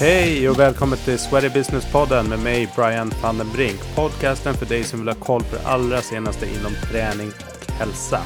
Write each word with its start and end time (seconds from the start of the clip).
Hej 0.00 0.48
och 0.48 0.58
välkommen 0.58 0.98
till 0.98 1.18
Sweaty 1.18 1.48
Business-podden 1.48 2.28
med 2.28 2.38
mig 2.38 2.72
Brian 2.76 3.12
van 3.22 3.38
den 3.38 3.52
Brink. 3.52 3.80
Podcasten 3.96 4.54
för 4.54 4.66
dig 4.66 4.84
som 4.84 4.98
vill 4.98 5.08
ha 5.08 5.14
koll 5.14 5.42
på 5.42 5.56
det 5.56 5.66
allra 5.66 6.00
senaste 6.00 6.46
inom 6.46 6.72
träning 6.90 7.28
och 7.28 7.72
hälsa. 7.72 8.20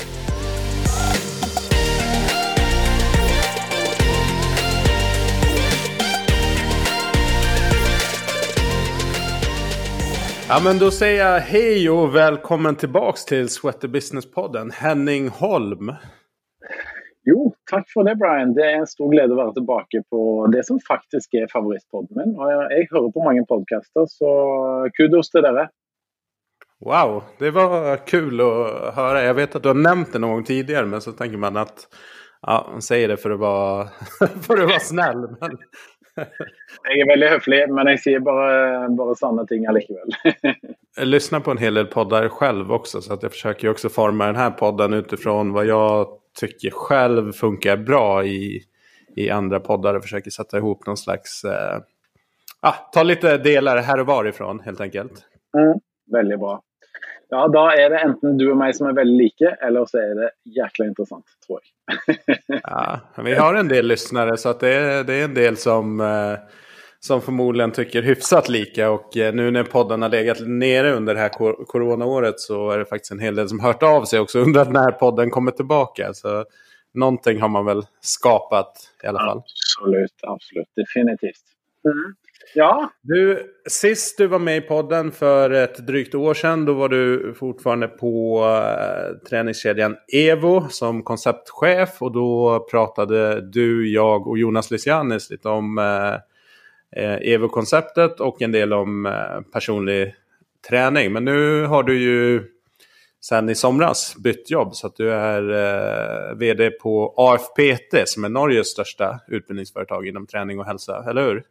Ja 10.48 10.60
men 10.64 10.78
då 10.78 10.90
säger 10.90 11.26
jag 11.26 11.40
hej 11.40 11.90
och 11.90 12.14
välkommen 12.14 12.76
tillbaks 12.76 13.24
till 13.24 13.48
Sweaty 13.48 13.88
Business-podden. 13.88 14.70
Henning 14.70 15.28
Holm. 15.28 15.92
Jo, 17.24 17.54
tack 17.70 17.90
för 17.90 18.04
det 18.04 18.14
Brian. 18.14 18.54
Det 18.54 18.70
är 18.70 18.76
en 18.76 18.86
stor 18.86 19.10
glädje 19.10 19.32
att 19.32 19.36
vara 19.36 19.52
tillbaka 19.52 20.02
på 20.10 20.46
det 20.46 20.64
som 20.64 20.80
faktiskt 20.80 21.34
är 21.34 21.46
favoritpodden 21.52 22.16
min. 22.16 22.36
Och 22.36 22.52
jag, 22.52 22.72
jag 22.72 22.86
hör 22.90 23.10
på 23.10 23.24
många 23.24 23.44
podcaster, 23.44 24.06
så 24.08 24.90
kudos 24.94 25.30
till 25.30 25.44
er. 25.44 25.68
Wow, 26.80 27.22
det 27.38 27.50
var 27.50 27.96
kul 28.06 28.40
att 28.40 28.94
höra. 28.94 29.22
Jag 29.22 29.34
vet 29.34 29.56
att 29.56 29.62
du 29.62 29.68
har 29.68 29.74
nämnt 29.74 30.12
det 30.12 30.18
någon 30.18 30.30
gång 30.30 30.44
tidigare, 30.44 30.86
men 30.86 31.00
så 31.00 31.12
tänker 31.12 31.38
man 31.38 31.56
att 31.56 31.88
ja, 32.42 32.66
man 32.70 32.82
säger 32.82 33.08
det 33.08 33.16
för 33.16 33.30
att 33.30 33.38
vara, 33.38 33.88
för 34.18 34.62
att 34.62 34.68
vara 34.68 34.80
snäll. 34.80 35.20
Men... 35.40 35.58
jag 36.82 36.98
är 36.98 37.06
väldigt 37.06 37.30
höflig, 37.30 37.70
men 37.70 37.86
jag 37.86 38.00
säger 38.00 38.20
bara, 38.20 38.88
bara 38.88 39.14
sanna 39.14 39.46
ting 39.46 39.66
allikevel. 39.66 40.08
jag 40.96 41.06
lyssnar 41.06 41.40
på 41.40 41.50
en 41.50 41.58
hel 41.58 41.74
del 41.74 41.86
poddar 41.86 42.28
själv 42.28 42.72
också, 42.72 43.00
så 43.00 43.12
att 43.12 43.22
jag 43.22 43.32
försöker 43.32 43.70
också 43.70 43.88
forma 43.88 44.26
den 44.26 44.36
här 44.36 44.50
podden 44.50 44.92
utifrån 44.92 45.52
vad 45.52 45.66
jag 45.66 46.06
tycker 46.40 46.70
själv 46.70 47.32
funkar 47.32 47.76
bra 47.76 48.24
i, 48.24 48.62
i 49.16 49.30
andra 49.30 49.60
poddar 49.60 49.94
och 49.94 50.02
försöker 50.02 50.30
sätta 50.30 50.58
ihop 50.58 50.86
någon 50.86 50.96
slags... 50.96 51.44
Eh, 51.44 51.80
ah, 52.60 52.74
ta 52.92 53.02
lite 53.02 53.38
delar 53.38 53.78
här 53.78 54.00
och 54.00 54.06
varifrån 54.06 54.60
helt 54.60 54.80
enkelt. 54.80 55.24
Mm, 55.56 55.78
väldigt 56.12 56.38
bra. 56.38 56.62
Ja, 57.28 57.48
då 57.48 57.68
är 57.68 57.90
det 57.90 58.00
antingen 58.00 58.38
du 58.38 58.50
och 58.50 58.56
mig 58.56 58.74
som 58.74 58.86
är 58.86 58.92
väldigt 58.92 59.22
lika 59.22 59.50
eller 59.50 59.86
så 59.86 59.98
är 59.98 60.14
det 60.14 60.30
jäkla 60.44 60.86
intressant, 60.86 61.24
tror 61.46 61.60
jag. 61.60 62.58
ja, 62.62 63.00
vi 63.24 63.34
har 63.34 63.54
en 63.54 63.68
del 63.68 63.86
lyssnare 63.86 64.36
så 64.36 64.48
att 64.48 64.60
det, 64.60 64.74
är, 64.74 65.04
det 65.04 65.14
är 65.14 65.24
en 65.24 65.34
del 65.34 65.56
som, 65.56 66.00
eh, 66.00 66.38
som 67.04 67.22
förmodligen 67.22 67.72
tycker 67.72 68.02
hyfsat 68.02 68.48
lika. 68.48 68.90
Och 68.90 69.16
eh, 69.16 69.34
nu 69.34 69.50
när 69.50 69.62
podden 69.62 70.02
har 70.02 70.08
legat 70.08 70.38
nere 70.40 70.92
under 70.92 71.14
det 71.14 71.20
här 71.20 71.28
coronaåret 71.64 72.40
så 72.40 72.70
är 72.70 72.78
det 72.78 72.84
faktiskt 72.84 73.12
en 73.12 73.18
hel 73.18 73.34
del 73.34 73.48
som 73.48 73.60
hört 73.60 73.82
av 73.82 74.04
sig 74.04 74.20
också 74.20 74.38
undrat 74.38 74.72
när 74.72 74.92
podden 74.92 75.30
kommer 75.30 75.50
tillbaka. 75.50 76.14
Så 76.14 76.44
någonting 76.94 77.40
har 77.40 77.48
man 77.48 77.64
väl 77.64 77.82
skapat 78.00 78.72
i 79.02 79.06
alla 79.06 79.18
fall. 79.18 79.38
Absolut, 79.38 80.12
absolut, 80.22 80.68
definitivt. 80.76 81.42
Mm. 81.84 82.14
Ja. 82.54 82.90
Du, 83.02 83.42
sist 83.68 84.18
du 84.18 84.26
var 84.26 84.38
med 84.38 84.56
i 84.56 84.60
podden 84.60 85.12
för 85.12 85.50
ett 85.50 85.86
drygt 85.86 86.14
år 86.14 86.34
sedan, 86.34 86.64
då 86.64 86.72
var 86.72 86.88
du 86.88 87.34
fortfarande 87.38 87.88
på 87.88 88.40
uh, 88.44 89.28
träningskedjan 89.28 89.96
Evo 90.12 90.68
som 90.68 91.02
konceptchef. 91.02 92.02
Och 92.02 92.12
då 92.12 92.66
pratade 92.70 93.40
du, 93.50 93.92
jag 93.92 94.26
och 94.26 94.38
Jonas 94.38 94.70
Lysianis 94.70 95.30
lite 95.30 95.48
om 95.48 95.78
uh, 95.78 96.16
Eh, 96.96 97.32
Evo-konceptet 97.32 98.20
och 98.20 98.42
en 98.42 98.52
del 98.52 98.72
om 98.72 99.06
eh, 99.06 99.40
personlig 99.52 100.14
träning. 100.68 101.12
Men 101.12 101.24
nu 101.24 101.66
har 101.66 101.82
du 101.82 102.02
ju 102.02 102.42
sen 103.20 103.50
i 103.50 103.54
somras 103.54 104.16
bytt 104.16 104.50
jobb 104.50 104.74
så 104.74 104.86
att 104.86 104.96
du 104.96 105.12
är 105.12 105.50
eh, 105.50 106.36
vd 106.36 106.70
på 106.70 107.14
AFPT 107.16 108.08
som 108.08 108.24
är 108.24 108.28
Norges 108.28 108.68
största 108.68 109.20
utbildningsföretag 109.28 110.08
inom 110.08 110.26
träning 110.26 110.58
och 110.60 110.66
hälsa, 110.66 111.04
eller 111.10 111.22
hur? 111.22 111.44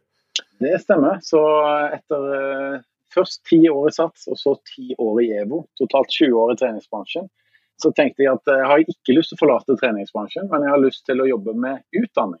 Det 0.58 0.78
stämmer. 0.78 1.18
Så 1.22 1.66
eh, 1.66 1.92
efter 1.92 2.34
eh, 2.74 2.80
först 3.14 3.44
tio 3.44 3.70
år 3.70 3.88
i 3.88 3.92
Sats 3.92 4.26
och 4.26 4.38
så 4.38 4.58
tio 4.76 4.94
år 4.98 5.22
i 5.22 5.30
EVO, 5.30 5.66
totalt 5.74 6.10
20 6.10 6.32
år 6.32 6.52
i 6.52 6.56
träningsbranschen, 6.56 7.28
så 7.76 7.92
tänkte 7.92 8.22
jag 8.22 8.34
att 8.34 8.48
eh, 8.48 8.54
jag 8.54 8.66
har 8.66 8.78
inte 8.78 9.12
lust 9.12 9.32
att 9.32 9.38
förlata 9.38 9.76
träningsbranschen, 9.76 10.48
men 10.50 10.62
jag 10.62 10.70
har 10.70 10.78
lust 10.78 11.06
till 11.06 11.20
att 11.20 11.28
jobba 11.28 11.52
med 11.52 11.82
utbildning. 11.90 12.40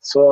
Så, 0.00 0.24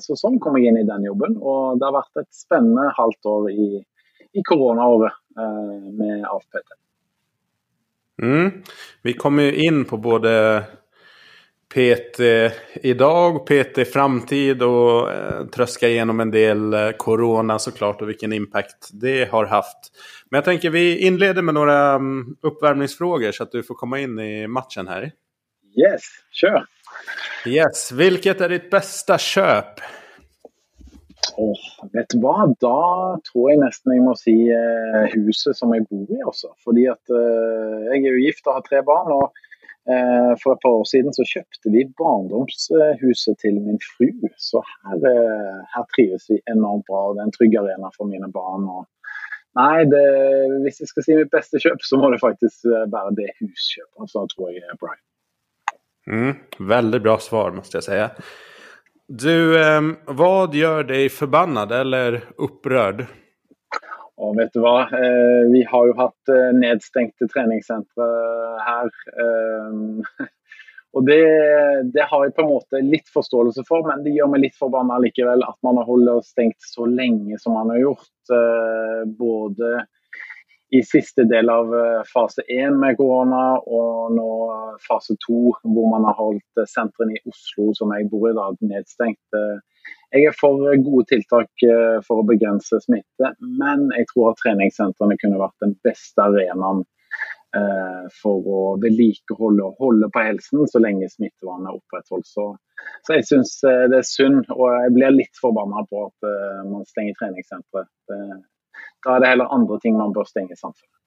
så 0.00 0.16
sånn 0.16 0.38
kom 0.40 0.56
jeg 0.56 0.72
in 0.72 0.80
i 0.80 0.86
den 0.88 1.04
jobben 1.04 1.36
och 1.36 1.78
det 1.78 1.84
har 1.84 1.92
varit 1.92 2.16
ett 2.22 2.34
spännande 2.34 2.92
halvt 2.96 3.26
år 3.26 3.50
i, 3.50 3.84
i 4.32 4.42
koronaåret 4.42 5.12
eh, 5.38 5.90
med 5.92 6.24
AFPT. 6.24 6.72
Mm. 8.22 8.62
Vi 9.02 9.12
kommer 9.12 9.42
ju 9.42 9.66
in 9.66 9.84
på 9.84 9.96
både 9.96 10.64
PT 11.74 12.20
idag, 12.74 13.46
PT 13.46 13.92
framtid 13.92 14.62
och 14.62 15.12
eh, 15.12 15.46
tröska 15.46 15.88
igenom 15.88 16.20
en 16.20 16.30
del 16.30 16.74
eh, 16.74 16.90
corona 16.90 17.58
såklart 17.58 18.02
och 18.02 18.08
vilken 18.08 18.32
impact 18.32 18.88
det 18.92 19.30
har 19.30 19.46
haft. 19.46 19.78
Men 20.30 20.38
jag 20.38 20.44
tänker 20.44 20.70
vi 20.70 20.98
inleder 20.98 21.42
med 21.42 21.54
några 21.54 21.94
um, 21.94 22.36
uppvärmningsfrågor 22.40 23.32
så 23.32 23.42
att 23.42 23.52
du 23.52 23.62
får 23.62 23.74
komma 23.74 24.00
in 24.00 24.18
i 24.18 24.46
matchen 24.46 24.88
här. 24.88 25.12
Yes, 25.76 26.02
kör! 26.32 26.64
Yes, 27.46 27.92
vilket 27.92 28.40
är 28.40 28.48
ditt 28.48 28.70
bästa 28.70 29.18
köp? 29.18 29.80
Oh, 31.36 31.88
vet 31.92 32.06
du 32.08 32.20
vad? 32.20 32.56
Då 32.60 33.18
tror 33.32 33.50
jag 33.50 33.60
nästan 33.60 33.96
jag 33.96 34.04
måste 34.04 34.22
säga 34.22 34.58
eh, 35.02 35.08
huset 35.12 35.56
som 35.56 35.74
jag 35.74 35.84
bor 35.84 36.18
i 36.18 36.22
också. 36.24 36.48
För 36.64 36.70
att 36.70 37.10
eh, 37.10 37.84
jag 37.84 37.96
är 37.96 38.00
ju 38.00 38.26
gift 38.26 38.46
och 38.46 38.52
har 38.52 38.60
tre 38.60 38.82
barn. 38.82 39.12
Och 39.12 39.32
Eh, 39.92 40.36
för 40.42 40.52
ett 40.52 40.60
par 40.60 40.70
år 40.70 40.84
sedan 40.84 41.12
så 41.12 41.24
köpte 41.24 41.70
vi 41.70 41.92
barndomshuset 41.98 43.38
till 43.38 43.60
min 43.60 43.78
fru. 43.96 44.12
Så 44.36 44.62
här, 44.84 44.96
eh, 44.96 45.56
här 45.74 45.84
trivs 45.96 46.30
vi 46.30 46.40
enormt 46.44 46.86
bra. 46.86 47.14
Det 47.14 47.20
är 47.20 47.24
en 47.24 47.30
trygg 47.30 47.56
arena 47.56 47.90
för 47.96 48.04
mina 48.04 48.28
barn. 48.28 48.68
Och, 48.68 48.86
nej, 49.54 49.86
det, 49.86 50.06
om 50.56 50.64
jag 50.64 50.88
ska 50.88 51.02
säga 51.02 51.18
mitt 51.18 51.30
bästa 51.30 51.58
köp 51.58 51.82
så 51.82 51.96
må 51.96 52.10
det 52.10 52.18
faktiskt 52.18 52.64
eh, 52.64 52.86
vara 52.86 53.10
det 53.10 53.30
husköpet. 53.40 54.10
Så 54.10 54.26
tror 54.36 54.52
jag 54.52 54.56
är 54.56 54.76
Brian. 54.80 55.13
Mm, 56.10 56.34
väldigt 56.58 57.02
bra 57.02 57.18
svar 57.18 57.50
måste 57.50 57.76
jag 57.76 57.84
säga. 57.84 58.10
Du, 59.08 59.62
eh, 59.62 59.80
vad 60.06 60.54
gör 60.54 60.84
dig 60.84 61.08
förbannad 61.08 61.72
eller 61.72 62.24
upprörd? 62.36 63.06
Ja, 64.16 64.32
vet 64.32 64.52
du 64.52 64.60
vad? 64.60 64.80
Eh, 64.82 65.50
vi 65.52 65.64
har 65.70 65.86
ju 65.86 65.94
haft 65.94 66.28
eh, 66.28 66.58
nedstängt 66.58 67.14
träningscenter 67.34 68.02
eh, 68.02 68.58
här. 68.58 68.90
Ehm, 69.20 70.02
och 70.92 71.04
det, 71.04 71.82
det, 71.82 72.06
har 72.10 72.24
jag 72.24 72.34
på 72.34 72.42
något 72.42 72.68
sätt 72.68 72.84
lite 72.84 73.10
förståelse 73.10 73.62
för, 73.68 73.88
men 73.88 74.04
det 74.04 74.10
gör 74.10 74.26
mig 74.26 74.40
lite 74.40 74.58
förbannad 74.58 75.02
likväl 75.02 75.42
att 75.42 75.58
man 75.62 75.76
har 75.76 75.84
hållit 75.84 76.24
stängt 76.24 76.56
så 76.58 76.86
länge 76.86 77.38
som 77.38 77.52
man 77.52 77.70
har 77.70 77.78
gjort. 77.78 77.98
Eh, 78.32 79.08
både 79.08 79.86
i 80.74 80.82
sista 80.82 81.22
del 81.22 81.50
av 81.50 81.74
eh, 81.74 82.02
fas 82.14 82.38
1 82.38 82.72
med 82.72 82.96
corona 82.96 83.58
och 83.58 84.12
nu 84.12 84.28
fas 84.88 85.06
2 85.26 85.56
där 85.62 85.90
man 85.90 86.04
har 86.04 86.14
hållit 86.14 86.56
centren 86.74 87.08
eh, 87.08 87.14
i 87.14 87.18
Oslo, 87.30 87.74
som 87.74 87.90
jag 87.90 88.10
bor 88.10 88.30
i, 88.30 88.34
nedstängt. 88.60 89.26
Eh, 89.36 89.58
jeg 90.10 90.30
er 90.30 90.34
for 90.40 90.76
gode 90.86 91.06
tiltak 91.10 91.62
eh, 91.66 91.98
for 92.06 92.22
å 92.22 92.26
begrense 92.26 92.80
smitte, 92.80 93.30
men 93.60 93.86
jeg 93.98 94.08
tror 94.10 94.32
at 94.32 94.40
treningssentrene 94.42 95.18
kunne 95.20 95.40
vært 95.42 95.64
den 95.64 95.76
beste 95.86 96.26
arenaen 96.26 96.84
för 97.54 98.10
for 98.18 98.46
å 98.50 98.60
vedlikeholde 98.82 99.62
og 99.62 99.76
holde 99.78 100.08
på 100.10 100.22
helsen 100.26 100.64
så 100.66 100.80
lenge 100.82 101.06
smittevernet 101.06 101.76
er. 101.94 102.24
Så, 102.26 102.46
så 103.06 103.14
jeg 103.14 103.26
syns 103.28 103.52
det 103.62 104.00
er 104.00 104.08
synd, 104.08 104.48
og 104.50 104.72
jeg 104.74 104.90
blir 104.96 105.14
litt 105.14 105.38
forbanna 105.38 105.84
på 105.86 106.08
at 106.08 106.26
man 106.66 106.82
stenger 106.90 107.14
träningscentret. 107.20 107.92
Da 109.04 109.16
er 109.16 109.20
det 109.20 109.32
heller 109.34 109.54
andre 109.54 109.78
ting 109.82 109.96
man 110.00 110.12
bør 110.16 110.28
stenge 110.28 110.56
samfunnet. 110.56 111.00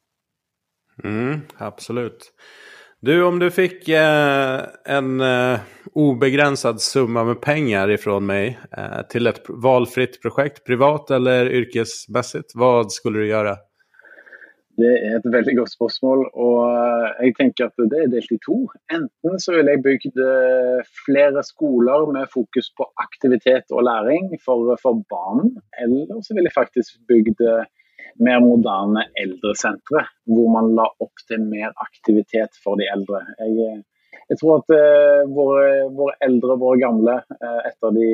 Mm, 1.04 1.42
absolut. 1.58 2.32
Du, 3.00 3.24
om 3.24 3.40
du 3.40 3.52
fick 3.52 3.90
eh, 3.90 4.62
en 4.86 5.22
eh, 5.22 5.60
obegränsad 5.94 6.82
summa 6.82 7.24
med 7.24 7.42
pengar 7.42 7.92
ifrån 7.92 8.26
mig 8.26 8.60
eh, 8.78 9.02
till 9.10 9.28
ett 9.28 9.42
valfritt 9.50 10.22
projekt, 10.22 10.66
privat 10.66 11.12
eller 11.12 11.52
yrkesmässigt, 11.52 12.52
vad 12.56 12.92
skulle 12.92 13.20
du 13.20 13.28
göra? 13.28 13.56
Det 14.78 14.98
är 15.08 15.18
ett 15.18 15.34
väldigt 15.34 15.58
gott 15.58 15.72
spörsmål 15.72 16.26
och 16.26 16.70
eh, 16.70 17.26
jag 17.26 17.36
tänker 17.36 17.66
att 17.66 17.74
det 17.78 17.98
är 17.98 18.08
delt 18.08 18.32
i 18.32 18.38
två. 18.48 18.70
Enten 18.94 19.40
så 19.40 19.56
vill 19.56 19.66
jag 19.66 19.82
bygga 19.82 20.10
eh, 20.10 20.82
flera 21.06 21.44
skolor 21.44 22.14
med 22.14 22.28
fokus 22.32 22.76
på 22.76 22.92
aktivitet 22.96 23.72
och 23.72 23.84
läring 23.84 24.38
för, 24.46 24.78
för 24.82 24.94
barn. 24.94 25.62
Eller 25.82 26.22
så 26.22 26.36
vill 26.36 26.44
jag 26.44 26.54
faktiskt 26.54 27.08
bygga 27.08 27.66
mer 28.24 28.42
moderne 28.44 29.06
eldresentre, 29.20 30.04
hvor 30.30 30.50
man 30.54 30.74
la 30.78 30.88
opp 31.04 31.24
til 31.28 31.44
mer 31.44 31.74
aktivitet 31.84 32.58
for 32.64 32.80
de 32.80 32.88
eldre. 32.92 33.24
Jeg, 33.40 33.56
eh, 33.68 34.18
jeg 34.28 34.40
tror 34.42 34.60
at 34.60 34.74
uh, 34.76 35.22
våre, 35.32 35.68
våre, 35.96 36.18
eldre, 36.26 36.58
våre 36.60 36.82
gamle, 36.82 37.14
uh, 37.32 37.60
etter 37.68 37.94
de 37.96 38.10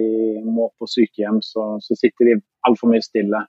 må 0.45 0.67
på 0.77 0.85
sykehjem, 0.89 1.39
så, 1.41 1.79
så 1.81 1.97
sitter 1.97 2.29
de 2.29 2.35
altfor 2.69 2.91
mye 2.91 3.01
stille 3.01 3.41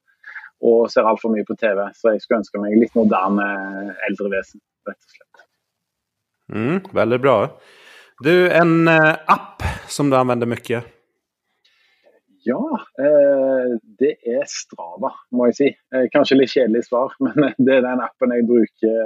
og 0.65 0.87
ser 0.89 1.05
altfor 1.05 1.35
mye 1.35 1.45
på 1.45 1.59
TV. 1.61 1.83
Så 1.93 2.15
jeg 2.15 2.23
skulle 2.23 2.41
ønske 2.41 2.63
meg 2.63 2.79
litt 2.81 2.97
moderne 2.97 3.45
eldrevesen, 4.09 4.63
rett 4.89 4.97
og 4.97 5.19
slett. 5.19 5.45
Mm, 6.55 6.79
väldigt 6.97 7.25
bra. 7.27 7.37
Du, 8.25 8.33
en 8.49 8.89
uh, 8.89 9.13
app 9.29 9.67
som 9.93 10.09
du 10.09 10.17
använder 10.17 10.49
mycket? 10.49 10.94
Ja, 12.45 12.61
eh, 13.01 13.77
det 14.01 14.17
er 14.29 14.45
Strava, 14.51 15.15
må 15.33 15.49
jeg 15.49 15.57
si. 15.59 15.69
Eh, 15.95 16.09
kanskje 16.13 16.39
litt 16.39 16.53
kjedelig 16.53 16.85
svar, 16.89 17.15
men 17.25 17.55
det 17.57 17.79
er 17.79 17.87
den 17.87 18.03
appen 18.05 18.35
jeg 18.37 18.49
bruker 18.49 18.99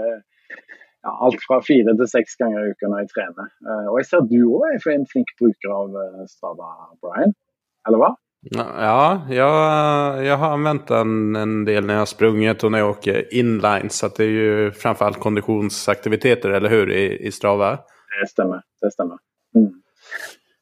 ja, 0.98 1.12
alt 1.12 1.42
fra 1.46 1.60
fire 1.62 1.94
til 1.94 2.10
seks 2.10 2.38
ganger 2.40 2.66
i 2.66 2.72
uka 2.72 2.90
når 2.90 3.04
jeg 3.04 3.12
trener. 3.14 3.52
Eh, 3.66 3.84
og 3.92 4.00
jeg 4.00 4.08
ser 4.10 4.26
du 4.30 4.40
òg 4.58 4.66
er 4.70 4.96
en 4.96 5.06
flink 5.12 5.30
bruker 5.38 5.74
av 5.74 6.00
Strava, 6.30 6.72
Brian. 7.02 7.36
Eller 7.86 8.02
hva? 8.02 8.16
Ja, 8.50 9.26
jag, 9.30 10.24
jag 10.24 10.36
har 10.36 10.50
använt 10.50 10.86
den 10.86 11.36
en 11.36 11.64
del 11.64 11.86
när 11.86 11.94
jag 11.94 12.00
har 12.00 12.06
sprungit 12.06 12.64
och 12.64 12.72
när 12.72 12.78
jag 12.78 12.90
åker 12.90 13.34
inline. 13.34 13.90
Så 13.90 14.08
det 14.08 14.24
är 14.24 14.28
ju 14.28 14.70
framförallt 14.72 15.20
konditionsaktiviteter, 15.20 16.50
eller 16.50 16.68
hur, 16.68 16.90
i, 16.90 17.26
i 17.26 17.32
Strava? 17.32 17.78
Det 18.20 18.28
stämmer. 18.28 18.62
Det 18.80 18.90
stämmer. 18.90 19.18
Mm. 19.54 19.72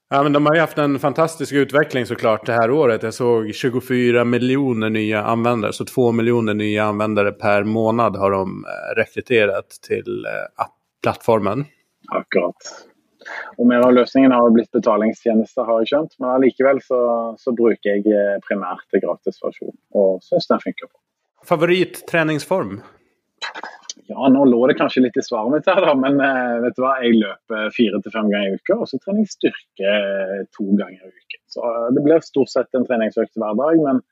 Ja, 0.08 0.22
men 0.22 0.32
de 0.32 0.46
har 0.46 0.54
ju 0.54 0.60
haft 0.60 0.78
en 0.78 0.98
fantastisk 0.98 1.52
utveckling 1.52 2.06
såklart 2.06 2.46
det 2.46 2.52
här 2.52 2.70
året. 2.70 3.02
Jag 3.02 3.14
såg 3.14 3.54
24 3.54 4.24
miljoner 4.24 4.90
nya 4.90 5.22
användare, 5.22 5.72
så 5.72 5.84
2 5.84 6.12
miljoner 6.12 6.54
nya 6.54 6.84
användare 6.84 7.32
per 7.32 7.64
månad 7.64 8.16
har 8.16 8.30
de 8.30 8.64
eh, 8.64 8.94
rekryterat 8.96 9.68
till 9.68 10.24
eh, 10.24 10.66
plattformen. 11.02 11.64
Akkurat. 12.08 12.54
Og 13.56 13.66
mer 13.66 13.82
av 13.82 13.94
løsningen 13.94 14.32
har 14.32 14.50
blitt 14.54 14.70
betalingstjenester, 14.70 15.64
har 15.66 15.82
jeg 15.82 15.90
skjønt. 15.90 16.14
Men 16.18 16.30
allikevel 16.36 16.78
så, 16.84 17.00
så 17.38 17.54
bruker 17.56 17.96
jeg 17.96 18.06
eh, 18.06 18.36
primært 18.46 19.00
gratisversjon, 19.02 19.74
og 19.98 20.22
syns 20.22 20.46
den 20.52 20.62
funker 20.62 20.86
bra. 20.86 21.00
Favorittreningsform? 21.46 22.78
Ja, 24.08 24.28
nå 24.30 24.44
lå 24.46 24.60
det 24.70 24.76
kanskje 24.78 25.02
litt 25.02 25.16
i 25.18 25.24
svaret 25.24 25.52
mitt 25.52 25.68
her, 25.70 25.80
da, 25.82 25.94
men 25.98 26.20
uh, 26.22 26.60
vet 26.62 26.76
du 26.76 26.82
hva? 26.84 26.96
jeg 27.02 27.18
løper 27.18 27.72
fire 27.74 28.00
til 28.02 28.14
fem 28.14 28.28
ganger 28.32 28.52
i 28.52 28.58
uka. 28.60 28.76
Og 28.78 28.90
så 28.90 29.00
trener 29.02 29.24
jeg 29.24 29.32
styrke 29.32 29.94
eh, 29.94 30.44
to 30.54 30.66
ganger 30.78 31.00
i 31.00 31.10
uken. 31.10 31.40
Så 31.50 31.64
uh, 31.64 31.88
det 31.94 32.04
blir 32.04 32.22
stort 32.26 32.52
sett 32.52 32.78
en 32.78 32.86
treningsøkt 32.86 33.34
hver 33.34 33.56
dag. 33.58 33.80
Men 33.82 34.02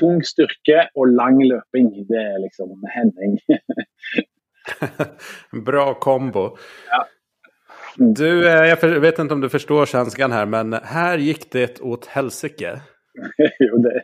tung 0.00 0.22
styrke 0.24 0.86
og 0.96 1.12
lang 1.12 1.42
løping, 1.44 1.92
det 2.08 2.22
er 2.22 2.40
liksom 2.44 2.72
Henning. 2.94 3.36
Bra 5.68 5.90
kombo. 6.00 6.48
Ja. 6.92 7.04
Du, 7.96 8.44
jag 8.44 9.00
vet 9.00 9.18
inte 9.18 9.34
om 9.34 9.40
du 9.40 9.48
förstår 9.48 9.86
svenskan 9.86 10.32
här, 10.32 10.46
men 10.46 10.72
här 10.72 11.18
gick 11.18 11.50
det 11.52 11.80
åt 11.80 12.06
helsike. 12.06 12.80
jo, 13.58 13.76
det, 13.76 14.02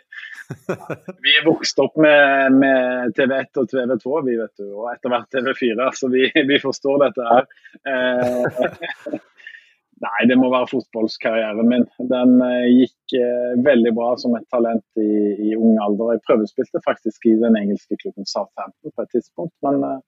vi 1.24 1.34
er 1.38 1.44
vokst 1.46 1.78
opp 1.82 1.98
med, 2.00 2.56
med, 2.60 3.12
TV1 3.18 3.60
og 3.62 3.68
TV2, 3.72 4.14
vi 4.28 4.38
vet 4.38 4.62
du, 4.62 4.68
og 4.70 4.88
etter 4.92 5.12
hvert 5.12 5.34
TV4, 5.34 5.90
så 5.98 6.10
vi, 6.12 6.26
vi 6.48 6.58
forstår 6.62 7.04
dette 7.06 7.28
her. 7.28 7.48
Eh, 7.92 9.16
nei, 10.06 10.20
det 10.30 10.38
må 10.40 10.50
være 10.52 10.70
fotballkarrieren 10.72 11.68
min. 11.70 11.88
Den 12.12 12.38
eh, 12.46 12.68
gikk 12.82 13.16
eh, 13.18 13.58
veldig 13.66 13.94
bra 13.98 14.14
som 14.20 14.38
et 14.38 14.48
talent 14.52 15.02
i, 15.02 15.10
i 15.50 15.56
ung 15.58 15.76
alder. 15.82 16.16
Jeg 16.16 16.24
prøvespilte 16.28 16.84
faktisk 16.86 17.28
i 17.30 17.36
den 17.42 17.58
engelske 17.60 17.98
klubben 18.00 18.28
Southampton 18.28 18.94
på 18.94 19.06
et 19.06 19.14
tidspunkt, 19.16 19.54
men 19.66 19.82
eh, 19.88 20.00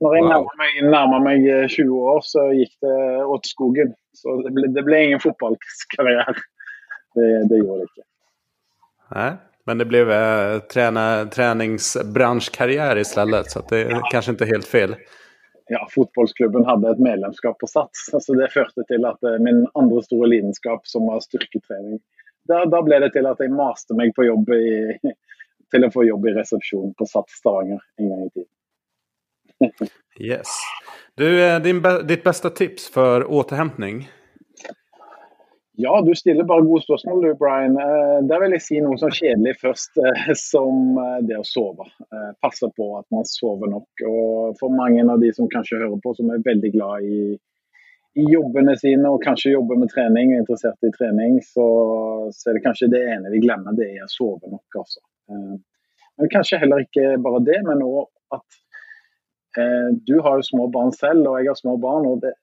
når 0.00 0.14
jeg 0.16 0.24
wow. 0.24 0.46
nærma 0.88 1.18
meg, 1.20 1.42
meg, 1.44 1.68
20 1.68 1.82
eh, 1.82 2.06
år, 2.12 2.22
så 2.24 2.46
gikk 2.56 2.72
det 2.84 2.96
åt 3.34 3.50
skogen. 3.50 3.92
Så 4.16 4.38
det 4.46 4.54
ble, 4.56 4.70
det 4.72 4.84
ble 4.86 5.02
ingen 5.06 5.20
fotballkarriere. 5.20 6.40
Det, 7.18 7.28
det 7.50 7.58
gjorde 7.60 7.82
det 7.82 7.88
ikke. 7.90 8.06
Nej. 9.10 9.32
Men 9.70 9.78
det 9.78 9.84
blev 9.84 10.10
eh, 10.10 10.58
träna, 10.58 11.24
träningsbranschkarriär 11.24 12.98
istället. 12.98 13.50
Så 13.50 13.60
det 13.68 13.80
är 13.80 13.90
ja. 13.90 14.08
kanske 14.12 14.30
inte 14.30 14.44
helt 14.44 14.66
fel. 14.66 14.96
Ja, 15.66 15.88
fotbollsklubben 15.90 16.64
hade 16.64 16.90
ett 16.90 16.98
medlemskap 16.98 17.58
på 17.58 17.66
Sats. 17.66 18.10
Så 18.20 18.34
det 18.34 18.48
förde 18.48 18.84
till 18.86 19.04
att 19.04 19.22
eh, 19.22 19.38
min 19.38 19.66
andra 19.74 20.02
stora 20.02 20.26
lidenskap 20.26 20.86
som 20.86 21.06
var 21.06 21.20
styrketräning. 21.20 22.00
Där, 22.48 22.66
där 22.66 22.82
blev 22.82 23.00
det 23.00 23.10
till 23.10 23.26
att 23.26 23.36
jag 23.38 23.50
maste 23.50 23.94
mig 23.94 24.12
på 24.12 24.24
jobb 24.24 24.48
i, 24.48 24.98
till 25.70 25.84
att 25.84 25.92
få 25.92 26.04
jobb 26.04 26.26
i 26.26 26.30
reception 26.30 26.94
på 26.94 27.06
Sats 27.06 27.32
Stavanger 27.32 27.80
en 27.96 28.08
gång 28.08 28.26
i 28.26 28.30
tiden. 28.30 28.48
yes. 30.20 30.48
Du, 31.14 31.44
eh, 31.44 31.60
din, 31.60 31.82
ditt 32.04 32.24
bästa 32.24 32.50
tips 32.50 32.90
för 32.90 33.30
återhämtning? 33.30 34.08
Ja, 35.82 36.00
du 36.02 36.14
stiller 36.14 36.44
bare 36.44 36.62
gode 36.62 36.82
spørsmål 36.82 37.22
du, 37.24 37.34
Brian. 37.40 37.76
Eh, 37.80 38.16
der 38.28 38.40
vil 38.42 38.52
jeg 38.52 38.64
si 38.64 38.80
noe 38.84 38.98
sånn 39.00 39.14
kjedelig 39.16 39.54
først, 39.62 39.94
eh, 40.02 40.26
som 40.36 40.98
eh, 41.00 41.20
det 41.28 41.38
å 41.40 41.44
sove. 41.46 41.86
Eh, 42.04 42.32
passe 42.44 42.68
på 42.76 42.88
at 42.98 43.06
man 43.14 43.24
sover 43.28 43.70
nok. 43.72 44.02
Og 44.10 44.58
for 44.60 44.74
mange 44.76 45.06
av 45.06 45.22
de 45.22 45.30
som 45.36 45.48
kanskje 45.48 45.78
hører 45.80 46.02
på, 46.04 46.12
som 46.18 46.28
er 46.34 46.42
veldig 46.44 46.72
glad 46.74 47.06
i, 47.06 47.20
i 48.20 48.26
jobbene 48.28 48.74
sine 48.82 49.08
og 49.08 49.24
kanskje 49.24 49.54
jobber 49.54 49.80
med 49.80 49.92
trening 49.94 50.34
og 50.34 50.36
er 50.36 50.42
interessert 50.42 50.90
i 50.90 50.92
trening, 50.98 51.40
så, 51.48 51.66
så, 52.34 52.50
er 52.50 52.58
det 52.58 52.64
kanskje 52.66 52.90
det 52.92 53.02
ene 53.14 53.32
vi 53.32 53.40
glemmer, 53.46 53.78
det 53.78 53.88
er 53.94 54.04
å 54.04 54.12
sove 54.12 54.52
nok. 54.52 54.82
Altså. 54.82 55.00
Eh, 55.32 55.56
men 56.20 56.34
kanskje 56.34 56.60
heller 56.60 56.84
ikke 56.84 57.14
bare 57.24 57.40
det, 57.46 57.62
men 57.70 57.86
òg 57.86 58.10
at 58.36 58.60
du 60.06 60.20
har 60.22 60.36
jo 60.38 60.44
små 60.46 60.68
barn 60.70 60.92
selv, 60.94 61.24
og 61.26 61.40
jeg 61.40 61.48
har 61.50 61.56
små 61.58 61.72
barn. 61.82 62.04
og 62.06 62.20
det, 62.22 62.36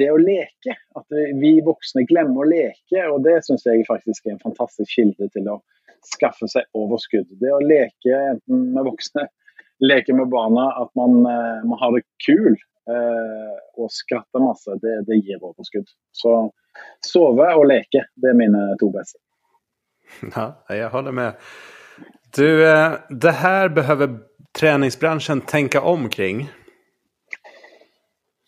det 0.00 0.10
å 0.12 0.18
leke. 0.20 0.76
At 0.98 1.16
vi 1.40 1.54
voksne 1.64 2.04
glemmer 2.08 2.44
å 2.44 2.50
leke. 2.50 3.06
og 3.10 3.22
Det 3.26 3.40
syns 3.46 3.66
jeg 3.66 3.86
faktisk 3.88 4.26
er 4.26 4.36
en 4.36 4.44
fantastisk 4.44 4.90
kilde 4.96 5.30
til 5.34 5.50
å 5.52 5.60
skaffe 6.04 6.48
seg 6.50 6.68
overskudd. 6.76 7.28
Det 7.40 7.52
å 7.52 7.62
leke 7.62 8.18
enten 8.34 8.68
med 8.74 8.86
voksne, 8.88 9.26
leke 9.84 10.16
med 10.16 10.30
barna, 10.32 10.68
at 10.82 10.90
man, 10.98 11.22
eh, 11.26 11.64
man 11.64 11.80
har 11.80 11.94
det 11.96 12.04
kul 12.26 12.52
eh, 12.52 13.54
og 13.80 13.92
skratter 13.92 14.44
masse, 14.44 14.76
det, 14.82 14.98
det, 15.08 15.20
gir 15.24 15.42
overskudd. 15.42 15.88
Så 16.12 16.36
sove 17.06 17.48
og 17.54 17.66
leke, 17.70 18.04
det 18.20 18.32
er 18.32 18.38
mine 18.38 18.72
to 18.80 18.90
beste. 18.94 19.20
Ja, 20.34 20.52
jag 20.68 20.90
håller 20.90 21.12
med. 21.12 21.32
Du, 22.36 22.68
eh, 22.68 22.92
det 23.08 23.30
här 23.30 23.68
behöver 23.68 24.18
träningsbranschen 24.58 25.40
tänka 25.40 25.80
om 25.80 26.08
kring. 26.08 26.50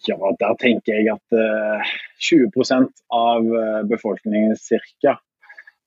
Ja, 0.07 0.17
der 0.39 0.55
tenker 0.61 0.95
jeg 0.95 1.11
at 1.11 1.35
uh, 1.35 1.83
eh, 1.83 1.95
20% 2.31 2.93
av 3.15 3.47
eh, 3.61 3.81
befolkningen 3.91 4.57
cirka, 4.57 5.17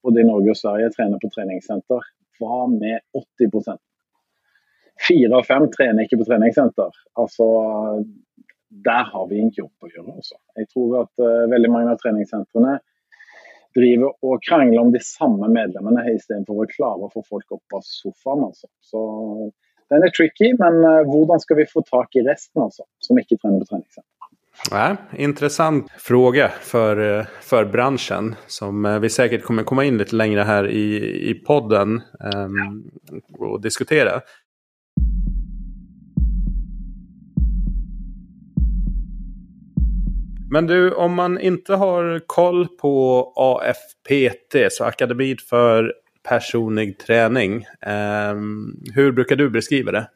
både 0.04 0.24
i 0.24 0.28
Norge 0.28 0.52
og 0.52 0.60
Sverige 0.60 0.90
trener 0.96 1.22
på 1.22 1.32
treningssenter. 1.32 2.10
Hva 2.40 2.66
med 2.72 3.00
80 3.16 3.78
Fire 5.00 5.38
av 5.38 5.46
fem 5.48 5.70
trener 5.72 6.04
ikke 6.04 6.20
på 6.20 6.28
treningssenter. 6.28 6.92
Altså, 7.20 7.46
der 8.70 9.04
har 9.14 9.28
vi 9.30 9.40
en 9.40 9.54
jobb 9.56 9.88
å 9.88 9.90
gjøre. 9.90 10.18
Også. 10.20 10.36
Jeg 10.60 10.68
tror 10.74 10.98
at 11.06 11.24
eh, 11.24 11.48
veldig 11.54 11.72
mange 11.72 11.94
av 11.96 12.02
treningssentrene 12.04 12.78
driver 13.78 14.16
og 14.26 14.44
krangler 14.44 14.82
om 14.82 14.92
de 14.94 15.02
samme 15.04 15.48
medlemmene 15.54 16.08
istedenfor 16.12 16.64
å 16.64 16.70
klare 16.70 17.08
å 17.08 17.12
få 17.14 17.24
folk 17.24 17.56
opp 17.56 17.80
av 17.80 17.86
sofaen. 17.86 18.44
Altså. 18.50 18.68
Så 18.84 19.02
den 19.90 20.04
är 20.04 20.10
tricky, 20.10 20.54
men 20.60 20.84
eh, 20.84 20.90
hur 20.90 21.12
hvordan 21.14 21.40
ska 21.40 21.56
vi 21.56 21.66
få 21.66 21.82
tag 21.82 22.08
i 22.14 22.22
resten 22.22 22.62
alltså, 22.62 22.84
som 23.00 23.20
inte 23.20 23.38
tränar 23.38 23.60
på 23.60 23.66
träningscenter? 23.66 24.19
Ja, 24.72 24.98
intressant 25.18 25.92
fråga 25.98 26.52
för, 26.62 27.20
eh, 27.20 27.26
för 27.42 27.66
branschen 27.66 28.36
som 28.48 28.86
eh, 28.86 29.00
vi 29.00 29.10
säkert 29.10 29.44
kommer 29.44 29.64
komma 29.64 29.86
in 29.86 29.98
lite 29.98 30.16
längre 30.16 30.42
här 30.42 30.68
i, 30.68 30.96
i 31.30 31.34
podden 31.34 32.02
um, 32.36 32.92
och 33.38 33.62
diskutera. 33.62 34.22
Men 40.52 40.68
du, 40.68 40.92
om 40.92 41.14
man 41.14 41.40
inte 41.40 41.76
har 41.76 42.22
koll 42.28 42.68
på 42.68 43.24
AFPT, 43.36 44.74
så 44.74 44.84
Akademin 44.84 45.38
för 45.50 45.94
personlig 46.30 47.00
träning. 47.00 47.66
Um, 48.32 48.84
hur 48.94 49.12
brukar 49.12 49.36
du 49.36 49.50
beskriva 49.50 49.92
det? 49.92 50.08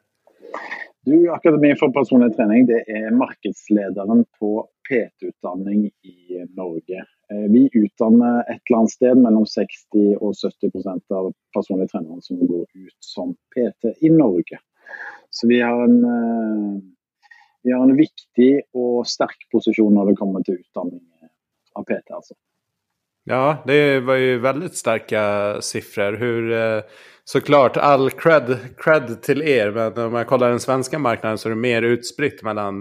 Du, 1.05 1.31
Akademi 1.31 1.75
for 1.75 1.91
personlig 1.91 2.35
träning 2.35 2.65
det 2.65 2.91
är 2.91 3.11
marknadsledaren 3.11 4.25
på 4.39 4.67
PT-utdanning 4.89 5.85
i 5.85 6.45
Norge. 6.55 7.05
Eh, 7.31 7.51
vi 7.51 7.69
utdanner 7.73 8.39
et 8.39 8.61
eller 8.69 8.77
annet 8.77 8.91
sted 8.91 9.17
mellom 9.17 9.45
60 9.45 10.15
og 10.15 10.31
70% 10.33 11.11
av 11.11 11.33
personlige 11.55 11.91
trenere 11.91 12.23
som 12.23 12.39
går 12.47 12.63
ut 12.63 12.95
som 12.99 13.35
PT 13.55 13.91
i 13.99 14.13
Norge. 14.15 14.61
Så 15.29 15.47
vi 15.47 15.59
har 15.61 15.83
en, 15.83 15.99
eh, 16.03 16.81
vi 17.63 17.71
har 17.71 17.83
en 17.83 17.97
viktig 17.97 18.51
og 18.73 19.03
sterk 19.07 19.43
posisjon 19.51 19.93
når 19.93 20.13
det 20.13 20.17
kommer 20.23 20.47
til 20.47 20.61
utdanning 20.63 21.03
av 21.75 21.83
PT. 21.83 22.15
altså. 22.15 22.33
Ja, 23.25 23.63
det 23.65 23.99
var 23.99 24.15
ju 24.15 24.39
väldigt 24.39 24.75
starka 24.75 25.55
siffror. 25.61 26.13
Hur, 26.13 26.51
eh, 26.51 26.83
såklart, 27.23 27.77
all 27.77 28.09
cred, 28.09 28.57
cred 28.77 29.21
till 29.21 29.41
er. 29.41 29.71
Men 29.71 30.05
om 30.05 30.11
man 30.11 30.25
kollar 30.25 30.49
den 30.49 30.59
svenska 30.59 30.99
marknaden 30.99 31.37
så 31.37 31.49
är 31.49 31.49
det 31.49 31.59
mer 31.59 31.81
utspritt 31.81 32.43
mellan 32.43 32.75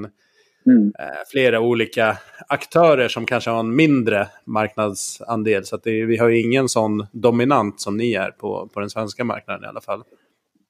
mm. 0.67 0.93
Eh, 0.99 1.23
flera 1.33 1.61
olika 1.61 2.17
aktörer 2.49 3.09
som 3.09 3.27
kanske 3.27 3.51
har 3.51 3.61
en 3.61 3.77
mindre 3.77 4.27
marknadsandel. 4.45 5.65
Så 5.65 5.77
det, 5.77 6.05
vi 6.05 6.17
har 6.17 6.29
ju 6.29 6.41
ingen 6.41 6.69
sån 6.69 7.07
dominant 7.13 7.81
som 7.81 7.97
ni 7.97 8.13
är 8.13 8.31
på, 8.31 8.69
på 8.75 8.81
den 8.81 8.91
svenska 8.91 9.25
marknaden 9.25 9.65
i 9.65 9.67
alla 9.67 9.81
fall. 9.81 10.03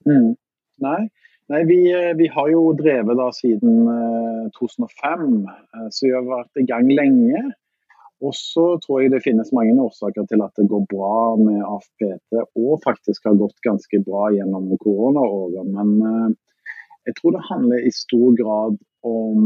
Mm. 0.07 0.37
Nej. 0.79 1.09
Nej, 1.49 1.64
vi, 1.64 1.93
eh, 1.93 2.17
vi 2.17 2.29
har 2.29 2.49
ju 2.49 2.73
drivit 2.73 3.17
da 3.17 3.33
siden 3.33 3.88
2005, 4.59 5.49
så 5.91 6.07
vi 6.07 6.12
har 6.12 6.23
varit 6.23 6.57
igång 6.57 6.91
länge. 6.91 7.52
Og 8.23 8.35
så 8.38 8.64
tror 8.85 9.02
jeg 9.02 9.11
det 9.11 9.25
finnes 9.25 9.50
mange 9.57 9.75
årsaker 9.83 10.29
til 10.31 10.43
at 10.45 10.55
det 10.59 10.69
går 10.71 10.85
bra 10.93 11.35
med 11.41 11.64
AFPT, 11.67 12.37
og 12.62 12.83
faktisk 12.85 13.26
har 13.26 13.41
gått 13.41 13.59
ganske 13.67 13.99
bra 14.07 14.29
gjennom 14.35 14.69
koronaåret. 14.85 15.67
Men 15.75 15.97
eh, 16.07 16.29
jeg 17.09 17.19
tror 17.19 17.35
det 17.35 17.49
handler 17.49 17.83
i 17.83 17.95
stor 17.97 18.37
grad 18.38 18.79
om 19.02 19.41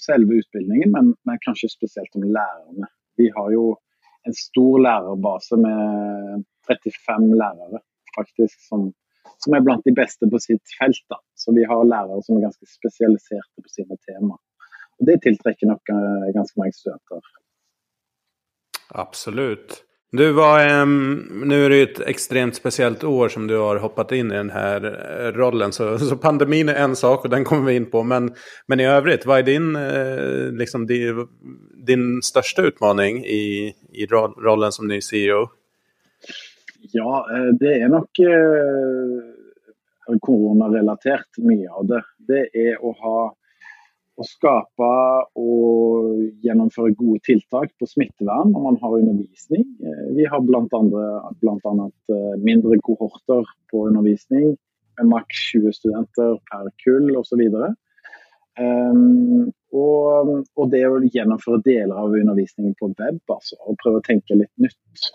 selve 0.00 0.40
utbildningen, 0.40 0.94
men, 0.94 1.12
men 1.28 1.42
kanskje 1.44 1.68
spesielt 1.74 2.16
om 2.16 2.24
lærerne. 2.24 2.88
Vi 3.20 3.28
har 3.34 3.52
jo 3.52 3.74
en 4.28 4.36
stor 4.36 4.80
lærerbase 4.86 5.58
med 5.60 6.46
35 6.68 7.36
lærere 7.42 7.82
faktisk, 8.16 8.56
som, 8.68 8.88
som 9.42 9.56
er 9.56 9.64
blant 9.66 9.84
de 9.84 9.94
beste 10.00 10.28
på 10.32 10.40
sitt 10.42 10.76
felt. 10.78 11.04
Da. 11.12 11.20
Så 11.36 11.52
vi 11.56 11.66
har 11.68 11.84
lærere 11.84 12.22
som 12.24 12.38
er 12.38 12.46
ganske 12.48 12.68
spesialiserte 12.72 13.64
på 13.64 13.74
sine 13.74 14.00
temaer. 14.08 14.40
Og 14.98 15.06
Det 15.06 15.20
tiltrekker 15.26 15.70
nok 15.70 15.92
eh, 15.94 16.32
ganske 16.34 16.58
mange 16.60 16.74
studenter. 16.74 17.20
Absolut. 18.88 19.84
Du 20.12 20.32
var, 20.32 20.60
um, 20.60 20.70
ehm, 20.70 21.48
nu 21.48 21.64
är 21.64 21.70
det 21.70 21.82
ett 21.82 22.00
extremt 22.00 22.54
speciellt 22.54 23.04
år 23.04 23.28
som 23.28 23.46
du 23.46 23.56
har 23.56 23.76
hoppat 23.76 24.12
in 24.12 24.32
i 24.32 24.34
den 24.34 24.50
här 24.50 24.84
eh, 24.84 25.32
rollen. 25.32 25.72
Så, 25.72 25.98
så 25.98 26.16
pandemin 26.16 26.68
är 26.68 26.74
en 26.74 26.96
sak 26.96 27.24
och 27.24 27.30
den 27.30 27.44
kommer 27.44 27.66
vi 27.66 27.76
in 27.76 27.90
på. 27.90 28.02
Men, 28.02 28.34
men 28.66 28.80
i 28.80 28.86
övrigt, 28.86 29.26
vad 29.26 29.38
är 29.38 29.42
din, 29.42 29.76
eh, 29.76 30.52
liksom, 30.58 30.86
din, 30.86 31.28
din 31.86 32.22
största 32.22 32.62
utmaning 32.62 33.24
i, 33.24 33.74
i 33.92 34.06
rollen 34.40 34.72
som 34.72 34.88
ny 34.88 35.00
CEO? 35.00 35.48
Ja, 36.92 37.28
eh, 37.32 37.54
det 37.60 37.74
är 37.74 37.88
nog 37.88 38.08
eh, 38.20 40.18
koronarelatert 40.20 41.38
mye 41.38 41.70
av 41.70 41.86
det. 41.86 42.04
Det 42.18 42.48
är 42.52 42.90
att 42.90 42.98
ha 42.98 43.34
å 44.18 44.26
skape 44.26 44.88
og 45.38 46.22
gjennomføre 46.42 46.94
gode 46.98 47.22
tiltak 47.28 47.70
på 47.78 47.86
smittevern 47.86 48.50
når 48.52 48.64
man 48.64 48.78
har 48.82 48.96
undervisning. 48.98 49.66
Eh, 49.78 50.06
vi 50.18 50.26
har 50.26 50.42
bl.a. 50.42 50.64
Eh, 50.66 52.32
mindre 52.42 52.80
kohorter 52.82 53.46
på 53.70 53.84
undervisning 53.90 54.56
med 54.98 55.12
maks 55.12 55.44
20 55.52 55.76
studenter 55.76 56.34
per 56.50 56.72
kull 56.82 57.12
osv. 57.20 57.44
Um, 58.58 59.52
og, 59.70 60.32
og, 60.58 60.64
det 60.72 60.80
å 60.88 60.98
gjennomføre 61.04 61.62
deler 61.62 61.94
av 61.94 62.16
undervisningen 62.16 62.74
på 62.80 62.88
web 62.98 63.20
altså, 63.30 63.54
og 63.62 63.78
prøve 63.78 64.00
å 64.00 64.06
tenke 64.08 64.34
litt 64.34 64.50
nytt, 64.58 65.10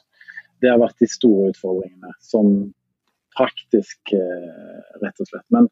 det 0.63 0.71
har 0.71 0.79
vært 0.79 1.01
de 1.03 1.09
store 1.11 1.49
utfordringene. 1.51 2.13
Som 2.23 2.53
praktisk, 3.35 4.13
eh, 4.13 4.81
rett 5.01 5.19
og 5.19 5.27
slett. 5.27 5.45
Men 5.51 5.67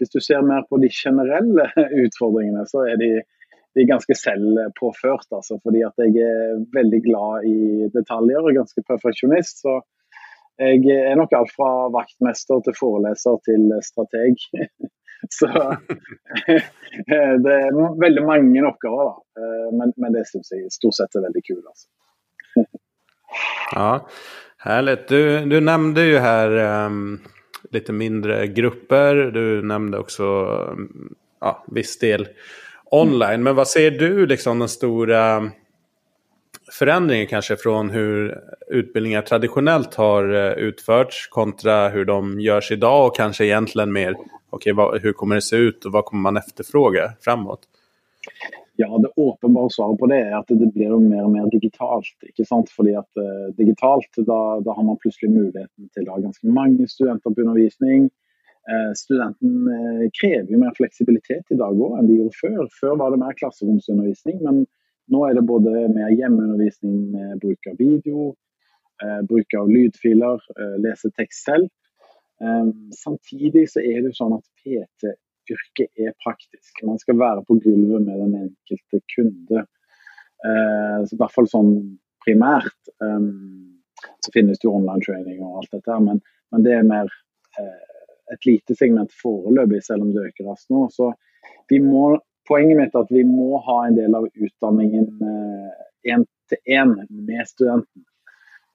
hvis 0.00 0.12
du 0.14 0.20
ser 0.24 0.42
mer 0.46 0.64
på 0.68 0.80
de 0.82 0.90
generelle 0.92 1.68
utfordringene, 2.04 2.64
så 2.70 2.84
er 2.88 3.00
de, 3.00 3.10
de 3.76 3.86
ganske 3.88 4.16
selvpåført. 4.16 5.28
Altså, 5.36 5.60
fordi 5.64 5.84
at 5.86 6.04
jeg 6.04 6.26
er 6.26 6.60
veldig 6.76 7.00
glad 7.06 7.48
i 7.50 7.88
detaljer 7.94 8.40
og 8.40 8.56
ganske 8.62 8.84
perfeksjonist. 8.88 9.64
Så 9.64 9.80
jeg 10.60 10.96
er 10.96 11.16
nok 11.20 11.32
alt 11.36 11.52
fra 11.56 11.70
vaktmester 11.92 12.64
til 12.66 12.76
foreleser 12.76 13.38
til 13.48 13.70
strateg. 13.84 14.40
Så 15.36 15.48
det 17.44 17.52
er 17.52 17.74
veldig 18.00 18.22
mange 18.24 18.62
oppgaver, 18.64 19.10
da. 19.10 19.42
Eh, 19.42 19.66
men, 19.76 19.92
men 20.00 20.14
det 20.16 20.22
syns 20.30 20.48
jeg 20.54 20.72
stort 20.72 20.96
sett 20.96 21.18
er 21.18 21.26
veldig 21.26 21.42
kult. 21.44 21.66
Altså. 21.68 22.64
Ja, 23.74 23.90
härligt. 24.64 25.08
Du, 25.12 25.44
du 25.44 25.60
nämnde 25.60 26.04
ju 26.04 26.18
här 26.18 26.56
um 26.86 27.20
lite 27.70 27.92
mindre 27.92 28.46
grupper. 28.46 29.14
Du 29.16 29.62
nämnde 29.62 29.98
också 29.98 30.24
mm, 30.72 31.14
ja, 31.40 31.64
viss 31.66 31.98
del 31.98 32.28
online. 32.90 33.42
Men 33.42 33.56
vad 33.56 33.68
ser 33.68 33.90
du 33.90 34.26
liksom 34.26 34.58
den 34.58 34.68
stora 34.68 35.50
förändringen 36.72 37.26
kanske 37.26 37.56
från 37.56 37.90
hur 37.90 38.38
utbildningar 38.68 39.22
traditionellt 39.22 39.94
har 39.94 40.34
eh, 40.34 40.52
utförts 40.52 41.28
kontra 41.28 41.88
hur 41.88 42.04
de 42.04 42.40
görs 42.40 42.72
idag 42.72 43.06
och 43.06 43.16
kanske 43.16 43.44
egentligen 43.44 43.92
mer 43.92 44.14
okay, 44.50 44.72
vad, 44.72 45.02
hur 45.02 45.12
kommer 45.12 45.34
det 45.34 45.42
se 45.42 45.56
ut 45.56 45.84
och 45.84 45.92
vad 45.92 46.04
kommer 46.04 46.22
man 46.22 46.36
efterfråga 46.36 47.12
framåt? 47.20 47.60
Ja, 48.80 48.98
Det 48.98 49.12
åpenbare 49.16 49.70
svaret 49.70 49.98
på 50.00 50.06
det 50.08 50.18
er 50.24 50.34
at 50.38 50.48
det 50.60 50.68
blir 50.72 50.94
mer 51.04 51.26
og 51.26 51.32
mer 51.34 51.48
digitalt. 51.52 52.14
ikke 52.24 52.46
sant? 52.48 52.70
Fordi 52.76 52.94
at 52.96 53.10
uh, 53.20 53.26
eh, 53.26 53.48
Digitalt 53.58 54.20
da, 54.30 54.40
da, 54.64 54.72
har 54.76 54.86
man 54.88 54.96
plutselig 55.02 55.28
muligheten 55.34 55.90
til 55.92 56.08
å 56.08 56.14
ha 56.14 56.22
ganske 56.24 56.54
mange 56.58 56.86
studenter 56.88 57.34
på 57.34 57.44
undervisning. 57.44 58.08
Uh, 58.70 58.92
studenten 58.96 59.68
eh, 59.74 60.04
uh, 60.04 60.06
krever 60.16 60.54
jo 60.54 60.62
mer 60.62 60.72
fleksibilitet 60.78 61.52
i 61.52 61.58
dag 61.60 61.76
òg 61.76 61.98
enn 61.98 62.08
de 62.08 62.16
gjorde 62.20 62.40
før. 62.40 62.62
Før 62.80 62.96
var 63.02 63.12
det 63.12 63.20
mer 63.20 63.36
klasseromsundervisning, 63.42 64.40
men 64.46 64.64
nå 65.12 65.26
er 65.28 65.36
det 65.36 65.44
både 65.52 65.88
mer 65.92 66.16
hjemmeundervisning 66.16 66.96
med 67.12 67.40
bruk 67.42 67.66
av 67.66 67.76
video, 67.82 68.30
bruk 69.26 69.56
av 69.58 69.68
lydfiler, 69.74 70.44
lese 70.84 71.10
tekst 71.16 71.48
selv. 71.48 71.66
Ehm, 72.44 72.92
samtidig 72.94 73.64
så 73.72 73.82
er 73.82 73.98
det 73.98 74.12
jo 74.12 74.18
sånn 74.20 74.36
at 74.36 74.46
PT 74.62 75.16
yrket 75.54 76.04
er 76.06 76.16
praktisk. 76.24 76.82
Man 76.86 77.00
skal 77.02 77.18
være 77.20 77.44
på 77.46 77.58
gulvet 77.64 78.06
med 78.06 78.22
den 78.22 78.36
enkelte 78.44 79.02
kunde. 79.14 79.64
Eh, 80.46 80.98
I 81.04 81.18
hvert 81.20 81.34
fall 81.34 81.48
sånn 81.50 81.74
primært. 82.24 82.76
Um, 83.00 83.08
ehm, 83.08 84.10
så 84.24 84.32
finnes 84.32 84.60
det 84.60 84.68
jo 84.68 84.76
online 84.76 85.04
training 85.04 85.40
og 85.44 85.60
alt 85.60 85.74
dette, 85.76 85.96
men, 86.04 86.20
men 86.52 86.64
det 86.64 86.74
er 86.76 86.88
mer 86.88 87.08
eh, 87.60 87.86
et 88.32 88.46
lite 88.46 88.76
segment 88.78 89.12
foreløpig, 89.22 89.82
selv 89.84 90.06
om 90.06 90.12
det 90.14 90.28
øker 90.30 90.50
raskt 90.50 90.70
nå. 90.72 90.86
Så 90.94 91.10
vi 91.72 91.80
må, 91.84 92.14
poenget 92.48 92.78
mitt 92.78 92.94
er 92.94 93.04
at 93.04 93.14
vi 93.14 93.24
må 93.26 93.60
ha 93.66 93.80
en 93.86 93.98
del 93.98 94.16
av 94.16 94.28
utdanningen 94.28 95.08
eh, 95.32 96.14
én 96.14 96.24
til 96.50 96.76
én 96.78 96.94
med 97.08 97.42
studenten. 97.48 98.04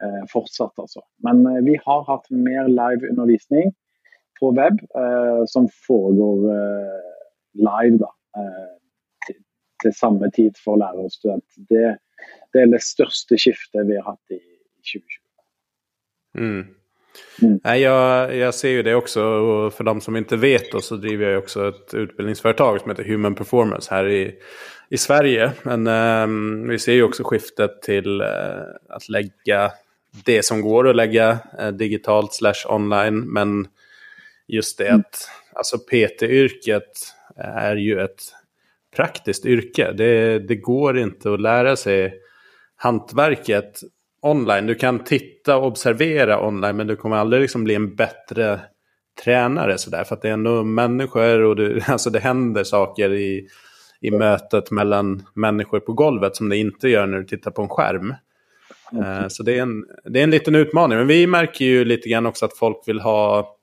Eh, 0.04 0.24
fortsatt, 0.32 0.74
altså. 0.82 1.06
Men 1.24 1.46
eh, 1.48 1.62
vi 1.64 1.78
har 1.86 2.06
hatt 2.10 2.28
mer 2.30 2.68
live 2.68 3.08
undervisning 3.10 3.72
på 4.40 4.52
webb 4.52 4.80
eh, 4.96 5.44
som 5.48 5.68
foregår 5.88 6.50
eh, 6.52 7.12
live 7.54 7.98
da, 8.02 8.12
eh, 8.38 8.72
til, 9.28 9.38
til, 9.84 9.94
samme 9.98 10.32
tid 10.36 10.58
for 10.64 10.80
lærer 10.82 11.08
og 11.08 11.14
student. 11.14 11.46
Det, 11.70 11.98
det, 12.54 12.64
er 12.64 12.74
det 12.74 12.84
største 12.84 13.40
skiftet 13.40 13.88
vi 13.88 14.00
har 14.00 14.16
hatt 14.16 14.36
i 14.36 14.42
2020. 14.82 15.22
Mm. 16.38 16.66
Mm. 17.42 17.82
Jag, 17.82 18.36
jag, 18.36 18.54
ser 18.54 18.70
ju 18.70 18.84
det 18.84 18.96
också 18.96 19.24
och 19.24 19.74
för 19.74 19.84
de 19.84 20.02
som 20.02 20.16
inte 20.16 20.36
vet 20.36 20.72
då, 20.72 20.82
så 20.82 20.96
driver 20.96 21.30
jag 21.30 21.44
också 21.44 21.68
ett 21.68 21.94
utbildningsföretag 21.94 22.82
som 22.82 22.90
heter 22.90 23.04
Human 23.04 23.36
Performance 23.36 23.94
här 23.94 24.08
i, 24.08 24.36
i 24.90 24.98
Sverige. 24.98 25.52
Men 25.64 25.88
eh, 25.88 26.70
vi 26.70 26.80
ser 26.80 26.94
ju 26.94 27.04
också 27.04 27.24
skiftet 27.24 27.82
till 27.82 28.22
eh, 28.22 28.28
att 28.90 29.10
lägga 29.10 29.72
det 30.26 30.46
som 30.46 30.62
går 30.62 30.90
att 30.90 30.96
lägga 30.96 31.40
eh, 31.60 31.68
digitalt 31.68 32.34
slash 32.34 32.66
online. 32.70 33.20
Men 33.20 33.68
just 34.48 34.78
det 34.78 34.90
att 34.90 35.30
alltså 35.54 35.78
PT-yrket 35.78 37.14
är 37.36 37.76
ju 37.76 38.02
ett 38.02 38.22
praktiskt 38.96 39.46
yrke. 39.46 39.92
Det, 39.92 40.40
det 40.40 40.56
går 40.56 40.98
inte 40.98 41.34
att 41.34 41.42
lära 41.42 41.76
sig 41.76 42.14
hantverket 42.76 43.82
online. 44.22 44.66
Du 44.66 44.76
kan 44.76 45.04
titta 45.04 45.58
och 45.58 45.68
observera 45.68 46.48
online 46.48 46.78
men 46.78 46.88
du 46.88 46.96
kommer 46.96 47.16
aldrig 47.16 47.42
liksom 47.42 47.64
bli 47.64 47.76
en 47.76 47.96
bättre 47.96 48.60
tränare 49.24 49.78
sådär. 49.78 50.04
För 50.04 50.16
att 50.16 50.22
det 50.22 50.30
är 50.30 50.34
ändå 50.34 50.64
människor 50.64 51.42
och 51.42 51.56
du, 51.56 51.82
alltså 51.88 52.10
det 52.10 52.20
händer 52.20 52.64
saker 52.64 53.14
i, 53.14 53.48
i 54.02 54.12
mötet 54.12 54.72
mellan 54.72 55.24
människor 55.34 55.80
på 55.80 55.94
golvet 55.94 56.36
som 56.36 56.50
det 56.50 56.58
inte 56.58 56.90
gör 56.90 57.08
när 57.08 57.18
du 57.18 57.26
tittar 57.26 57.52
på 57.52 57.62
en 57.62 57.70
skärm. 57.70 58.14
Mm. 58.92 59.30
Så 59.30 59.44
det 59.44 59.58
är, 59.58 59.62
en, 59.62 59.86
det 60.04 60.20
är 60.20 60.24
en 60.24 60.32
liten 60.32 60.56
utmaning. 60.56 60.98
Men 60.98 61.08
vi 61.08 61.28
märker 61.28 61.66
ju 61.66 61.86
lite 61.86 62.10
grann 62.10 62.26
också 62.26 62.46
att 62.46 62.58
folk 62.58 62.78
vill 62.88 63.00
ha 63.00 63.55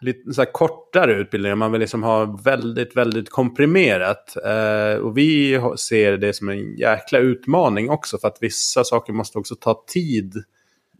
lite 0.00 0.32
så 0.32 0.44
kortare 0.44 1.14
utbildningar. 1.14 1.56
Man 1.56 1.72
vill 1.72 1.80
liksom 1.80 2.02
ha 2.02 2.38
väldigt, 2.44 2.96
väldigt 2.96 3.30
komprimerat. 3.30 4.36
Eh, 4.44 5.00
och 5.00 5.18
vi 5.18 5.60
ser 5.78 6.16
det 6.16 6.32
som 6.32 6.48
en 6.48 6.76
jäkla 6.76 7.18
utmaning 7.18 7.90
också. 7.90 8.18
För 8.18 8.28
att 8.28 8.38
vissa 8.40 8.84
saker 8.84 9.12
måste 9.12 9.38
också 9.38 9.54
ta 9.54 9.84
tid 9.86 10.34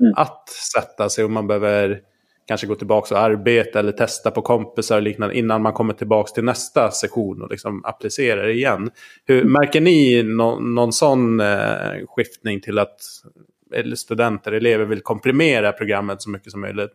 mm. 0.00 0.12
att 0.16 0.48
sätta 0.48 1.08
sig. 1.08 1.24
Och 1.24 1.30
man 1.30 1.46
behöver 1.46 2.00
kanske 2.48 2.66
gå 2.66 2.74
tillbaka 2.74 3.14
och 3.14 3.20
arbeta 3.20 3.78
eller 3.78 3.92
testa 3.92 4.30
på 4.30 4.42
kompisar 4.42 4.96
och 4.96 5.02
liknande 5.02 5.38
innan 5.38 5.62
man 5.62 5.72
kommer 5.72 5.94
tillbaka 5.94 6.32
till 6.32 6.44
nästa 6.44 6.90
session 6.90 7.42
och 7.42 7.50
liksom 7.50 7.84
applicerar 7.84 8.46
det 8.46 8.52
igen. 8.52 8.90
Hur, 9.24 9.40
mm. 9.40 9.52
märker 9.52 9.80
ni 9.80 10.22
no 10.22 10.60
någon 10.60 10.92
sån 10.92 11.40
eh, 11.40 12.06
skiftning 12.08 12.60
till 12.60 12.78
att 12.78 13.00
studenter, 13.96 14.52
elever 14.52 14.84
vill 14.84 15.00
komprimera 15.00 15.72
programmet 15.72 16.22
så 16.22 16.30
mycket 16.30 16.52
som 16.52 16.60
möjligt? 16.60 16.92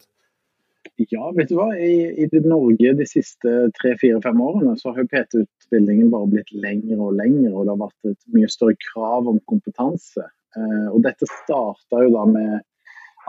Ja, 1.12 1.32
vet 1.36 1.50
du 1.52 1.56
hva. 1.58 1.70
I, 1.76 2.26
i 2.26 2.28
Norge 2.46 2.94
de 3.00 3.06
siste 3.10 3.54
tre-fire-fem 3.80 4.40
årene 4.42 4.76
så 4.80 4.94
har 4.96 5.10
PT-utbildningen 5.12 6.12
bare 6.14 6.30
blitt 6.32 6.54
lengre 6.54 7.00
og 7.00 7.18
lengre. 7.20 7.52
Og 7.52 7.66
det 7.66 7.74
har 7.74 7.82
vært 7.82 8.12
et 8.14 8.36
mye 8.36 8.52
større 8.52 8.78
krav 8.92 9.28
om 9.32 9.42
kompetanse. 9.50 10.28
Eh, 10.58 10.88
og 10.92 11.02
dette 11.06 11.30
starta 11.30 12.04
jo 12.06 12.14
da 12.14 12.28
med 12.30 12.54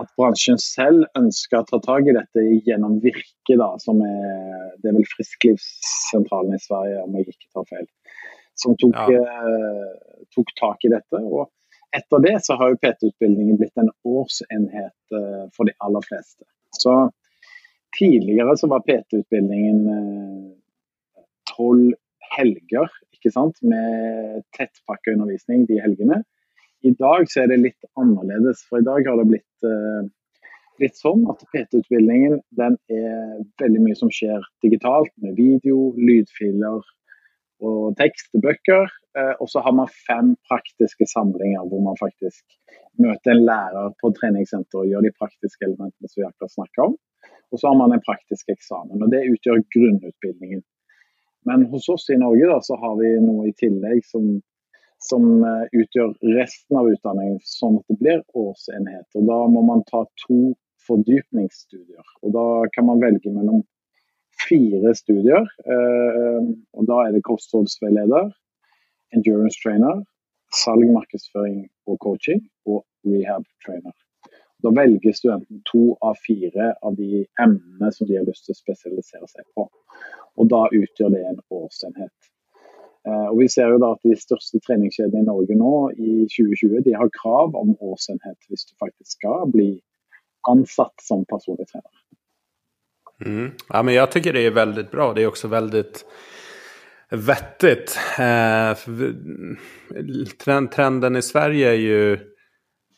at 0.02 0.10
bransjen 0.18 0.58
selv 0.58 1.04
ønska 1.18 1.62
å 1.62 1.66
ta 1.68 1.78
tak 1.82 2.08
i 2.10 2.14
dette 2.16 2.44
gjennom 2.66 2.98
Virke, 3.02 3.54
da, 3.54 3.70
som 3.82 4.00
er 4.02 4.72
Det 4.82 4.90
er 4.90 4.96
vel 4.96 5.06
Frisklivssentralen 5.12 6.56
i 6.56 6.62
Sverige, 6.62 7.04
om 7.04 7.14
jeg 7.18 7.30
ikke 7.30 7.52
tar 7.54 7.68
feil. 7.70 7.86
Som 8.58 8.74
tok, 8.78 8.98
ja. 9.10 9.20
eh, 9.22 10.24
tok 10.34 10.50
tak 10.60 10.86
i 10.86 10.90
dette. 10.94 11.22
og 11.22 11.50
etter 11.94 12.22
det 12.24 12.38
så 12.42 12.56
har 12.58 12.72
jo 12.72 12.80
PT-utbildningen 12.82 13.58
blitt 13.60 13.78
en 13.78 13.92
årsenhet 14.02 15.14
eh, 15.14 15.44
for 15.54 15.68
de 15.68 15.74
aller 15.84 16.02
fleste. 16.06 16.42
Så 16.74 16.94
tidligere 17.98 18.56
så 18.58 18.68
var 18.70 18.84
PT-utbildningen 18.88 19.80
eh, 19.94 21.24
tolv 21.50 21.94
helger 22.34 22.90
ikke 23.14 23.32
sant? 23.32 23.60
med 23.62 24.42
tettpakka 24.56 25.14
undervisning 25.14 25.66
de 25.70 25.80
helgene. 25.82 26.22
I 26.84 26.92
dag 27.00 27.30
så 27.32 27.44
er 27.44 27.52
det 27.52 27.62
litt 27.62 27.86
annerledes, 28.00 28.64
for 28.68 28.80
i 28.80 28.86
dag 28.86 29.06
har 29.08 29.20
det 29.20 29.28
blitt, 29.30 29.66
eh, 29.68 30.10
litt 30.82 30.98
sånn 31.00 31.24
at 31.32 31.40
PT-utbildningen 31.54 32.42
den 32.58 32.76
er 32.92 33.38
veldig 33.62 33.86
mye 33.86 33.96
som 33.96 34.12
skjer 34.12 34.44
digitalt, 34.64 35.12
med 35.22 35.38
video, 35.38 35.94
lydfiler 35.96 36.82
og 37.64 37.96
tekstbøker. 38.00 38.92
Eh, 39.16 39.32
og 39.40 39.48
så 39.48 39.62
har 39.64 39.72
man 39.78 39.88
fem 39.94 40.34
praktiske 40.50 41.06
samlinger 41.08 41.64
hvor 41.70 41.80
man 41.86 41.96
faktisk 42.00 42.44
møter 43.00 43.32
en 43.32 43.44
lærer 43.46 43.94
på 44.02 44.10
treningssenteret 44.18 44.82
og 44.82 44.90
gjør 44.90 45.06
de 45.06 45.16
praktiske 45.16 45.64
elementene 45.64 46.10
som 46.10 46.20
vi 46.20 46.28
akkurat 46.28 46.56
snakka 46.58 46.88
om. 46.90 46.96
Och 47.54 47.60
så 47.60 47.68
har 47.68 47.74
man 47.74 47.92
en 47.92 48.00
praktisk 48.00 48.48
eksamen. 48.48 49.02
och 49.02 49.10
Det 49.10 49.24
utgör 49.24 49.62
grunnutbildningen. 49.74 50.62
Men 51.44 51.66
hos 51.66 51.88
oss 51.88 52.10
i 52.10 52.16
Norge 52.16 52.46
då, 52.46 52.58
så 52.62 52.76
har 52.76 52.96
vi 52.96 53.20
noe 53.20 53.48
i 53.48 53.52
tillegg 53.52 54.00
som, 54.04 54.42
som 54.98 55.44
eh, 55.44 55.62
utgör 55.72 56.14
resten 56.38 56.76
av 56.76 56.88
utdanningen, 56.90 57.38
sånn 57.46 57.76
at 57.78 57.92
det 57.92 57.98
blir 58.00 58.24
årsenheter. 58.42 59.22
Da 59.28 59.38
må 59.54 59.62
man 59.68 59.84
ta 59.86 60.02
to 60.24 60.38
fordypningsstudier. 60.88 62.02
og 62.22 62.34
Da 62.34 62.46
kan 62.74 62.88
man 62.90 63.04
velge 63.06 63.30
mellom 63.30 63.62
fire 64.48 64.94
studier. 64.98 65.46
Eh, 65.76 66.50
og 66.74 66.88
Da 66.90 67.04
er 67.04 67.14
det 67.14 67.22
kostholdsveileder, 67.30 68.32
endurance 69.14 69.62
trainer, 69.62 70.02
salg, 70.64 70.90
markedsføring 70.98 71.68
og 71.86 72.02
coaching 72.02 72.42
og 72.66 72.82
rehab 73.06 73.46
trainer. 73.62 73.94
Da 74.64 74.72
velger 74.72 75.12
studenten 75.12 75.62
to 75.68 75.96
av 76.00 76.16
fire 76.26 76.72
av 76.82 76.96
de 76.96 77.24
emnene 77.40 77.90
som 77.92 78.08
de 78.08 78.16
har 78.16 78.28
lyst 78.28 78.46
til 78.46 78.56
å 78.56 78.60
spesialisere 78.60 79.28
seg 79.28 79.44
på. 79.56 79.68
Og 80.40 80.48
Da 80.50 80.62
utgjør 80.72 81.12
det 81.14 81.24
en 81.28 81.42
årsenhet. 81.52 82.30
Eh, 83.08 83.26
Og 83.30 83.40
vi 83.42 83.48
ser 83.48 83.74
jo 83.74 83.78
da 83.78 83.92
at 83.92 84.02
De 84.02 84.16
største 84.16 84.60
treningskjedene 84.66 85.22
i 85.22 85.28
Norge 85.28 85.56
nå 85.56 85.74
i 85.92 86.24
2020 86.32 86.84
de 86.84 86.96
har 86.96 87.12
krav 87.20 87.56
om 87.60 87.76
årsenhet 87.80 88.38
hvis 88.48 88.64
du 88.70 88.72
faktisk 88.80 89.18
skal 89.18 89.50
bli 89.52 89.82
ansatt 90.48 91.00
som 91.00 91.24
personlig 91.24 91.68
trener. 91.68 91.92
Mm. 93.24 93.52
Ja, 93.68 93.82
men 93.82 93.94
jag 93.94 94.10
tycker 94.10 94.32
det 94.32 94.46
är 94.46 94.50
väldigt 94.50 94.90
bra. 94.90 95.12
Det 95.12 95.22
är 95.22 95.26
också 95.26 95.48
väldigt 95.48 96.04
vettigt. 97.10 97.98
Eh, 98.18 98.76
trenden 100.68 101.16
i 101.16 101.22
Sverige 101.22 101.70
är 101.70 101.74
ju 101.74 102.18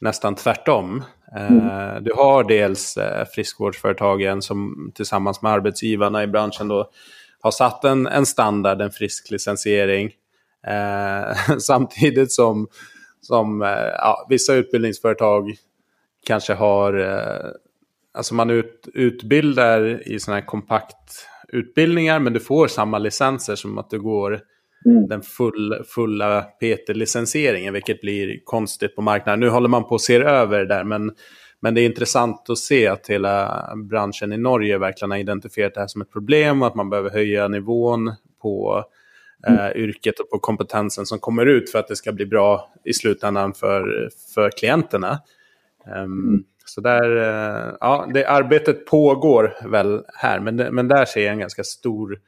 nästan 0.00 0.35
tvärtom. 0.35 1.02
Mm. 1.33 1.68
Eh, 1.68 2.02
du 2.02 2.12
har 2.12 2.45
dels 2.45 2.97
eh, 2.97 3.26
friskvårdsföretagen 3.35 4.42
som 4.42 4.90
tillsammans 4.95 5.42
med 5.42 5.52
arbetsgivarna 5.52 6.23
i 6.23 6.26
branschen 6.26 6.68
då 6.68 6.90
har 7.40 7.50
satt 7.50 7.85
en, 7.85 8.06
en 8.06 8.26
standard, 8.26 8.80
en 8.80 8.90
frisk 8.90 9.30
licensiering. 9.30 10.12
Eh, 10.66 11.56
samtidigt 11.59 12.33
som, 12.33 12.68
som 13.21 13.62
eh, 13.62 13.68
ja, 13.99 14.26
vissa 14.28 14.54
utbildningsföretag 14.54 15.54
kanske 16.26 16.54
har 16.54 16.99
eh, 16.99 17.50
Alltså 18.16 18.35
man 18.35 18.50
ut, 18.50 18.88
utbildar 18.95 20.09
i 20.09 20.21
sådana 20.21 20.40
här 20.40 20.47
kompaktutbildningar 20.47 22.18
men 22.18 22.33
du 22.33 22.40
får 22.40 22.66
samma 22.66 22.99
licenser 22.99 23.54
som 23.54 23.78
att 23.78 23.90
du 23.90 24.00
går 24.00 24.40
mm. 24.85 25.09
den 25.09 25.23
full, 25.23 25.85
fulla 25.88 26.42
PT-licensieringen 26.42 27.73
vilket 27.73 28.00
blir 28.00 28.40
konstigt 28.45 28.97
på 28.97 29.02
marknaden. 29.02 29.40
Nu 29.40 29.48
håller 29.48 29.68
man 29.68 29.85
på 29.85 29.94
att 29.94 30.00
se 30.00 30.16
över 30.16 30.59
det 30.59 30.66
där 30.66 30.85
men, 30.85 31.12
men 31.61 31.74
det 31.74 31.81
är 31.81 31.87
intressant 31.87 32.50
att 32.50 32.59
se 32.59 32.87
att 32.87 33.07
hela 33.07 33.64
branschen 33.77 34.33
i 34.33 34.38
Norge 34.38 34.79
verkligen 34.79 35.11
har 35.11 35.18
identifierat 35.18 35.74
det 35.74 35.81
här 35.81 35.87
som 35.87 36.03
ett 36.03 36.12
problem 36.12 36.62
och 36.62 36.68
att 36.68 36.74
man 36.74 36.90
behöver 36.90 37.11
höja 37.11 37.48
nivån 37.48 38.14
på 38.42 38.85
mm. 39.46 39.61
eh, 39.61 39.77
yrket 39.77 40.20
och 40.20 40.31
på 40.31 40.38
kompetensen 40.38 41.07
som 41.07 41.18
kommer 41.18 41.46
ut 41.46 41.70
för 41.70 41.79
att 41.79 41.88
det 41.88 41.96
ska 41.96 42.12
bli 42.12 42.27
bra 42.27 42.72
i 42.85 42.92
slutändan 42.92 43.55
för, 43.55 44.11
för 44.35 44.50
klienterna. 44.50 45.18
Um, 45.87 46.03
mm. 46.03 46.44
Så 46.64 46.81
där, 46.81 47.16
eh, 47.16 47.74
ja, 47.81 48.09
det 48.14 48.27
arbetet 48.27 48.87
pågår 48.87 49.55
väl 49.70 50.05
här, 50.14 50.40
men, 50.40 50.57
men 50.57 50.88
där 50.88 51.05
ser 51.05 51.24
jag 51.24 51.33
en 51.33 51.38
ganska 51.38 51.64
stor 51.64 52.18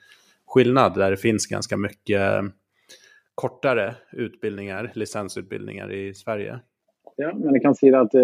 skillnad 0.59 0.95
där 0.95 1.11
det 1.11 1.17
finns 1.17 1.47
ganska 1.47 1.77
mycket 1.77 2.21
eh, 2.21 2.43
kortare 3.35 3.95
utbildningar, 4.13 4.93
licensutbildningar 4.95 5.93
i 5.93 6.15
Sverige. 6.15 6.61
Ja, 7.17 7.35
men 7.35 7.55
jag 7.55 7.63
kan 7.63 7.75
säga 7.75 8.01
att 8.01 8.15
eh, 8.15 8.21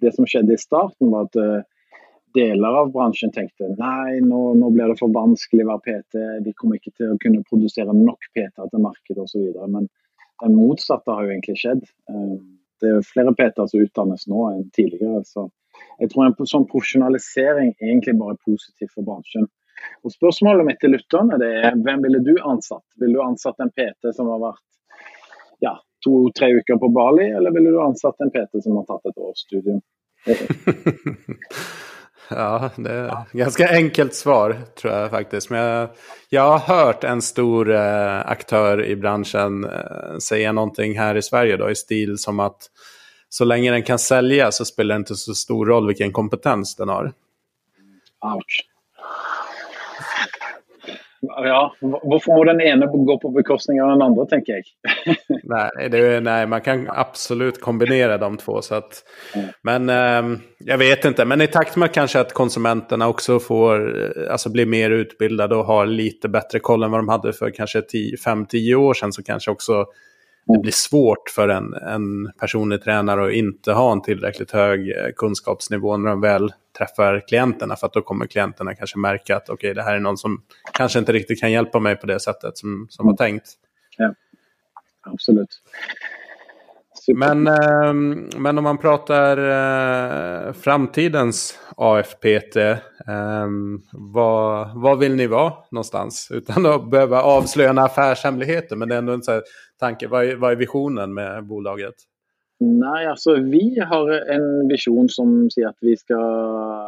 det 0.00 0.14
som 0.14 0.26
skedde 0.26 0.54
i 0.54 0.58
starten 0.58 1.10
var 1.10 1.22
att 1.22 1.36
eh, 1.36 1.60
delar 2.34 2.74
av 2.74 2.92
branschen 2.92 3.32
tänkte 3.32 3.74
nej, 3.78 4.20
nu, 4.20 4.54
nu 4.54 4.70
blir 4.70 4.88
det 4.88 4.96
för 4.96 5.14
vanskligt 5.14 5.62
att 5.62 5.66
vara 5.66 5.78
PT, 5.78 6.14
vi 6.44 6.52
kommer 6.52 6.74
inte 6.74 6.90
till 6.90 7.12
att 7.12 7.18
kunna 7.18 7.42
producera 7.50 7.92
nog 7.92 8.18
PT 8.18 8.70
till 8.70 8.78
marknaden 8.78 9.22
och 9.22 9.30
så 9.30 9.38
vidare. 9.38 9.66
Men 9.66 9.88
det 10.42 10.48
motsatta 10.48 11.12
har 11.12 11.22
ju 11.22 11.30
egentligen 11.30 11.56
skett 11.56 11.84
det 12.80 12.88
är 12.88 13.02
flera 13.02 13.32
PT 13.32 13.70
som 13.70 13.80
utbildas 13.80 14.26
nu 14.26 14.34
än 14.34 14.70
tidigare. 14.70 15.22
Så 15.24 15.50
jag 15.98 16.10
tror 16.10 16.26
en 16.26 16.46
sånn 16.46 16.66
professionalisering 16.66 17.68
er 17.78 17.86
egentlig 17.86 18.18
bare 18.18 18.36
positivt 18.46 18.92
för 18.94 19.02
branschen. 19.02 19.48
Og 20.04 20.12
Spørsmålet 20.12 20.66
mitt 20.68 20.80
til 20.82 20.94
lytterne 20.94 21.38
det 21.40 21.50
er 21.64 21.78
hvem 21.80 22.02
ville 22.04 22.20
du 22.24 22.34
ansatt? 22.42 22.84
Ville 23.00 23.18
du 23.18 23.24
ansatt 23.24 23.60
en 23.64 23.72
PT 23.72 24.14
som 24.16 24.30
har 24.32 24.42
vært 24.42 24.64
ja, 25.64 25.74
to-tre 26.04 26.52
uker 26.60 26.80
på 26.80 26.90
Bali, 26.92 27.30
eller 27.30 27.54
ville 27.54 27.72
du 27.72 27.80
ansatt 27.82 28.20
en 28.20 28.32
PT 28.34 28.62
som 28.64 28.76
har 28.80 28.86
tatt 28.90 29.12
et 29.12 29.18
årsstudium? 29.30 29.80
Ja, 32.28 32.70
det 32.76 32.90
är 32.90 33.06
ett 33.06 33.32
ganska 33.32 33.68
enkelt 33.68 34.14
svar 34.14 34.56
tror 34.74 34.92
jag 34.92 35.10
faktiskt. 35.10 35.50
Men 35.50 35.60
jag, 35.60 35.88
jag 36.28 36.58
har 36.58 36.76
hört 36.76 37.04
en 37.04 37.22
stor 37.22 37.70
eh, 37.70 38.30
aktör 38.30 38.84
i 38.84 38.96
branschen 38.96 39.64
eh, 39.64 40.18
säga 40.18 40.52
någonting 40.52 40.98
här 40.98 41.14
i 41.14 41.22
Sverige 41.22 41.56
då 41.56 41.70
i 41.70 41.74
stil 41.74 42.18
som 42.18 42.40
att 42.40 42.70
så 43.28 43.44
länge 43.44 43.70
den 43.70 43.82
kan 43.82 43.98
sälja 43.98 44.52
så 44.52 44.64
spelar 44.64 44.94
det 44.94 44.98
inte 44.98 45.14
så 45.14 45.34
stor 45.34 45.66
roll 45.66 45.86
vilken 45.86 46.12
kompetens 46.12 46.76
den 46.76 46.88
har. 46.88 47.12
Ouch. 48.20 48.73
Ja, 51.28 51.74
varför 51.80 52.32
må 52.32 52.44
den 52.44 52.60
ena 52.60 52.86
gå 52.86 53.18
på 53.18 53.30
bekostning 53.30 53.82
av 53.82 53.88
den 53.88 54.02
andra, 54.02 54.26
tänker 54.26 54.52
jag. 54.52 54.62
nej, 55.44 55.88
det, 55.90 56.20
nej, 56.20 56.46
man 56.46 56.60
kan 56.60 56.88
absolut 56.90 57.60
kombinera 57.60 58.18
de 58.18 58.36
två. 58.36 58.62
Så 58.62 58.74
att, 58.74 59.04
mm. 59.34 59.46
Men 59.62 59.88
eh, 59.88 60.38
jag 60.58 60.78
vet 60.78 61.04
inte, 61.04 61.24
men 61.24 61.40
i 61.40 61.46
takt 61.46 61.76
med 61.76 61.92
kanske 61.92 62.20
att 62.20 62.32
konsumenterna 62.32 63.08
också 63.08 63.38
får 63.40 64.02
eh, 64.02 64.32
alltså, 64.32 64.50
bli 64.50 64.66
mer 64.66 64.90
utbildade 64.90 65.56
och 65.56 65.64
har 65.64 65.86
lite 65.86 66.28
bättre 66.28 66.58
koll 66.58 66.82
än 66.82 66.90
vad 66.90 67.00
de 67.00 67.08
hade 67.08 67.32
för 67.32 67.50
kanske 67.50 67.80
5-10 67.80 68.74
år 68.74 68.94
sedan 68.94 69.12
så 69.12 69.22
kanske 69.22 69.50
också 69.50 69.86
det 70.46 70.58
blir 70.58 70.72
svårt 70.72 71.30
för 71.30 71.48
en, 71.48 71.74
en 71.74 72.32
personlig 72.40 72.82
tränare 72.82 73.26
att 73.26 73.32
inte 73.32 73.72
ha 73.72 73.92
en 73.92 74.02
tillräckligt 74.02 74.50
hög 74.50 74.90
eh, 74.90 75.12
kunskapsnivå 75.16 75.96
när 75.96 76.10
de 76.10 76.20
väl 76.20 76.52
träffar 76.78 77.28
klienterna. 77.28 77.76
För 77.76 77.86
att 77.86 77.92
då 77.92 78.02
kommer 78.02 78.26
klienterna 78.26 78.74
kanske 78.74 78.98
märka 78.98 79.36
att 79.36 79.48
okej, 79.48 79.54
okay, 79.54 79.74
det 79.74 79.82
här 79.82 79.94
är 79.94 80.00
någon 80.00 80.16
som 80.16 80.42
kanske 80.72 80.98
inte 80.98 81.12
riktigt 81.12 81.40
kan 81.40 81.52
hjälpa 81.52 81.80
mig 81.80 81.96
på 81.96 82.06
det 82.06 82.20
sättet 82.20 82.58
som, 82.58 82.86
som 82.90 83.06
var 83.06 83.16
tänkt. 83.16 83.48
Ja, 83.96 84.14
absolut. 85.02 85.60
Men, 87.14 87.46
eh, 87.46 87.92
men 88.38 88.58
om 88.58 88.64
man 88.64 88.78
pratar 88.78 89.38
eh, 89.38 90.52
framtidens 90.52 91.58
AFPT, 91.76 92.56
eh, 92.56 92.76
vad, 93.92 94.70
vad 94.82 94.98
vill 94.98 95.14
ni 95.14 95.26
vara 95.26 95.52
någonstans? 95.70 96.28
Utan 96.30 96.66
att 96.66 96.90
behöva 96.90 97.22
avslöja 97.22 97.72
några 97.72 97.86
affärshemligheter, 97.86 98.76
men 98.76 98.88
det 98.88 98.94
är 98.94 98.98
ändå 98.98 99.12
en 99.12 99.22
så 99.22 99.42
tanke. 99.84 100.08
Vad 100.08 100.24
är, 100.24 100.36
vad 100.36 100.52
är 100.52 100.56
visionen 100.56 101.14
med 101.14 101.44
bolaget? 101.44 101.94
Nej, 102.60 103.06
alltså 103.06 103.34
vi 103.34 103.80
har 103.80 104.10
en 104.10 104.68
vision 104.68 105.08
som 105.08 105.50
säger 105.50 105.68
att 105.68 105.78
vi 105.80 105.96
ska, 105.96 106.18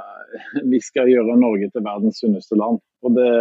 vi 0.65 0.81
ska 0.81 1.09
göra 1.09 1.37
Norge 1.37 1.71
till 1.71 1.81
världens 1.81 2.19
sunnaste 2.19 2.55
land. 2.55 2.81
Och 3.03 3.13
det, 3.13 3.33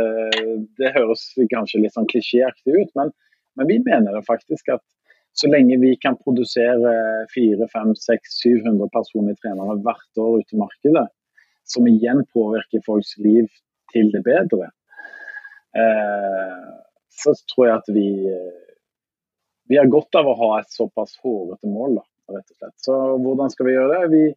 det 0.77 0.89
hörs 0.99 1.23
kanske 1.49 1.77
lite 1.77 2.05
klichéaktigt 2.11 2.77
ut, 2.77 2.91
men, 2.95 3.11
men 3.55 3.67
vi 3.67 3.79
menar 3.79 4.21
faktiskt 4.21 4.69
att 4.69 4.81
så 5.33 5.47
länge 5.47 5.77
vi 5.77 5.95
kan 5.95 6.17
producera 6.23 6.91
4, 7.35 7.67
5, 7.73 7.95
6, 7.95 8.21
700 8.43 8.87
personliga 8.87 9.35
tränare 9.35 9.81
varje 9.89 10.29
år 10.29 10.39
ute 10.39 10.55
i 10.55 10.59
marknaden, 10.59 11.07
som 11.63 11.87
igen 11.87 12.25
påverkar 12.33 12.81
folks 12.85 13.17
liv 13.17 13.47
till 13.93 14.11
det 14.11 14.21
bättre, 14.21 14.63
eh, 15.81 16.57
så 17.09 17.33
tror 17.55 17.67
jag 17.67 17.77
att 17.77 17.89
vi, 17.89 18.35
vi 19.67 19.77
har 19.77 19.85
gott 19.85 20.15
av 20.15 20.27
att 20.27 20.37
ha 20.37 20.59
ett 20.59 20.71
så 20.71 20.89
pass 20.89 21.19
hårete 21.23 21.67
mål. 21.67 21.95
Då, 21.95 22.41
slett. 22.57 22.73
Så 22.75 23.17
hur 23.17 23.49
ska 23.49 23.63
vi 23.63 23.73
göra 23.73 23.99
det? 23.99 24.07
Vi, 24.07 24.33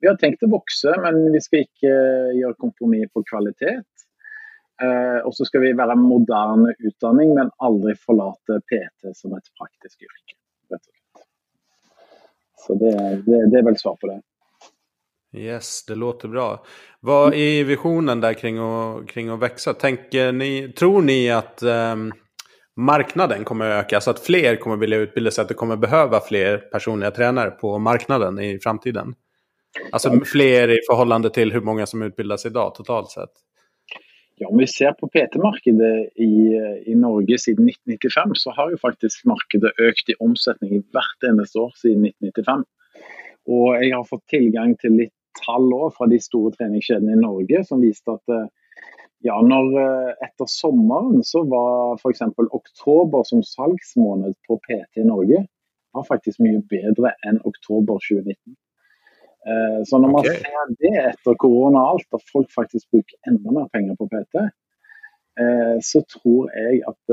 vi 0.00 0.08
har 0.08 0.16
tänkt 0.16 0.42
att 0.42 0.52
växa, 0.52 1.00
men 1.00 1.32
vi 1.32 1.40
ska 1.40 1.58
inte 1.58 1.86
eh, 1.86 2.38
göra 2.40 2.54
kompromiss 2.54 3.12
på 3.12 3.22
kvalitet. 3.22 3.82
Eh, 4.82 5.26
och 5.26 5.36
så 5.36 5.44
ska 5.44 5.58
vi 5.58 5.72
vara 5.72 5.94
modern 5.94 6.74
utbildning, 6.78 7.34
men 7.34 7.50
aldrig 7.56 7.98
förlata 7.98 8.60
PT 8.60 9.16
som 9.16 9.36
ett 9.36 9.44
praktiskt 9.58 10.02
yrke. 10.02 10.36
Så 12.66 12.74
det, 12.74 13.22
det, 13.26 13.50
det 13.50 13.58
är 13.58 13.62
väl 13.62 13.78
svar 13.78 13.96
på 14.00 14.06
det. 14.06 14.20
Yes, 15.38 15.84
det 15.84 15.94
låter 15.94 16.28
bra. 16.28 16.64
Vad 17.00 17.34
är 17.34 17.64
visionen 17.64 18.20
där 18.20 18.34
kring 18.34 18.58
att, 18.58 19.06
kring 19.06 19.28
att 19.28 19.40
växa? 19.40 19.74
Tänker 19.74 20.32
ni, 20.32 20.72
tror 20.72 21.02
ni 21.02 21.30
att 21.30 21.62
um, 21.62 22.12
marknaden 22.80 23.44
kommer 23.44 23.70
att 23.70 23.84
öka? 23.84 24.00
Så 24.00 24.10
att 24.10 24.20
fler 24.20 24.56
kommer 24.56 24.76
vilja 24.76 24.98
utbilda 24.98 25.30
sig? 25.30 25.42
Att 25.42 25.48
det 25.48 25.54
kommer 25.54 25.76
behöva 25.76 26.20
fler 26.20 26.58
personliga 26.58 27.10
tränare 27.10 27.50
på 27.50 27.78
marknaden 27.78 28.38
i 28.38 28.58
framtiden? 28.58 29.14
Alltså 29.92 30.20
fler 30.24 30.68
i 30.68 30.78
förhållande 30.90 31.30
till 31.30 31.52
hur 31.52 31.60
många 31.60 31.86
som 31.86 32.02
utbildas 32.02 32.46
idag 32.46 32.74
totalt 32.74 33.10
sett? 33.10 33.30
Ja, 34.36 34.48
om 34.48 34.58
vi 34.58 34.66
ser 34.66 34.92
på 34.92 35.08
PT-markedet 35.08 36.12
i, 36.16 36.32
i 36.90 36.94
Norge 36.94 37.38
sedan 37.38 37.68
1995 37.68 38.30
så 38.34 38.50
har 38.50 38.70
ju 38.70 38.76
faktiskt 38.78 39.24
marknaden 39.24 39.72
ökat 39.78 40.08
i 40.08 40.14
omsättning 40.18 40.70
hvert 40.70 41.30
eneste 41.30 41.58
år 41.58 41.72
sedan 41.76 41.90
1995. 41.90 42.64
Och 43.46 43.84
jag 43.84 43.96
har 43.96 44.04
fått 44.04 44.26
tillgång 44.26 44.76
till 44.76 44.92
lite 44.92 45.14
tall 45.46 45.90
från 45.96 46.10
de 46.10 46.20
stora 46.20 46.50
träningskedjorna 46.50 47.12
i 47.12 47.16
Norge 47.16 47.64
som 47.64 47.80
visade 47.80 48.14
att 48.14 48.28
eh, 48.28 48.46
ja, 49.20 49.42
när, 49.42 49.80
eh, 49.80 50.14
efter 50.26 50.44
sommaren 50.46 51.24
så 51.24 51.44
var 51.44 51.96
för 51.96 52.10
exempel 52.10 52.46
oktober 52.50 53.22
som 53.24 53.42
salgsmånad 53.42 54.34
på 54.48 54.56
PT 54.56 54.96
i 54.96 55.04
Norge 55.04 55.46
var 55.92 56.04
faktiskt 56.04 56.38
mycket 56.38 56.68
bättre 56.68 57.12
än 57.28 57.40
oktober 57.44 57.98
2019. 58.10 58.56
Eh, 59.50 59.82
så 59.84 59.98
när 59.98 60.08
man 60.08 60.20
okay. 60.20 60.34
ser 60.34 60.74
det 60.78 60.96
efter 61.10 61.34
corona 61.34 61.82
och 61.82 61.88
allt, 61.88 62.14
att 62.14 62.22
folk 62.32 62.52
faktiskt 62.52 62.90
brukar 62.90 63.18
ännu 63.28 63.50
mer 63.50 63.68
pengar 63.68 63.96
på 63.96 64.08
PT, 64.08 64.34
så 65.82 66.02
tror 66.02 66.50
jag 66.52 66.88
att 66.90 67.04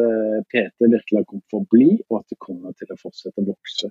PT 0.52 0.80
verkligen 0.80 1.26
kommer 1.26 1.42
att 1.42 1.50
förbli 1.50 2.02
och 2.08 2.20
att 2.20 2.26
det 2.30 2.36
kommer 2.40 2.70
att 2.70 3.02
fortsätta 3.02 3.42
växa. 3.42 3.88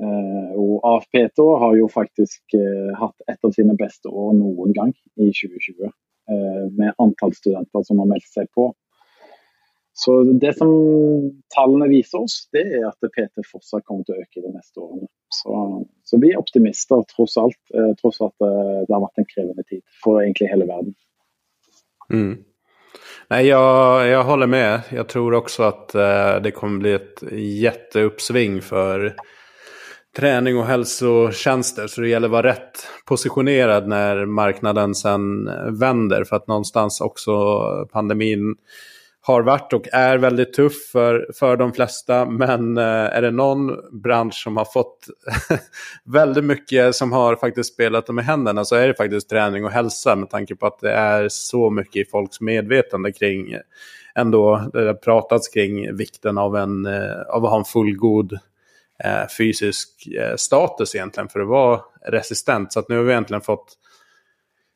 Eh, 0.00 0.54
och 0.54 0.80
AFPT 0.96 1.38
har 1.38 1.76
ju 1.76 1.88
faktiskt 1.88 2.44
eh, 2.54 2.98
haft 2.98 3.20
ett 3.26 3.44
av 3.44 3.50
sina 3.50 3.74
bästa 3.74 4.08
år 4.08 4.32
någon 4.32 4.72
gång 4.72 4.92
i 5.16 5.24
2020 5.24 5.82
eh, 5.82 5.90
Eh, 6.30 6.72
med 6.72 6.94
antal 6.98 7.34
studenter 7.34 7.82
som 7.82 7.98
har 7.98 8.06
mält 8.06 8.28
sig 8.34 8.46
på. 8.54 8.74
Så 9.92 10.22
det 10.22 10.56
som 10.56 10.70
tallene 11.56 11.88
visar 11.88 12.18
oss, 12.18 12.48
det 12.52 12.58
är 12.58 12.86
att 12.86 13.00
PT 13.00 13.50
fortsatt 13.52 13.84
kommer 13.84 14.00
att 14.00 14.10
öka 14.10 14.40
de 14.40 14.52
neste 14.52 14.80
åren. 14.80 15.06
Så, 15.28 15.84
så 16.02 16.20
vi 16.20 16.32
är 16.32 16.36
optimister 16.36 17.04
trots 17.16 17.36
allt, 17.36 17.56
eh, 17.74 17.94
trots 18.00 18.20
att 18.20 18.40
eh, 18.40 18.80
det 18.88 18.94
har 18.94 19.00
varit 19.00 19.18
en 19.18 19.24
krävande 19.34 19.62
tid 19.62 19.82
för 20.04 20.22
egentligen 20.22 20.50
hela 20.50 20.74
världen. 20.74 20.94
Mm. 22.12 22.44
Nej, 23.30 23.46
jag, 23.46 24.08
jag 24.08 24.24
håller 24.24 24.46
med. 24.46 24.80
Jag 24.90 25.08
tror 25.08 25.34
också 25.34 25.62
att 25.62 25.94
eh, 25.94 26.36
det 26.42 26.50
kommer 26.50 26.78
bli 26.78 26.92
ett 26.92 27.22
jätteuppsving 27.62 28.60
för 28.62 29.16
träning 30.16 30.58
och 30.58 30.66
hälsotjänster. 30.66 31.86
Så 31.86 32.00
det 32.00 32.08
gäller 32.08 32.28
att 32.28 32.32
vara 32.32 32.46
rätt 32.46 32.86
positionerad 33.04 33.88
när 33.88 34.26
marknaden 34.26 34.94
sen 34.94 35.50
vänder. 35.78 36.24
För 36.24 36.36
att 36.36 36.46
någonstans 36.46 37.00
också 37.00 37.32
pandemin 37.92 38.56
har 39.20 39.42
varit 39.42 39.72
och 39.72 39.88
är 39.92 40.18
väldigt 40.18 40.52
tuff 40.52 40.90
för, 40.92 41.30
för 41.34 41.56
de 41.56 41.72
flesta. 41.72 42.24
Men 42.24 42.78
eh, 42.78 42.84
är 42.84 43.22
det 43.22 43.30
någon 43.30 43.76
bransch 44.02 44.34
som 44.34 44.56
har 44.56 44.64
fått 44.64 45.06
väldigt 46.04 46.44
mycket 46.44 46.94
som 46.94 47.12
har 47.12 47.36
faktiskt 47.36 47.74
spelat 47.74 48.06
dem 48.06 48.18
i 48.18 48.22
händerna 48.22 48.64
så 48.64 48.74
är 48.76 48.88
det 48.88 48.94
faktiskt 48.94 49.30
träning 49.30 49.64
och 49.64 49.70
hälsa. 49.70 50.16
Med 50.16 50.30
tanke 50.30 50.56
på 50.56 50.66
att 50.66 50.78
det 50.80 50.92
är 50.92 51.28
så 51.28 51.70
mycket 51.70 52.06
i 52.06 52.10
folks 52.10 52.40
medvetande 52.40 53.12
kring 53.12 53.56
ändå 54.14 54.70
det 54.72 54.86
har 54.86 54.94
pratats 54.94 55.48
kring 55.48 55.96
vikten 55.96 56.38
av, 56.38 56.56
en, 56.56 56.86
eh, 56.86 57.20
av 57.28 57.44
att 57.44 57.50
ha 57.50 57.58
en 57.58 57.64
fullgod 57.64 58.38
fysisk 59.38 60.06
eh, 60.06 60.36
status 60.36 60.94
egentligen 60.94 61.28
för 61.28 61.40
att 61.40 61.48
vara 61.48 61.80
resistent. 62.06 62.72
Så 62.72 62.80
att 62.80 62.88
nu 62.88 62.96
har 62.96 63.02
vi 63.02 63.12
egentligen 63.12 63.40
fått 63.40 63.78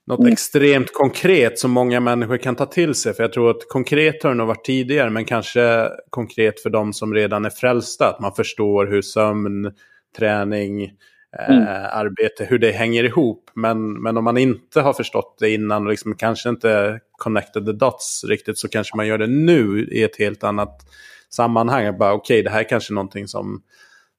något 0.07 0.21
mm. 0.21 0.33
extremt 0.33 0.93
konkret 0.93 1.59
som 1.59 1.71
många 1.71 2.01
människor 2.01 2.37
kan 2.37 2.57
ta 2.57 2.67
till 2.67 2.95
sig. 2.95 3.15
För 3.15 3.23
jag 3.23 3.33
tror 3.33 3.51
att 3.51 3.69
konkret 3.69 4.23
har 4.23 4.31
det 4.31 4.37
nog 4.37 4.47
varit 4.47 4.65
tidigare, 4.65 5.11
men 5.11 5.25
kanske 5.25 5.89
konkret 6.11 6.61
för 6.61 6.71
de 6.71 6.93
som 6.93 7.15
redan 7.15 7.45
är 7.45 7.51
frälsta. 7.51 8.09
Att 8.09 8.21
man 8.21 8.35
förstår 8.35 8.87
hur 8.87 9.03
sömn, 9.03 9.73
träning, 10.19 10.85
eh, 11.39 11.51
mm. 11.51 11.67
arbete, 11.93 12.45
hur 12.45 12.59
det 12.59 12.71
hänger 12.71 13.05
ihop. 13.05 13.51
Men, 13.55 14.03
men 14.03 14.17
om 14.17 14.25
man 14.25 14.39
inte 14.39 14.81
har 14.81 14.93
förstått 14.93 15.37
det 15.41 15.51
innan 15.51 15.83
och 15.83 15.91
liksom 15.91 16.17
kanske 16.17 16.49
inte 16.49 17.01
connected 17.13 17.67
the 17.67 17.73
dots 17.73 18.25
riktigt 18.29 18.59
så 18.59 18.69
kanske 18.69 18.97
man 18.97 19.07
gör 19.07 19.19
det 19.19 19.27
nu 19.27 19.89
i 19.93 20.03
ett 20.03 20.19
helt 20.19 20.45
annat 20.45 20.81
sammanhang. 21.31 21.89
Okej, 21.89 22.13
okay, 22.13 22.43
det 22.43 22.51
här 22.51 22.61
är 22.61 22.69
kanske 22.69 22.95
någonting 22.95 23.29
som 23.29 23.63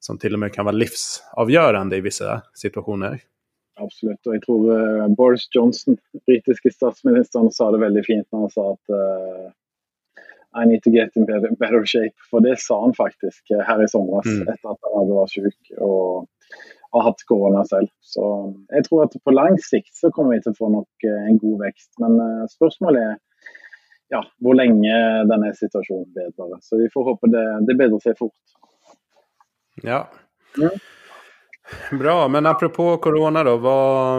som 0.04 0.18
till 0.18 0.32
och 0.32 0.40
med 0.40 0.52
kan 0.52 0.64
vara 0.64 0.76
livsavgörande 0.76 1.96
i 1.96 2.00
vissa 2.00 2.42
situationer. 2.54 3.20
Absolut, 3.80 4.26
och 4.26 4.34
jag 4.34 4.42
tror 4.42 4.78
uh, 4.78 5.08
Boris 5.08 5.48
Johnson, 5.54 5.96
brittiske 6.26 6.70
statsministern, 6.70 7.50
sa 7.50 7.70
det 7.70 7.78
väldigt 7.78 8.06
fint 8.06 8.26
när 8.32 8.38
han 8.38 8.50
sa 8.50 8.72
att 8.72 8.86
uh, 8.90 10.62
I 10.62 10.66
need 10.66 10.82
to 10.82 10.90
get 10.90 11.16
in 11.16 11.24
better, 11.24 11.56
better 11.56 11.84
shape. 11.86 12.16
För 12.30 12.40
det 12.40 12.56
sa 12.58 12.84
han 12.84 12.94
faktiskt 12.94 13.50
uh, 13.54 13.60
här 13.60 13.84
i 13.84 13.88
somras 13.88 14.26
mm. 14.26 14.48
efter 14.48 14.68
att 14.68 14.78
han 14.80 14.98
hade 14.98 15.12
varit 15.12 15.34
sjuk 15.34 15.78
och 15.78 16.26
har 16.90 17.02
haft 17.02 17.26
corona 17.26 17.64
själv. 17.70 17.88
Så 18.00 18.54
jag 18.68 18.84
tror 18.84 19.04
att 19.04 19.12
på 19.24 19.30
lång 19.30 19.58
sikt 19.58 19.94
så 19.94 20.10
kommer 20.10 20.30
vi 20.30 20.36
inte 20.36 20.54
få 20.58 20.68
något, 20.68 20.88
en 21.28 21.38
god 21.38 21.60
växt. 21.62 21.90
Men 21.98 22.20
uh, 22.20 22.46
spörsmålet 22.46 23.02
är 23.02 23.16
ja, 24.08 24.26
hur 24.38 24.54
länge 24.54 25.24
den 25.24 25.42
här 25.42 25.52
situationen 25.52 26.12
bäddar. 26.12 26.58
Så 26.60 26.76
vi 26.76 26.88
får 26.90 27.04
hoppas 27.04 27.30
det, 27.30 27.66
det 27.66 27.74
bäddar 27.74 27.98
sig 27.98 28.14
fort. 28.18 28.42
Ja. 29.74 30.10
Mm. 30.58 30.70
Bra, 31.98 32.28
men 32.28 32.46
apropå 32.46 32.96
corona 32.96 33.44
då. 33.44 33.56
Vad, 33.56 34.16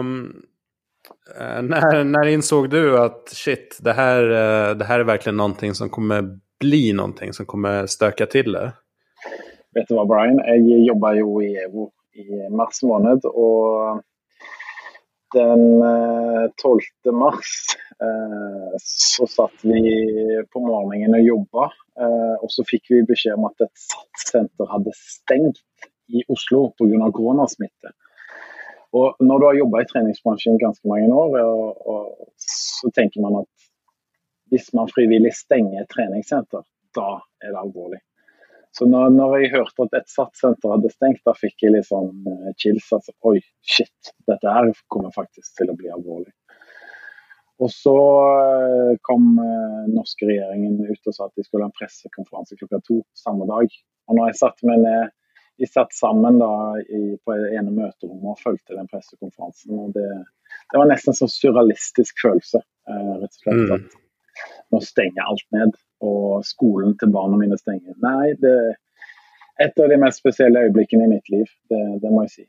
eh, 1.40 1.62
när, 1.62 2.04
när 2.04 2.26
insåg 2.26 2.70
du 2.70 2.98
att 2.98 3.28
shit, 3.28 3.78
det 3.82 3.92
här, 3.92 4.22
eh, 4.22 4.76
det 4.76 4.84
här 4.84 5.00
är 5.00 5.04
verkligen 5.04 5.36
någonting 5.36 5.74
som 5.74 5.88
kommer 5.88 6.38
bli 6.60 6.92
någonting 6.92 7.32
som 7.32 7.46
kommer 7.46 7.86
stöka 7.86 8.26
till 8.26 8.52
det? 8.52 8.72
Vet 9.74 9.88
du 9.88 9.94
vad 9.94 10.08
Brian, 10.08 10.68
jag 10.68 10.80
jobbar 10.80 11.12
ju 11.12 11.48
i 11.48 11.56
Evo 11.56 11.90
i 12.14 12.50
mars 12.50 12.82
månad 12.82 13.24
och 13.24 14.02
den 15.34 15.82
eh, 15.82 16.50
12 16.62 16.80
mars 17.12 17.76
eh, 18.00 18.74
så 18.78 19.26
satt 19.26 19.58
vi 19.62 19.82
på 20.52 20.60
morgonen 20.60 21.14
och 21.14 21.20
jobbade 21.20 21.72
eh, 22.00 22.34
och 22.42 22.52
så 22.52 22.64
fick 22.66 22.90
vi 22.90 23.02
besked 23.02 23.32
om 23.32 23.44
att 23.44 23.60
ett 23.60 23.78
center 24.32 24.66
hade 24.66 24.90
stängt 24.94 25.56
i 26.08 26.22
Oslo 26.28 26.74
på 26.78 26.84
grund 26.86 27.02
av 27.02 27.10
coronasmitta. 27.12 27.88
Och 28.90 29.16
när 29.18 29.38
du 29.38 29.46
har 29.46 29.54
jobbat 29.54 29.82
i 29.82 29.92
träningsbranschen 29.92 30.58
ganska 30.58 30.88
många 30.88 31.14
år 31.14 31.38
och, 31.44 31.86
och, 31.86 32.28
så 32.36 32.90
tänker 32.90 33.20
man 33.20 33.36
att 33.36 33.48
om 34.50 34.58
man 34.72 34.88
frivilligt 34.94 35.36
stänger 35.36 35.82
ett 35.82 35.88
träningscenter, 35.88 36.62
då 36.94 37.22
är 37.44 37.52
det 37.52 37.58
allvarligt. 37.58 38.02
Så 38.78 38.86
när, 38.86 39.10
när 39.10 39.38
jag 39.38 39.50
hörde 39.50 39.70
att 39.76 39.92
ett 39.92 40.08
satscenter 40.08 40.68
hade 40.68 40.90
stängt, 40.90 41.20
då 41.24 41.34
fick 41.34 41.62
jag 41.62 41.72
liksom 41.72 42.26
uh, 42.26 42.52
chills. 42.56 42.92
Alltså, 42.92 43.12
Oj, 43.20 43.40
shit, 43.62 44.00
detta 44.26 44.48
här 44.50 44.72
kommer 44.86 45.10
faktiskt 45.10 45.56
till 45.56 45.70
att 45.70 45.76
bli 45.76 45.90
allvarligt. 45.90 46.34
Och 47.58 47.70
så 47.70 47.96
uh, 48.36 48.96
kom 49.00 49.38
uh, 49.38 49.94
norska 49.94 50.26
regeringen 50.26 50.84
ut 50.90 51.06
och 51.06 51.14
sa 51.14 51.26
att 51.26 51.32
de 51.36 51.44
skulle 51.44 51.64
ha 51.64 51.68
en 51.68 51.78
presskonferens 51.80 52.52
klockan 52.58 52.82
två 52.88 53.02
samma 53.24 53.46
dag. 53.46 53.68
Och 54.06 54.14
när 54.14 54.26
jag 54.26 54.36
satt 54.36 54.62
med 54.62 54.78
en 54.78 55.10
vi 55.56 55.66
satt 55.66 55.92
samman 55.92 56.38
då 56.38 56.78
i, 56.88 57.18
på 57.24 57.36
ena 57.58 57.70
möterum 57.70 58.26
och 58.26 58.38
följde 58.38 58.76
den 58.76 58.88
presskonferensen. 58.88 59.78
Och 59.78 59.92
det, 59.92 60.24
det 60.72 60.78
var 60.78 60.86
nästan 60.86 61.14
så 61.14 61.28
surrealistisk 61.28 62.14
känsla. 62.22 62.60
Eh, 62.88 63.14
rätt 63.20 63.24
och 63.24 63.34
slett, 63.34 63.54
mm. 63.54 63.72
att 63.74 63.90
nu 64.70 64.80
stänga 64.80 65.22
allt 65.22 65.50
ned 65.50 65.72
och 66.04 66.46
skolan 66.46 66.98
till 66.98 67.08
barnen 67.08 67.38
mina 67.38 67.56
stänger. 67.56 67.94
Nej, 67.96 68.34
det 68.38 68.48
är 68.48 68.76
ett 69.66 69.78
av 69.78 69.88
de 69.88 69.96
mest 69.96 70.18
speciella 70.18 70.60
ögonblicken 70.60 71.02
i 71.02 71.08
mitt 71.08 71.28
liv. 71.28 71.46
Det, 71.68 71.98
det 71.98 72.10
måste 72.10 72.22
jag 72.22 72.30
säga. 72.30 72.46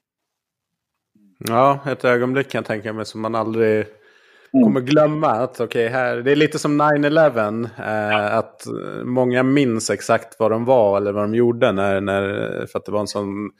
Ja, 1.47 1.79
ett 1.91 2.05
ögonblick 2.05 2.49
kan 2.49 2.59
jag 2.59 2.65
tänka 2.65 2.93
mig 2.93 3.05
som 3.05 3.21
man 3.21 3.35
aldrig 3.35 3.85
Mm. 4.55 4.63
kommer 4.63 4.81
glömma 4.81 5.27
att 5.27 5.61
okay, 5.61 5.87
här, 5.87 6.17
det 6.17 6.31
är 6.31 6.35
lite 6.35 6.59
som 6.59 6.81
9-11. 6.81 7.69
Eh, 7.77 8.37
att 8.37 8.65
många 9.03 9.43
minns 9.43 9.89
exakt 9.89 10.39
vad 10.39 10.51
de 10.51 10.65
var 10.65 10.97
eller 10.97 11.11
vad 11.11 11.23
de 11.23 11.35
gjorde 11.35 11.71
när, 11.71 12.01
när, 12.01 12.23
för 12.65 12.79
att 12.79 12.85
det 12.85 12.91
var 12.91 12.99
en 12.99 13.07
sån 13.07 13.51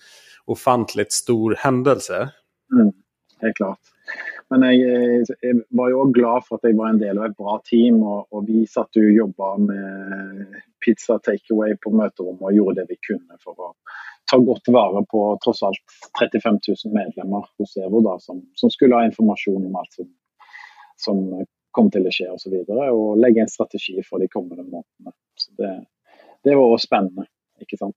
ofantligt 0.46 1.12
stor 1.12 1.56
händelse. 1.58 2.30
Mm, 2.74 2.94
helt 3.42 3.56
klart. 3.56 3.80
Men 4.50 4.62
jag, 4.62 4.80
eh, 4.80 5.24
jeg 5.42 5.62
var 5.70 5.90
ju 5.90 6.12
glad 6.12 6.46
för 6.46 6.56
att 6.56 6.64
jag 6.64 6.76
var 6.76 6.90
en 6.90 7.00
del 7.00 7.18
av 7.18 7.26
ett 7.26 7.38
bra 7.38 7.62
team 7.70 8.04
och, 8.04 8.34
og 8.34 8.48
vi 8.48 8.68
satt 8.68 8.96
och 8.96 9.04
jobbade 9.04 9.62
med 9.62 10.46
pizza 10.86 11.20
takeaway 11.20 11.76
på 11.78 11.90
møterommet 11.90 12.42
och 12.42 12.54
gjorde 12.54 12.82
det 12.82 12.86
vi 12.90 12.96
kunde 13.08 13.38
för 13.44 13.52
att 13.52 13.76
ta 14.32 14.38
godt 14.38 14.68
vara 14.68 15.06
på 15.06 15.40
trots 15.44 15.64
allt 15.64 15.86
35 16.20 16.60
000 16.86 16.94
medlemmar 16.94 17.46
hos 17.58 17.78
Evo 17.78 18.20
som, 18.20 18.42
som 18.54 18.70
skulle 18.70 18.96
ha 18.96 19.06
information 19.06 19.66
om 19.66 19.76
allt 19.76 19.94
som 19.94 20.06
som 20.96 21.46
kom 21.72 21.92
till 21.92 22.08
att 22.08 22.14
ske 22.14 22.28
och 22.30 22.42
så 22.42 22.50
vidare 22.50 22.92
och 22.92 23.18
lägga 23.18 23.42
en 23.42 23.48
strategi 23.48 24.04
för 24.10 24.20
de 24.20 24.28
kommande 24.28 24.64
månaderna. 24.64 25.12
Så 25.36 25.52
det, 25.58 25.86
det 26.44 26.56
var 26.56 26.78
spännande, 26.78 27.26
inte 27.60 27.78
sant? 27.78 27.96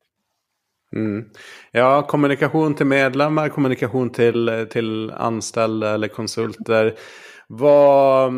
Mm. 0.96 1.24
Ja, 1.72 2.02
kommunikation 2.02 2.74
till 2.74 2.86
medlemmar, 2.86 3.48
kommunikation 3.48 4.10
till, 4.10 4.66
till 4.70 5.10
anställda 5.10 5.94
eller 5.94 6.08
konsulter. 6.08 6.94
Vad, 7.48 8.32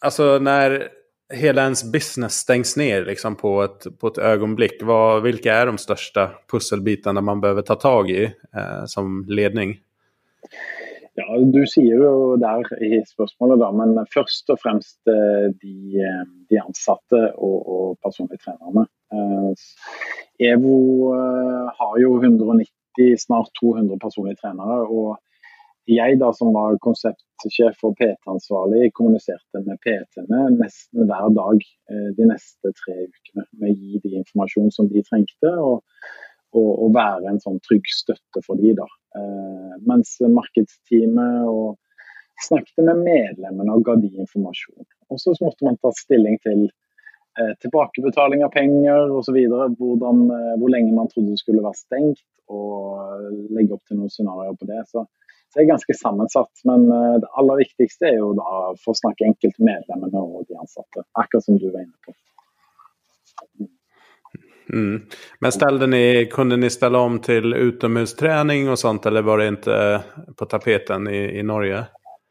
alltså 0.00 0.38
när 0.38 0.88
hela 1.32 1.62
ens 1.62 1.92
business 1.92 2.32
stängs 2.32 2.76
ner 2.76 3.04
liksom 3.04 3.36
på, 3.36 3.62
ett, 3.62 3.98
på 4.00 4.06
ett 4.06 4.18
ögonblick. 4.18 4.82
Vad, 4.82 5.22
vilka 5.22 5.54
är 5.54 5.66
de 5.66 5.78
största 5.78 6.30
pusselbitarna 6.50 7.20
man 7.20 7.40
behöver 7.40 7.62
ta 7.62 7.74
tag 7.74 8.10
i 8.10 8.24
eh, 8.56 8.84
som 8.86 9.24
ledning? 9.28 9.80
Ja, 11.14 11.38
Du 11.38 11.62
sier 11.70 12.00
jo 12.02 12.36
der 12.42 12.66
i 12.82 12.98
spørsmålet, 13.06 13.60
da, 13.62 13.68
men 13.70 14.00
først 14.10 14.50
og 14.50 14.58
fremst 14.58 14.98
eh, 15.06 15.46
de, 15.62 16.00
eh, 16.02 16.24
de 16.50 16.58
ansatte 16.58 17.20
og, 17.38 17.58
og 17.70 17.92
personlige 18.02 18.42
trenerne. 18.42 18.88
Eh, 19.14 19.66
EVO 20.50 20.78
eh, 21.14 21.68
har 21.78 22.00
jo 22.02 22.16
190, 22.20 23.14
snart 23.18 23.50
200 23.60 23.98
personlige 24.02 24.42
trenere. 24.42 24.82
og 24.88 25.16
jeg 25.84 26.16
da 26.16 26.30
som 26.32 26.54
var 26.56 26.78
konseptsjef 26.80 27.82
og 27.84 27.96
PT-ansvarlig, 27.98 28.88
kommuniserte 28.96 29.60
med 29.66 29.76
PT-ene 29.84 30.46
nesten 30.56 31.04
hver 31.10 31.28
dag 31.36 31.60
eh, 31.60 32.10
de 32.16 32.28
neste 32.30 32.72
tre 32.80 32.94
ukene. 33.04 33.44
Med 33.60 33.72
å 33.72 33.74
gi 33.74 34.00
de 34.04 34.14
informasjon 34.22 34.72
som 34.72 34.88
de 34.88 35.04
trengte, 35.04 35.52
og, 35.52 35.82
og, 36.56 36.70
og 36.86 36.94
være 36.96 37.34
en 37.34 37.42
sånn 37.42 37.60
trygg 37.66 37.90
støtte 37.92 38.44
for 38.46 38.60
de 38.60 38.72
da. 38.80 38.88
Eh, 39.18 39.74
mens 39.84 40.16
markedsteamet 40.24 41.50
og 41.52 41.76
snakket 42.48 42.80
med 42.88 43.04
medlemmene 43.04 43.76
og 43.76 43.84
ga 43.86 43.98
de 44.00 44.08
informasjon. 44.24 44.88
Og 45.12 45.20
så 45.20 45.36
måtte 45.42 45.68
man 45.68 45.76
ta 45.82 45.92
stilling 46.00 46.40
til 46.46 46.64
eh, 47.40 47.52
tilbakebetaling 47.64 48.44
av 48.44 48.52
penger 48.54 49.12
osv. 49.18 49.36
Eh, 49.36 49.66
hvor 49.80 50.72
lenge 50.72 50.94
man 50.96 51.10
trodde 51.12 51.34
det 51.34 51.42
skulle 51.42 51.64
være 51.64 51.80
stengt, 51.80 52.24
og 52.52 53.30
legge 53.56 53.76
opp 53.76 53.84
til 53.88 54.00
noen 54.00 54.12
scenarioer 54.12 54.58
på 54.60 54.68
det. 54.68 54.82
Så, 54.90 55.06
så 55.48 55.58
det 55.58 55.64
er 55.64 55.72
ganske 55.72 55.96
sammensatt. 55.96 56.52
Men 56.68 56.90
det 57.22 57.30
aller 57.40 57.62
viktigste 57.62 58.10
er 58.10 58.18
jo 58.18 58.34
da 58.36 58.50
for 58.82 58.92
å 58.92 59.00
snakke 59.00 59.30
enkelt 59.30 59.56
medlemmene 59.64 60.20
og 60.20 60.44
de 60.50 60.58
ansatte. 60.60 61.06
Akkurat 61.16 61.46
som 61.46 61.56
du 61.56 61.70
var 61.70 61.86
inne 61.86 61.96
på. 62.04 62.12
Mm. 64.72 65.02
Men 65.40 65.52
ställde 65.52 65.86
ni, 65.86 66.28
kunde 66.32 66.56
ni 66.56 66.70
ställa 66.70 66.98
om 66.98 67.18
till 67.18 67.54
utomhusträning 67.54 68.70
och 68.70 68.78
sånt 68.78 69.06
eller 69.06 69.22
var 69.22 69.38
det 69.38 69.48
inte 69.48 70.00
på 70.36 70.46
tapeten 70.46 71.08
i, 71.08 71.38
i 71.38 71.42
Norge? 71.42 71.84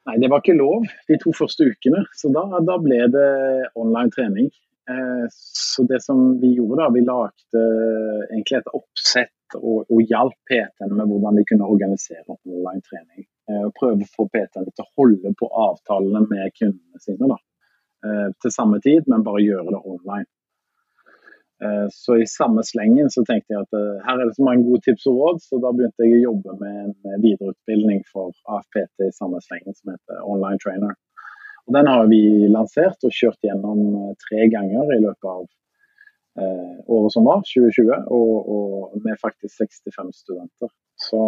Nej, 0.05 0.19
det 0.19 0.27
var 0.27 0.37
inte 0.37 0.53
lov 0.53 0.83
de 1.07 1.17
två 1.17 1.31
första 1.33 1.63
veckorna. 1.63 2.05
Så 2.11 2.29
då, 2.29 2.59
då 2.59 2.79
blev 2.79 3.11
det 3.11 3.69
online 3.73 4.11
träning. 4.11 4.49
Eh, 4.89 5.27
så 5.53 5.83
det 5.83 6.01
som 6.01 6.39
vi 6.39 6.53
gjorde, 6.53 6.83
då, 6.83 6.89
vi 6.93 7.01
lagde 7.01 7.59
eh, 7.63 8.33
egentligen 8.33 8.61
ett 8.61 8.73
uppsätt 8.81 9.47
och, 9.55 9.91
och 9.91 10.01
hjälp 10.01 10.39
PT 10.49 10.79
med 10.79 11.07
hur 11.07 11.19
de 11.19 11.45
kunde 11.45 11.63
organisera 11.63 12.37
online 12.43 12.81
träning. 12.89 13.25
Eh, 13.49 13.67
och 13.67 13.73
pröva 13.79 14.05
få 14.15 14.27
PT 14.27 14.57
att 14.57 14.87
hålla 14.95 15.33
på 15.39 15.47
avtalen 15.47 16.23
med 16.29 16.51
kunderna 16.59 16.99
sina 16.99 17.27
då. 17.27 17.37
Till 18.41 18.51
samma 18.51 18.79
tid, 18.79 19.03
men 19.07 19.23
bara 19.23 19.39
göra 19.41 19.69
det 19.69 19.81
online. 19.93 20.25
Så 21.91 22.17
i 22.17 22.25
samme 22.27 22.61
slengen 22.63 23.09
så 23.09 23.25
tenkte 23.25 23.53
jeg 23.53 23.61
at 23.61 23.73
här 23.73 24.01
her 24.07 24.21
er 24.21 24.25
det 24.25 24.35
så 24.35 24.43
mange 24.43 24.63
gode 24.63 24.81
tips 24.81 25.05
og 25.07 25.15
råd, 25.19 25.37
så 25.41 25.59
da 25.63 25.71
begynte 25.71 26.03
jeg 26.03 26.17
å 26.17 26.25
jobbe 26.29 26.51
med 26.63 26.75
en 26.83 27.21
vidareutbildning 27.23 27.23
videreutbildning 27.23 28.01
for 28.11 28.35
AFPT 28.55 29.07
i 29.07 29.15
samme 29.19 29.39
slengen 29.47 29.73
som 29.79 29.93
heter 29.93 30.19
Online 30.33 30.59
Trainer. 30.63 30.93
Og 31.67 31.75
den 31.77 31.87
har 31.87 32.07
vi 32.11 32.21
lansert 32.51 33.05
og 33.07 33.13
kjørt 33.15 33.45
gjennom 33.45 33.83
eh, 33.95 34.15
tre 34.25 34.47
ganger 34.51 34.91
i 34.95 35.01
løpet 35.03 35.29
av 35.31 35.43
eh, 36.43 36.79
året 36.91 37.15
som 37.15 37.27
var, 37.29 37.43
2020, 37.47 38.09
og, 38.11 38.33
og, 38.55 38.97
med 39.05 39.19
faktisk 39.21 39.63
65 39.63 40.11
studenter. 40.23 40.71
Så 40.99 41.21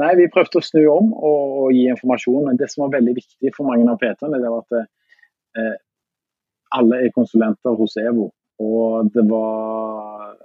nei, 0.00 0.10
vi 0.20 0.30
prøvde 0.32 0.60
å 0.60 0.66
snu 0.66 0.82
om 0.92 1.12
og, 1.14 1.56
og 1.62 1.72
gi 1.76 1.86
informasjon. 1.92 2.50
Men 2.50 2.60
det 2.60 2.70
som 2.72 2.84
var 2.84 2.98
veldig 2.98 3.16
viktig 3.20 3.54
for 3.56 3.70
mange 3.70 3.88
av 3.90 4.00
PT-ene, 4.02 4.42
det 4.42 4.52
var 4.52 4.66
at 4.66 4.78
eh, 5.62 5.74
alle 6.74 7.04
er 7.06 7.16
konsulenter 7.16 7.78
hos 7.78 7.96
EVO. 8.00 8.28
Og 8.64 9.10
det 9.14 9.24
var 9.30 10.36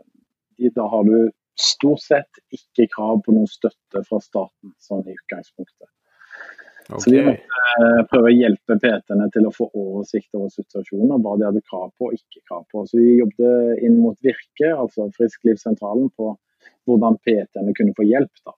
Da 0.75 0.85
har 0.91 1.03
du 1.07 1.29
stort 1.59 2.01
sett 2.03 2.39
ikke 2.55 2.87
krav 2.95 3.21
på 3.25 3.35
noen 3.35 3.47
støtte 3.47 4.01
fra 4.07 4.19
staten, 4.23 4.73
sånn 4.79 5.05
i 5.07 5.15
utgangspunktet. 5.15 5.87
Okay. 6.89 7.01
Så 7.03 7.11
vi 7.11 7.19
måtte 7.21 7.63
eh, 7.85 7.99
prøve 8.09 8.29
å 8.31 8.33
hjelpe 8.33 8.77
PT-ene 8.81 9.27
til 9.33 9.45
å 9.45 9.53
få 9.53 9.67
oversikt 9.77 10.33
over 10.33 10.49
situasjonen, 10.49 11.19
hva 11.21 11.35
de 11.37 11.45
hadde 11.45 11.61
krav 11.69 11.91
på 11.99 12.09
og 12.09 12.15
ikke 12.17 12.41
krav 12.49 12.63
på. 12.71 12.81
Så 12.89 12.97
vi 12.97 13.19
jobbet 13.19 13.83
inn 13.85 13.99
mot 14.01 14.17
Virke, 14.25 14.71
altså 14.73 15.05
Frisklivssentralen, 15.17 16.09
på 16.17 16.31
hvordan 16.89 17.19
PT-ene 17.21 17.75
kunne 17.77 17.93
få 17.97 18.07
hjelp. 18.09 18.41
Da. 18.41 18.55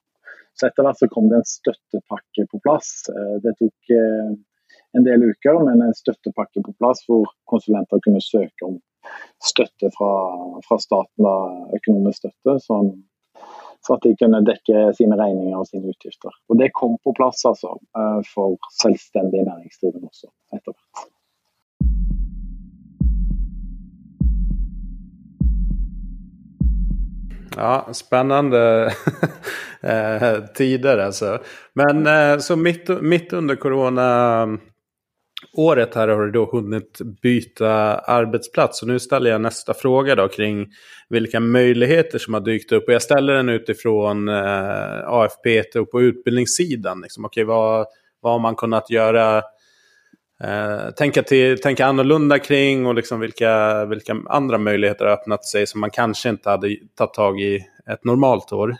Så 0.56 0.70
etter 0.70 0.86
hvert 0.86 1.02
så 1.02 1.10
kom 1.12 1.28
det 1.28 1.42
en 1.42 1.50
støttepakke 1.50 2.46
på 2.48 2.62
plass. 2.64 2.94
Eh, 3.12 3.36
det 3.44 3.52
tok 3.60 3.92
eh, 3.98 4.32
en 4.96 5.04
del 5.04 5.28
uker, 5.28 5.60
men 5.68 5.84
en 5.84 5.94
støttepakke 5.96 6.64
på 6.64 6.74
plass 6.80 7.04
hvor 7.08 7.28
konsulenter 7.52 8.00
kunne 8.04 8.24
søke 8.24 8.68
om 8.70 8.80
støtte 9.44 9.92
fra, 9.92 10.12
fra 10.64 10.80
staten, 10.80 11.26
da, 11.26 11.36
økonomisk 11.76 12.22
støtte, 12.22 12.56
som, 12.64 12.94
så 13.86 13.96
at 13.96 14.04
de 14.06 14.16
kunne 14.16 14.42
dekke 14.46 14.92
sine 14.98 15.18
regninger 15.18 15.56
og 15.58 15.66
sine 15.66 15.90
utgifter. 15.94 16.34
Og 16.48 16.58
Det 16.58 16.70
kom 16.74 16.98
på 17.04 17.14
plass 17.18 17.44
altså, 17.44 17.78
eh, 17.98 18.20
för 18.22 18.32
for 18.34 18.56
selvstendig 18.82 19.42
næringsdrivende 19.44 20.06
også, 20.06 20.30
etter 20.54 20.72
hvert. 20.72 21.08
Ja, 27.56 27.92
spännande 27.92 28.92
eh, 29.82 30.44
tider 30.54 30.98
alltså. 30.98 31.38
Men 31.74 32.06
eh, 32.06 32.38
så 32.38 32.56
mitt, 32.56 33.02
mitt 33.02 33.32
under 33.32 33.56
corona 33.56 34.48
året 35.52 35.94
här 35.94 36.08
har 36.08 36.24
du 36.24 36.30
då 36.30 36.44
hunnit 36.52 37.00
byta 37.22 37.72
arbetsplats. 37.98 38.82
Och 38.82 38.88
nu 38.88 38.98
ställer 38.98 39.30
jag 39.30 39.40
nästa 39.40 39.74
fråga 39.74 40.14
då 40.14 40.28
kring 40.28 40.66
vilka 41.08 41.40
möjligheter 41.40 42.18
som 42.18 42.34
har 42.34 42.40
dykt 42.40 42.72
upp. 42.72 42.84
Och 42.88 42.94
jag 42.94 43.02
ställer 43.02 43.34
den 43.34 43.48
utifrån 43.48 44.28
eh, 44.28 45.08
AFP 45.08 45.62
och 45.80 45.90
på 45.90 46.02
utbildningssidan. 46.02 47.00
Liksom, 47.00 47.24
okay, 47.24 47.44
vad, 47.44 47.86
vad 48.20 48.32
har 48.32 48.38
man 48.38 48.56
kunnat 48.56 48.90
göra? 48.90 49.42
Eh, 50.44 50.90
tänka, 50.96 51.22
till, 51.22 51.60
tänka 51.60 51.86
annorlunda 51.86 52.38
kring 52.38 52.86
och 52.86 52.94
liksom 52.94 53.20
vilka, 53.20 53.84
vilka 53.84 54.16
andra 54.26 54.58
möjligheter 54.58 55.04
har 55.04 55.12
öppnat 55.12 55.44
sig 55.44 55.66
som 55.66 55.80
man 55.80 55.90
kanske 55.90 56.28
inte 56.28 56.50
hade 56.50 56.76
tagit 56.94 57.14
tag 57.14 57.40
i 57.40 57.60
ett 57.86 58.04
normalt 58.04 58.52
år? 58.52 58.76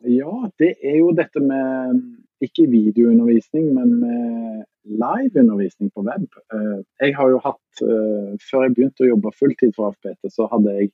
Ja, 0.00 0.50
det 0.56 0.86
är 0.88 0.96
ju 0.96 1.12
detta 1.12 1.40
med, 1.40 2.02
inte 2.40 2.70
videoundervisning, 2.70 3.74
men 3.74 4.00
med 4.00 4.64
liveundervisning 4.84 5.90
på 5.94 6.04
web. 6.04 6.26
Eh, 6.54 6.80
jeg 7.00 7.16
har 7.16 7.30
jo 7.32 7.40
hatt, 7.44 7.82
eh, 7.82 8.34
Før 8.50 8.66
jeg 8.66 8.74
begynte 8.76 9.04
å 9.04 9.12
jobbe 9.12 9.32
fulltid 9.38 9.74
for 9.76 9.90
AFPT, 9.90 10.30
så 10.30 10.48
hadde 10.50 10.74
jeg 10.76 10.92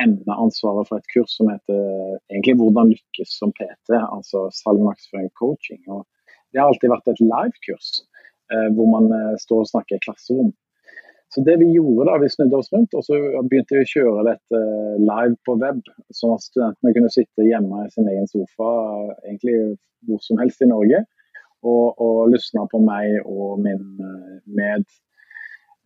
emneansvaret 0.00 0.88
for 0.88 1.00
et 1.00 1.10
kurs 1.12 1.34
som 1.36 1.50
heter 1.52 1.76
eh, 1.76 2.16
egentlig 2.32 2.56
'Hvordan 2.56 2.92
lykkes 2.94 3.36
som 3.38 3.52
PT', 3.52 3.92
altså 4.16 4.48
salgmarkedsføring 4.62 5.30
coaching. 5.40 5.82
Og 5.88 6.06
det 6.52 6.60
har 6.60 6.68
alltid 6.68 6.92
vært 6.92 7.12
et 7.12 7.20
live-kurs 7.20 7.88
eh, 8.52 8.68
hvor 8.74 8.88
man 8.94 9.12
eh, 9.12 9.36
står 9.44 9.64
og 9.64 9.70
snakker 9.72 9.96
i 9.96 10.04
klasserom. 10.06 10.52
Så 11.32 11.40
det 11.44 11.56
vi 11.60 11.72
gjorde 11.72 12.06
da, 12.08 12.18
vi 12.20 12.28
snudde 12.28 12.58
oss 12.60 12.72
rundt 12.72 12.92
og 12.92 13.04
så 13.06 13.16
begynte 13.48 13.72
vi 13.72 13.84
å 13.84 13.92
kjøre 13.94 14.24
dette 14.26 14.58
live 15.00 15.36
på 15.46 15.56
web. 15.56 15.80
Sånn 16.12 16.34
at 16.36 16.44
studentene 16.44 16.92
kunne 16.92 17.12
sitte 17.12 17.46
hjemme 17.46 17.86
i 17.86 17.92
sin 17.94 18.08
egen 18.08 18.28
sofa 18.28 18.68
egentlig 19.24 19.78
hvor 20.04 20.20
som 20.20 20.40
helst 20.42 20.60
i 20.60 20.68
Norge 20.68 21.06
och, 21.62 22.00
och 22.00 22.30
lyssna 22.30 22.66
på 22.66 22.78
mig 22.78 23.20
och 23.20 23.58
min 23.58 24.00
eh, 24.00 24.52
med, 24.54 24.84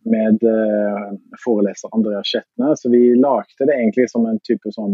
med 0.03 0.43
eh, 0.43 1.11
uh, 1.11 1.19
föreläsare 1.45 1.89
Andreas 1.91 2.27
Skjetne. 2.27 2.73
Så 2.75 2.89
vi 2.89 3.15
lagde 3.15 3.65
det 3.65 3.73
egentligen 3.73 4.09
som 4.09 4.25
en 4.25 4.39
typ 4.43 4.65
av 4.65 4.71
sån 4.71 4.93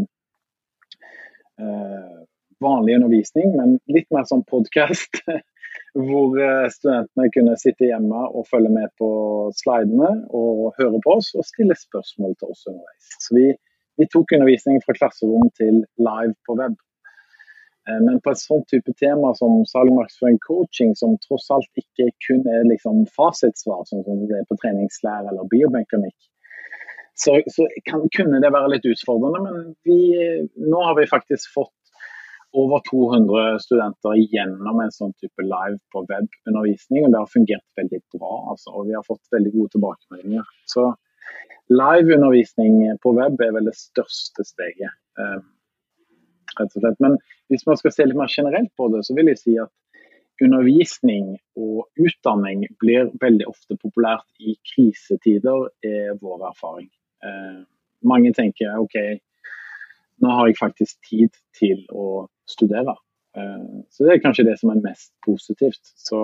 uh, 1.62 2.24
vanlig 2.60 2.96
undervisning, 2.96 3.58
men 3.58 3.80
lite 3.86 4.16
mer 4.16 4.24
som 4.24 4.44
podcast. 4.44 5.10
där 5.94 6.70
studenterna 6.70 7.30
kunde 7.30 7.58
sitta 7.58 7.86
hemma 7.86 8.28
och 8.28 8.48
följa 8.48 8.70
med 8.70 8.90
på 8.98 9.52
sliderna 9.56 10.26
och 10.28 10.74
höra 10.78 11.00
på 11.04 11.10
oss 11.10 11.36
och 11.36 11.46
ställa 11.46 11.74
frågor 12.18 12.34
till 12.34 12.48
oss 12.48 12.68
underveis. 12.68 13.06
Så 13.20 13.36
vi, 13.36 13.56
vi 13.98 14.08
tog 14.08 14.34
undervisning 14.34 14.82
från 14.86 14.96
klassrum 14.96 15.50
till 15.54 15.86
live 15.98 16.34
på 16.48 16.56
webb. 16.56 16.76
Eh, 17.90 18.00
men 18.06 18.22
på 18.22 18.32
ett 18.32 18.42
sånt 18.42 18.68
type 18.72 18.94
tema 19.00 19.34
som 19.36 19.64
salgmarkedsføring 19.68 20.40
coaching, 20.48 20.96
som 20.96 21.18
tross 21.28 21.50
alt 21.52 21.84
ikke 21.84 22.10
kun 22.28 22.46
er 22.48 22.68
liksom 22.70 23.06
fasitsvar, 23.18 23.84
sånn 23.90 24.06
som 24.08 24.24
det 24.30 24.40
er 24.40 24.50
på 24.50 24.60
treningslære 24.62 25.32
eller 25.34 25.50
biomekanikk, 25.52 26.18
så, 27.20 27.38
så 27.56 27.68
kan, 27.90 28.08
kunne 28.16 28.42
det 28.44 28.52
være 28.54 28.76
litt 28.76 28.90
utfordrende. 28.90 29.44
Men 29.46 29.74
vi, 29.88 30.00
nå 30.58 30.84
har 30.88 30.98
vi 31.00 31.10
faktisk 31.12 31.52
fått 31.54 31.74
over 32.54 32.84
200 32.86 33.60
studenter 33.64 34.20
gjennom 34.30 34.82
en 34.84 34.92
sånn 34.94 35.14
type 35.18 35.46
live 35.46 35.80
på 35.94 36.04
webbundervisning 36.06 37.08
og 37.08 37.14
det 37.14 37.22
har 37.24 37.32
fungert 37.32 37.66
veldig 37.80 38.00
bra. 38.14 38.34
Altså, 38.54 38.74
og 38.74 38.90
vi 38.90 38.98
har 38.98 39.06
fått 39.08 39.34
veldig 39.34 39.54
gode 39.56 39.74
tilbakemeldinger. 39.74 40.52
Så 40.70 40.92
liveundervisning 41.74 43.00
på 43.02 43.16
web 43.18 43.42
er 43.42 43.56
vel 43.58 43.72
det 43.72 43.76
største 43.80 44.46
steget. 44.46 44.94
Eh, 45.18 45.40
Rett 46.60 46.76
og 46.76 46.84
slett. 46.84 47.00
Men 47.04 47.18
hvis 47.52 47.66
man 47.70 47.80
skal 47.80 47.94
se 47.96 48.06
litt 48.08 48.20
mer 48.20 48.32
generelt 48.32 48.72
på 48.78 48.90
det, 48.94 49.04
så 49.08 49.16
vil 49.18 49.32
jeg 49.32 49.42
si 49.42 49.56
at 49.62 49.72
undervisning 50.44 51.36
og 51.60 51.86
utdanning 52.00 52.66
blir 52.82 53.12
veldig 53.22 53.48
ofte 53.50 53.78
populært 53.80 54.26
i 54.42 54.56
krisetider, 54.74 55.70
er 55.86 56.18
vår 56.22 56.48
erfaring. 56.50 56.90
Eh, 57.24 57.62
mange 58.04 58.34
tenker 58.36 58.80
OK, 58.82 58.98
nå 60.24 60.36
har 60.38 60.50
jeg 60.50 60.60
faktisk 60.60 60.98
tid 61.10 61.38
til 61.58 61.84
å 61.90 62.28
studere. 62.50 62.96
Eh, 63.38 63.84
så 63.90 64.06
det 64.06 64.16
er 64.16 64.24
kanskje 64.26 64.48
det 64.50 64.58
som 64.62 64.74
er 64.74 64.84
mest 64.84 65.14
positivt. 65.26 65.94
Så 65.96 66.20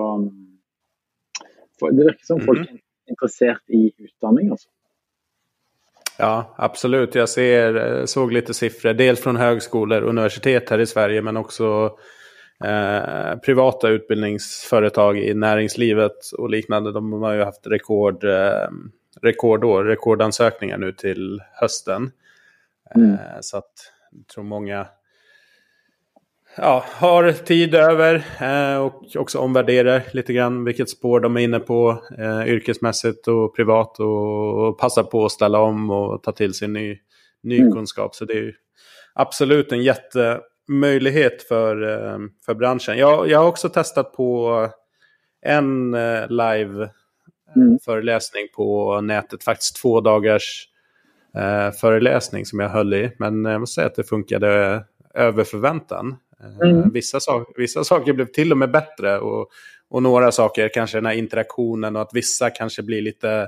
det 1.79 2.05
virker 2.05 2.25
som 2.25 2.43
folk 2.43 2.65
mhm. 2.65 2.75
er 2.75 3.13
interessert 3.13 3.63
i 3.73 3.89
utdanning. 3.93 4.51
altså. 4.51 4.69
Ja, 6.19 6.55
absolut. 6.57 7.15
Jag 7.15 7.29
ser, 7.29 7.99
eh, 7.99 8.05
såg 8.05 8.31
lite 8.31 8.53
siffror, 8.53 8.93
dels 8.93 9.19
från 9.21 9.35
högskolor 9.35 10.01
och 10.01 10.09
universitet 10.09 10.69
här 10.69 10.79
i 10.79 10.85
Sverige, 10.85 11.21
men 11.21 11.37
också 11.37 11.97
eh, 12.63 13.35
privata 13.39 13.89
utbildningsföretag 13.89 15.19
i 15.19 15.33
näringslivet 15.33 16.31
och 16.37 16.49
liknande. 16.49 16.91
De 16.91 17.13
har 17.13 17.33
ju 17.33 17.43
haft 17.43 17.67
rekord, 17.67 18.23
eh, 18.23 18.69
rekordår, 19.21 19.83
rekordansökningar 19.83 20.77
nu 20.77 20.91
till 20.91 21.41
hösten. 21.53 22.11
Mm. 22.95 23.13
Eh, 23.13 23.17
så 23.41 23.57
att 23.57 23.71
jag 24.11 24.27
tror 24.27 24.43
många 24.43 24.87
ja, 26.61 26.85
har 26.87 27.31
tid 27.31 27.75
över 27.75 28.25
eh, 28.41 28.77
och 28.77 29.03
också 29.15 29.39
omvärderar 29.39 30.01
lite 30.11 30.33
grann 30.33 30.63
vilket 30.63 30.89
spår 30.89 31.19
de 31.19 31.37
är 31.37 31.41
inne 31.41 31.59
på 31.59 32.03
eh, 32.17 32.47
yrkesmässigt 32.47 33.27
och 33.27 33.55
privat 33.55 33.99
och, 33.99 34.67
och 34.67 34.79
passar 34.79 35.03
på 35.03 35.25
att 35.25 35.31
ställa 35.31 35.59
om 35.59 35.89
och 35.89 36.23
ta 36.23 36.31
till 36.31 36.53
sig 36.53 36.67
ny, 36.67 36.97
ny 37.43 37.59
mm. 37.59 37.73
kunskap. 37.73 38.15
Så 38.15 38.25
det 38.25 38.33
är 38.33 38.53
absolut 39.13 39.71
en 39.71 39.83
jättemöjlighet 39.83 41.43
för, 41.43 41.83
eh, 41.83 42.19
för 42.45 42.53
branschen. 42.53 42.97
Jag, 42.97 43.29
jag 43.29 43.39
har 43.39 43.47
också 43.47 43.69
testat 43.69 44.13
på 44.13 44.69
en 45.41 45.93
eh, 45.93 46.27
live 46.29 46.83
eh, 46.83 46.89
mm. 47.55 47.79
föreläsning 47.85 48.47
på 48.55 49.01
nätet, 49.01 49.43
faktiskt 49.43 49.81
två 49.81 50.01
dagars 50.01 50.67
eh, 51.35 51.71
föreläsning 51.71 52.45
som 52.45 52.59
jag 52.59 52.69
höll 52.69 52.93
i. 52.93 53.11
Men 53.19 53.45
jag 53.45 53.59
måste 53.59 53.73
säga 53.73 53.87
att 53.87 53.95
det 53.95 54.03
funkade 54.03 54.83
över 55.13 55.43
förväntan. 55.43 56.17
Eh, 56.43 56.69
mm. 56.69 56.89
Vissa, 56.93 57.19
so 57.19 57.45
vissa 57.55 57.83
saker 57.83 58.13
blev 58.13 58.25
till 58.25 58.51
och 58.51 58.57
med 58.57 58.71
bättre 58.71 59.19
och, 59.19 59.49
och 59.89 60.03
några 60.03 60.31
saker, 60.31 60.69
kanske 60.73 60.97
den 60.97 61.05
här 61.05 61.13
interaktionen 61.13 61.95
och 61.95 62.01
att 62.01 62.13
vissa 62.13 62.49
kanske 62.49 62.83
blir 62.83 63.01
lite, 63.01 63.47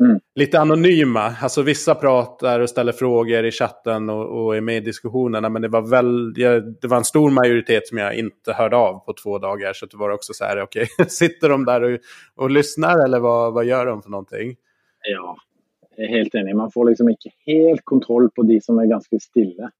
mm. 0.00 0.20
lite 0.34 0.60
anonyma. 0.60 1.34
Alltså 1.42 1.62
vissa 1.62 1.94
pratar 1.94 2.60
och 2.60 2.70
ställer 2.70 2.92
frågor 2.92 3.44
i 3.44 3.50
chatten 3.50 4.10
och, 4.10 4.44
och 4.44 4.56
är 4.56 4.60
med 4.60 4.76
i 4.76 4.80
diskussionerna 4.80 5.48
men 5.48 5.62
det 5.62 5.68
var, 5.68 5.82
väl, 5.82 6.34
det 6.80 6.88
var 6.88 6.96
en 6.96 7.04
stor 7.04 7.30
majoritet 7.30 7.88
som 7.88 7.98
jag 7.98 8.14
inte 8.14 8.52
hörde 8.52 8.76
av 8.76 8.98
på 8.98 9.12
två 9.12 9.38
dagar. 9.38 9.72
Så 9.72 9.86
det 9.86 9.96
var 9.96 10.10
också 10.10 10.32
så 10.32 10.44
här, 10.44 10.62
okej, 10.62 10.88
okay, 10.98 11.06
sitter 11.08 11.48
de 11.48 11.64
där 11.64 11.82
och, 11.82 11.98
och 12.36 12.50
lyssnar 12.50 13.04
eller 13.04 13.18
vad, 13.18 13.54
vad 13.54 13.64
gör 13.64 13.86
de 13.86 14.02
för 14.02 14.10
någonting? 14.10 14.56
Ja, 15.02 15.36
jag 15.96 16.06
är 16.06 16.10
helt 16.10 16.34
enig. 16.34 16.56
Man 16.56 16.70
får 16.70 16.88
liksom 16.88 17.08
inte 17.08 17.28
helt 17.46 17.80
kontroll 17.84 18.30
på 18.30 18.42
de 18.42 18.60
som 18.60 18.78
är 18.78 18.86
ganska 18.86 19.18
stilla. 19.18 19.70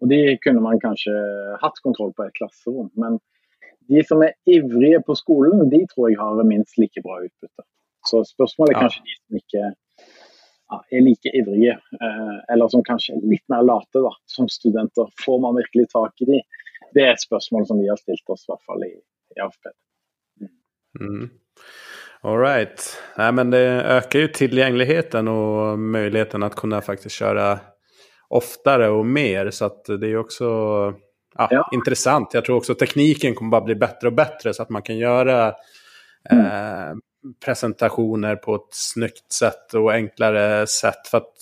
Och 0.00 0.08
det 0.08 0.36
kunde 0.36 0.60
man 0.60 0.80
kanske 0.80 1.10
haft 1.60 1.82
kontroll 1.82 2.12
på 2.12 2.26
i 2.26 2.30
klassrum. 2.32 2.90
Men 2.92 3.18
de 3.88 4.04
som 4.04 4.22
är 4.22 4.32
ivriga 4.44 5.02
på 5.02 5.14
skolan, 5.14 5.70
de 5.70 5.86
tror 5.86 6.12
jag 6.12 6.20
har 6.20 6.44
minst 6.44 6.78
lika 6.78 7.00
bra 7.00 7.24
utbyte. 7.24 7.62
Så 8.06 8.24
spörsmålet 8.24 8.70
är 8.70 8.74
ja. 8.74 8.80
kanske 8.80 9.00
de 9.00 9.26
som 9.26 9.36
inte 9.36 9.74
ja, 10.68 10.84
är 10.90 11.00
lika 11.00 11.28
ivriga 11.28 11.72
eh, 11.72 12.52
eller 12.52 12.68
som 12.68 12.84
kanske 12.84 13.12
är 13.12 13.20
lite 13.20 13.44
mer 13.48 13.62
lata 13.62 13.98
då, 13.98 14.16
som 14.24 14.48
studenter. 14.48 15.08
Får 15.26 15.38
man 15.38 15.54
verkligen 15.54 15.86
tag 15.86 16.12
i 16.16 16.24
det? 16.24 16.42
Det 16.92 17.00
är 17.00 17.12
ett 17.12 17.20
spörsmål 17.20 17.66
som 17.66 17.78
vi 17.78 17.88
har 17.88 17.96
ställt 17.96 18.28
oss 18.28 18.44
i 18.48 18.52
alla 18.52 18.58
fall 18.66 18.84
i, 18.84 19.00
i 19.36 19.40
AFP. 19.40 19.68
Mm. 20.40 21.16
Mm. 21.16 21.30
All 22.20 22.38
right. 22.38 23.02
Nej, 23.18 23.32
men 23.32 23.50
det 23.50 23.82
ökar 23.82 24.18
ju 24.18 24.28
tillgängligheten 24.28 25.28
och 25.28 25.78
möjligheten 25.78 26.42
att 26.42 26.54
kunna 26.54 26.80
faktiskt 26.80 27.14
köra 27.14 27.58
oftare 28.28 28.88
och 28.88 29.06
mer. 29.06 29.50
Så 29.50 29.64
att 29.64 29.84
det 29.84 30.06
är 30.06 30.16
också 30.16 30.44
ja, 31.36 31.48
ja. 31.50 31.68
intressant. 31.72 32.34
Jag 32.34 32.44
tror 32.44 32.56
också 32.56 32.74
tekniken 32.74 33.34
kommer 33.34 33.50
bara 33.50 33.60
bli 33.60 33.74
bättre 33.74 34.08
och 34.08 34.14
bättre 34.14 34.54
så 34.54 34.62
att 34.62 34.70
man 34.70 34.82
kan 34.82 34.98
göra 34.98 35.54
mm. 36.30 36.46
eh, 36.46 36.96
presentationer 37.44 38.36
på 38.36 38.54
ett 38.54 38.68
snyggt 38.70 39.32
sätt 39.32 39.74
och 39.74 39.92
enklare 39.92 40.66
sätt. 40.66 41.08
För 41.10 41.18
att 41.18 41.34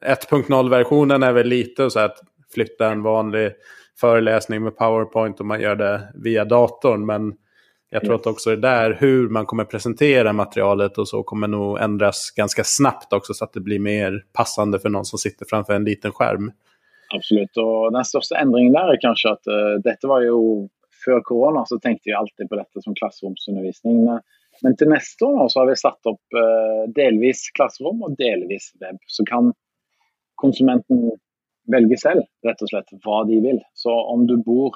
1.0-versionen 0.00 1.22
är 1.22 1.32
väl 1.32 1.46
lite 1.46 1.90
så 1.90 2.00
att 2.00 2.18
flytta 2.54 2.90
en 2.90 3.02
vanlig 3.02 3.52
föreläsning 4.00 4.62
med 4.62 4.76
PowerPoint 4.76 5.40
och 5.40 5.46
man 5.46 5.60
gör 5.60 5.76
det 5.76 6.12
via 6.14 6.44
datorn. 6.44 7.06
Men 7.06 7.32
jag 7.90 8.04
tror 8.04 8.14
att 8.14 8.26
också 8.26 8.50
det 8.50 8.56
där 8.56 8.96
hur 9.00 9.28
man 9.28 9.46
kommer 9.46 9.64
presentera 9.64 10.32
materialet 10.32 10.98
och 10.98 11.08
så 11.08 11.22
kommer 11.22 11.48
nog 11.48 11.80
ändras 11.80 12.30
ganska 12.36 12.64
snabbt 12.64 13.12
också 13.12 13.34
så 13.34 13.44
att 13.44 13.52
det 13.52 13.60
blir 13.60 13.78
mer 13.78 14.24
passande 14.32 14.78
för 14.78 14.88
någon 14.88 15.04
som 15.04 15.18
sitter 15.18 15.46
framför 15.48 15.72
en 15.72 15.84
liten 15.84 16.12
skärm. 16.12 16.52
Absolut, 17.14 17.56
och 17.56 17.92
den 17.92 18.04
största 18.04 18.36
ändringen 18.36 18.72
där 18.72 18.92
är 18.92 18.98
kanske 19.00 19.28
att 19.28 19.46
uh, 19.48 19.82
detta 19.84 20.08
var 20.08 20.20
ju 20.20 20.32
för 21.04 21.20
corona 21.20 21.64
så 21.66 21.78
tänkte 21.78 22.10
jag 22.10 22.18
alltid 22.18 22.48
på 22.48 22.56
detta 22.56 22.80
som 22.80 22.94
klassrumsundervisning. 22.94 24.04
Men 24.62 24.76
till 24.76 24.88
nästa 24.88 25.26
år 25.26 25.48
så 25.48 25.60
har 25.60 25.66
vi 25.66 25.76
satt 25.76 26.00
upp 26.04 26.26
uh, 26.34 26.92
delvis 26.92 27.50
klassrum 27.54 28.02
och 28.02 28.16
delvis 28.16 28.72
webb. 28.80 28.98
Så 29.06 29.24
kan 29.24 29.52
konsumenten 30.34 31.10
välja 31.72 31.96
själv, 31.96 32.22
rätt 32.46 32.62
och 32.62 32.68
slett, 32.68 32.86
vad 33.04 33.28
de 33.28 33.40
vill. 33.40 33.60
Så 33.74 34.04
om 34.04 34.26
du 34.26 34.36
bor 34.36 34.74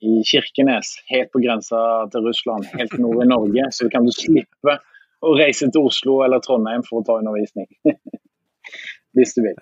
i 0.00 0.22
Kirkenes, 0.24 0.86
helt 1.06 1.32
på 1.32 1.38
gränsen 1.38 2.10
till 2.10 2.20
Ryssland, 2.20 2.64
helt 2.64 2.98
nord 2.98 3.24
i 3.24 3.26
Norge. 3.26 3.66
Så 3.70 3.90
kan 3.90 4.04
du 4.06 4.12
slippa 4.12 4.72
att 5.20 5.38
resa 5.38 5.70
till 5.70 5.80
Oslo 5.80 6.22
eller 6.22 6.38
Trondheim 6.38 6.82
för 6.82 6.98
att 6.98 7.04
ta 7.04 7.18
undervisning. 7.18 7.66
Visst 9.12 9.34
du 9.34 9.42
vill. 9.42 9.56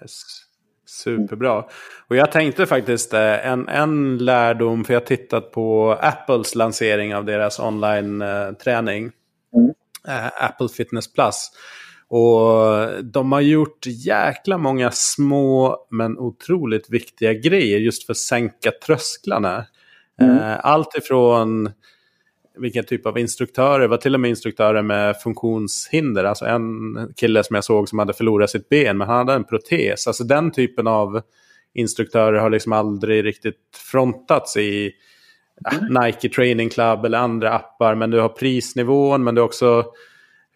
Superbra. 0.87 1.64
Och 2.09 2.16
jag 2.16 2.33
tänkte 2.33 2.66
faktiskt 2.66 3.14
eh, 3.14 3.46
en, 3.46 3.68
en 3.68 4.18
lärdom, 4.18 4.85
för 4.85 4.94
jag 4.94 5.01
har 5.01 5.07
tittat 5.07 5.53
på 5.53 5.99
Apples 6.01 6.55
lansering 6.55 7.14
av 7.14 7.25
deras 7.25 7.59
online-träning. 7.61 9.11
Mm. 9.57 9.75
Äh, 10.09 10.44
Apple 10.44 10.68
Fitness 10.68 11.12
Plus. 11.12 11.51
Och 12.09 13.05
de 13.05 13.33
har 13.33 13.40
gjort 13.40 13.87
jäkla 13.87 14.59
många 14.59 14.90
små 14.90 15.77
men 15.90 16.18
otroligt 16.18 16.90
viktiga 16.90 17.33
grejer 17.33 17.79
just 17.79 18.07
för 18.07 18.12
att 18.12 18.16
sänka 18.16 18.70
trösklarna. 18.87 19.66
Mm. 20.20 20.38
Eh, 20.38 20.57
allt 20.62 20.96
ifrån 20.96 21.70
vilken 22.59 22.85
typ 22.85 23.07
av 23.07 23.18
instruktörer, 23.18 23.81
det 23.81 23.88
var 23.88 23.96
till 23.96 24.14
och 24.14 24.20
med 24.20 24.31
instruktörer 24.31 24.83
med 24.83 25.16
funktionshinder. 25.16 26.24
Alltså 26.24 26.44
en 26.44 26.62
kille 27.16 27.44
som 27.44 27.55
jag 27.55 27.64
såg 27.64 27.88
som 27.88 27.98
hade 27.98 28.12
förlorat 28.12 28.50
sitt 28.50 28.68
ben, 28.68 28.98
men 28.98 29.09
han 29.09 29.16
hade 29.16 29.33
en 29.33 29.44
protes. 29.44 30.07
Alltså 30.07 30.24
den 30.24 30.50
typen 30.50 30.87
av 30.87 31.22
instruktörer 31.74 32.38
har 32.38 32.50
liksom 32.50 32.72
aldrig 32.72 33.24
riktigt 33.24 33.57
frontats 33.90 34.57
i 34.57 34.92
mm. 35.72 36.05
Nike 36.05 36.29
Training 36.29 36.70
Club 36.70 37.05
eller 37.05 37.18
andra 37.18 37.52
appar. 37.52 37.94
Men 37.94 38.11
du 38.11 38.20
har 38.20 38.29
prisnivån, 38.29 39.24
men 39.24 39.35
du 39.35 39.40
har 39.40 39.46
också 39.46 39.85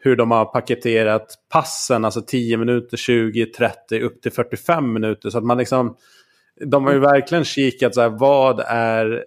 hur 0.02 0.16
de 0.16 0.30
har 0.30 0.44
paketerat 0.44 1.34
passen, 1.48 2.04
alltså 2.04 2.22
10 2.22 2.56
minuter, 2.56 2.96
20, 2.96 3.46
30, 3.46 4.00
upp 4.00 4.22
till 4.22 4.32
45 4.32 4.92
minuter. 4.92 5.30
Så 5.30 5.38
att 5.38 5.44
man 5.44 5.58
liksom, 5.58 5.96
de 6.66 6.84
har 6.84 6.92
ju 6.92 6.98
verkligen 6.98 7.44
kikat 7.44 7.94
så 7.94 8.00
här, 8.00 8.08
vad 8.08 8.60
är 8.66 9.24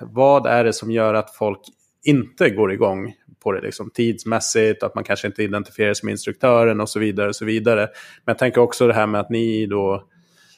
vad 0.00 0.46
är 0.46 0.64
det 0.64 0.72
som 0.72 0.90
gör 0.90 1.14
att 1.14 1.34
folk 1.34 1.60
inte 2.04 2.50
går 2.50 2.72
igång 2.72 3.14
på 3.42 3.52
det 3.52 3.60
liksom, 3.60 3.90
tidsmässigt, 3.90 4.82
att 4.82 4.94
man 4.94 5.04
kanske 5.04 5.26
inte 5.26 5.42
identifierar 5.42 5.94
sig 5.94 6.04
med 6.04 6.12
instruktören 6.12 6.80
och 6.80 6.88
så 6.88 6.98
vidare. 6.98 7.28
och 7.28 7.36
så 7.36 7.44
vidare. 7.44 7.80
Men 8.24 8.32
jag 8.32 8.38
tänker 8.38 8.60
också 8.60 8.86
det 8.86 8.94
här 8.94 9.06
med 9.06 9.20
att 9.20 9.30
ni 9.30 9.66
då 9.66 9.92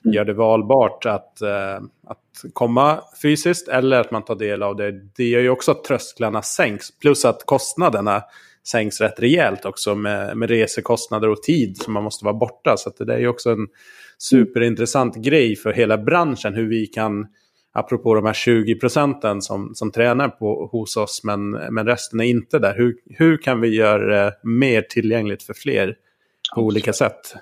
mm. 0.05 0.15
gör 0.15 0.25
det 0.25 0.33
valbart 0.33 1.07
att, 1.07 1.39
uh, 1.43 1.87
att 2.07 2.53
komma 2.53 3.01
fysiskt 3.23 3.69
eller 3.69 4.01
att 4.01 4.11
man 4.11 4.25
tar 4.25 4.37
del 4.37 4.63
av 4.63 4.77
det. 4.77 4.93
Det 5.17 5.25
gör 5.25 5.41
ju 5.41 5.51
också 5.51 5.71
att 5.71 5.85
trösklarna 5.85 6.43
sänks, 6.43 6.99
plus 6.99 7.25
att 7.25 7.47
kostnaderna 7.47 8.23
sänks 8.67 9.01
rätt 9.01 9.21
rejält 9.21 9.65
också 9.65 9.95
med, 9.95 10.37
med 10.37 10.51
resekostnader 10.51 11.29
och 11.29 11.43
tid 11.43 11.77
som 11.77 11.93
man 11.93 12.05
måste 12.05 12.25
vara 12.25 12.35
borta. 12.35 12.77
Så 12.77 13.05
det 13.05 13.15
är 13.15 13.19
ju 13.19 13.29
också 13.29 13.51
en 13.51 13.69
superintressant 14.19 15.17
grej 15.17 15.57
för 15.57 15.73
hela 15.73 15.99
branschen 15.99 16.55
hur 16.55 16.69
vi 16.69 16.87
kan 16.87 17.27
apropå 17.79 18.15
de 18.15 18.25
här 18.27 18.33
20 18.33 18.75
procenten 18.75 19.43
som, 19.43 19.71
som 19.75 19.91
tränar 19.91 20.29
på, 20.29 20.69
hos 20.73 20.97
oss 20.97 21.21
men, 21.25 21.51
men 21.51 21.87
resten 21.87 22.21
är 22.21 22.25
inte 22.25 22.59
där. 22.59 22.75
Hur, 22.77 22.97
hur 23.07 23.37
kan 23.37 23.61
vi 23.61 23.69
göra 23.77 24.25
det 24.25 24.35
mer 24.43 24.83
tillgängligt 24.83 25.43
för 25.43 25.55
fler 25.55 25.87
på 25.87 25.93
absolut. 26.51 26.67
olika 26.67 26.93
sätt? 26.93 27.35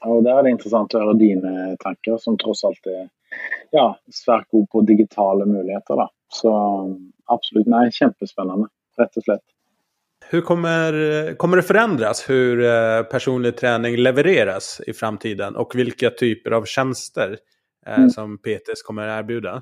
Ja, 0.00 0.08
och 0.08 0.22
där 0.22 0.38
är 0.38 0.42
det 0.42 0.50
intressant 0.50 0.94
att 0.94 1.00
höra 1.00 1.12
dina 1.12 1.76
tankar 1.76 2.18
som 2.18 2.38
trots 2.38 2.64
allt 2.64 2.86
är 2.86 3.08
ja, 3.70 3.98
svärt 4.12 4.50
på 4.72 4.80
digitala 4.80 5.46
möjligheter. 5.46 5.94
Då. 5.94 6.10
Så 6.28 6.50
absolut, 7.26 7.66
nej, 7.66 7.92
kämpespännande, 7.92 8.68
rätt 8.98 9.16
och 9.16 9.22
slätt. 9.22 9.42
Hur 10.30 10.40
kommer, 10.40 11.34
kommer 11.34 11.56
det 11.56 11.62
förändras 11.62 12.30
hur 12.30 12.64
eh, 12.64 13.02
personlig 13.02 13.56
träning 13.56 13.96
levereras 13.96 14.80
i 14.86 14.92
framtiden 14.92 15.56
och 15.56 15.74
vilka 15.74 16.10
typer 16.10 16.50
av 16.50 16.64
tjänster 16.64 17.30
eh, 17.30 17.36
mm. 17.88 18.10
som 18.14 18.36
PTS 18.44 18.84
kommer 18.86 19.10
erbjuda? 19.18 19.58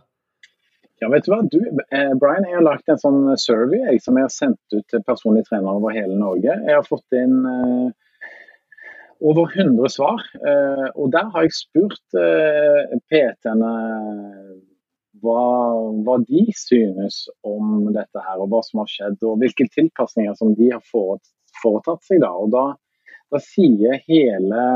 Ja, 1.02 1.10
vet 1.12 1.26
du 1.26 1.32
hva? 1.34 1.42
Du, 1.52 1.58
eh, 1.92 2.12
Brian, 2.16 2.46
jeg 2.48 2.56
har 2.56 2.64
lagt 2.64 2.88
en 2.88 3.00
sånn 3.00 3.20
survey 3.40 3.82
jeg, 3.84 4.00
som 4.04 4.16
jeg 4.16 4.24
har 4.24 4.32
sendt 4.32 4.76
ut 4.76 4.86
til 4.88 5.04
personlige 5.04 5.50
trenere 5.50 5.76
over 5.76 5.92
hele 5.92 6.16
Norge. 6.16 6.54
Jeg 6.56 6.72
har 6.72 6.86
fått 6.88 7.16
inn 7.18 7.42
eh, 7.50 7.90
over 9.20 9.52
100 9.52 9.92
svar. 9.92 10.24
Eh, 10.40 10.86
og 10.94 11.12
der 11.12 11.28
har 11.34 11.44
jeg 11.44 11.56
spurt 11.58 12.16
eh, 12.16 12.96
PT-ene 13.12 13.74
hva, 15.20 15.44
hva, 16.06 16.16
de 16.28 16.46
synes 16.56 17.26
om 17.44 17.90
dette 17.92 18.24
her, 18.24 18.40
og 18.40 18.50
hva 18.52 18.62
som 18.64 18.82
har 18.82 18.90
skjedd. 18.92 19.20
Og 19.28 19.40
hvilke 19.42 19.68
tilpasninger 19.72 20.36
som 20.40 20.56
de 20.56 20.72
har 20.72 20.84
foretatt 20.90 22.08
seg. 22.08 22.24
Da, 22.24 22.32
og 22.32 22.52
da, 22.56 22.66
da 23.32 23.42
sier 23.42 24.00
hele 24.08 24.66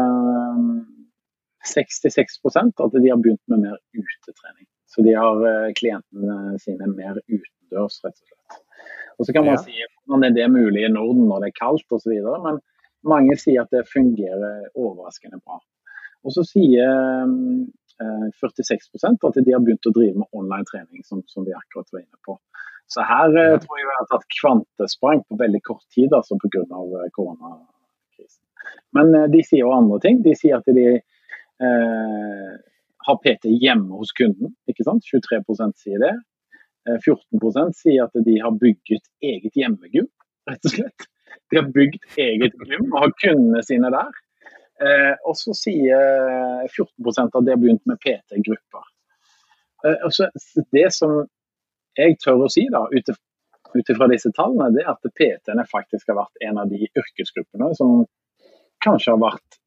66 1.67 2.41
at 2.47 2.97
de 2.97 3.11
har 3.11 3.21
begynt 3.21 3.43
med 3.53 3.65
mer 3.67 3.79
utetrening. 3.93 4.67
Så 4.91 5.05
de 5.07 5.15
har 5.15 5.45
eh, 5.47 5.73
klientene 5.79 6.59
sine 6.63 6.89
mer 6.91 7.21
utendørs, 7.29 8.01
rett 8.05 8.17
og 8.17 8.27
slett. 8.27 8.61
Og 9.21 9.27
Så 9.27 9.35
kan 9.37 9.45
man 9.45 9.59
ja. 9.59 9.63
si 9.63 9.77
hvordan 10.09 10.25
er 10.27 10.37
det 10.37 10.49
mulig 10.51 10.87
i 10.87 10.93
Norden 10.93 11.29
når 11.29 11.45
det 11.45 11.51
er 11.51 11.59
kaldt 11.61 11.93
osv., 11.93 12.15
men 12.47 12.63
mange 13.07 13.37
sier 13.41 13.63
at 13.63 13.73
det 13.75 13.89
fungerer 13.89 14.71
overraskende 14.75 15.41
bra. 15.45 15.61
Og 16.25 16.35
så 16.35 16.45
sier 16.49 16.89
eh, 18.01 18.27
46% 18.41 19.29
at 19.29 19.41
de 19.45 19.55
har 19.55 19.63
begynt 19.65 19.89
å 19.89 19.95
drive 19.95 20.23
med 20.23 20.29
online 20.37 20.69
trening, 20.69 21.05
som, 21.05 21.23
som 21.29 21.47
vi 21.47 21.57
akkurat 21.57 21.93
var 21.93 22.03
inne 22.03 22.21
på. 22.27 22.37
Så 22.91 23.05
her 23.07 23.37
eh, 23.39 23.59
tror 23.63 23.79
jeg 23.79 23.87
vi 23.87 23.97
har 23.99 24.09
tatt 24.11 24.27
kvantesprang 24.41 25.23
på 25.29 25.39
veldig 25.39 25.63
kort 25.69 25.85
tid 25.95 26.15
altså 26.17 26.39
pga. 26.43 26.65
Koronakrisen. 27.15 28.43
Men 28.97 29.15
eh, 29.15 29.29
de 29.31 29.45
sier 29.47 29.63
jo 29.63 29.75
andre 29.77 30.01
ting. 30.03 30.21
De 30.27 30.35
sier 30.35 30.59
at 30.59 30.67
de 30.67 30.99
Eh, 31.61 32.53
har 33.07 33.17
PT 33.25 33.53
hjemme 33.61 34.01
hos 34.01 34.13
kunden. 34.17 34.55
ikke 34.69 34.85
sant? 34.87 35.05
23% 35.05 35.77
sier 35.81 36.01
det. 36.03 36.15
Eh, 36.89 36.99
14 37.05 37.75
sier 37.77 38.05
at 38.07 38.25
de 38.27 38.39
har 38.41 38.57
bygget 38.57 39.09
eget 39.23 39.57
hjemmegym, 39.57 40.09
rett 40.49 40.65
og 40.65 40.77
slett. 40.77 41.09
De 41.51 41.61
har 41.61 41.69
bygd 41.75 42.19
eget 42.19 42.55
gym 42.67 42.93
og 42.93 42.99
har 43.05 43.17
kundene 43.23 43.63
sine 43.67 43.91
der. 43.93 44.13
Eh, 44.81 45.15
og 45.29 45.37
så 45.37 45.53
sier 45.57 46.01
eh, 46.01 46.71
14 46.73 47.27
at 47.27 47.45
de 47.45 47.53
har 47.53 47.61
begynt 47.61 47.85
med 47.91 48.01
PT-grupper. 48.01 48.87
Eh, 49.85 50.07
det 50.73 50.87
som 50.97 51.19
jeg 51.99 52.17
tør 52.23 52.47
å 52.47 52.53
si 52.53 52.65
da, 52.73 52.87
ut 52.89 53.93
ifra 53.93 54.09
disse 54.11 54.33
tallene, 54.37 54.71
det 54.75 54.87
er 54.87 54.95
at 54.95 55.13
PT-ene 55.19 55.67
faktisk 55.69 56.09
har 56.11 56.23
vært 56.23 56.47
en 56.49 56.63
av 56.63 56.73
de 56.73 56.89
yrkesgruppene 56.89 57.75
som 57.77 58.07
kanskje 58.85 59.13
har 59.13 59.21
vært 59.21 59.60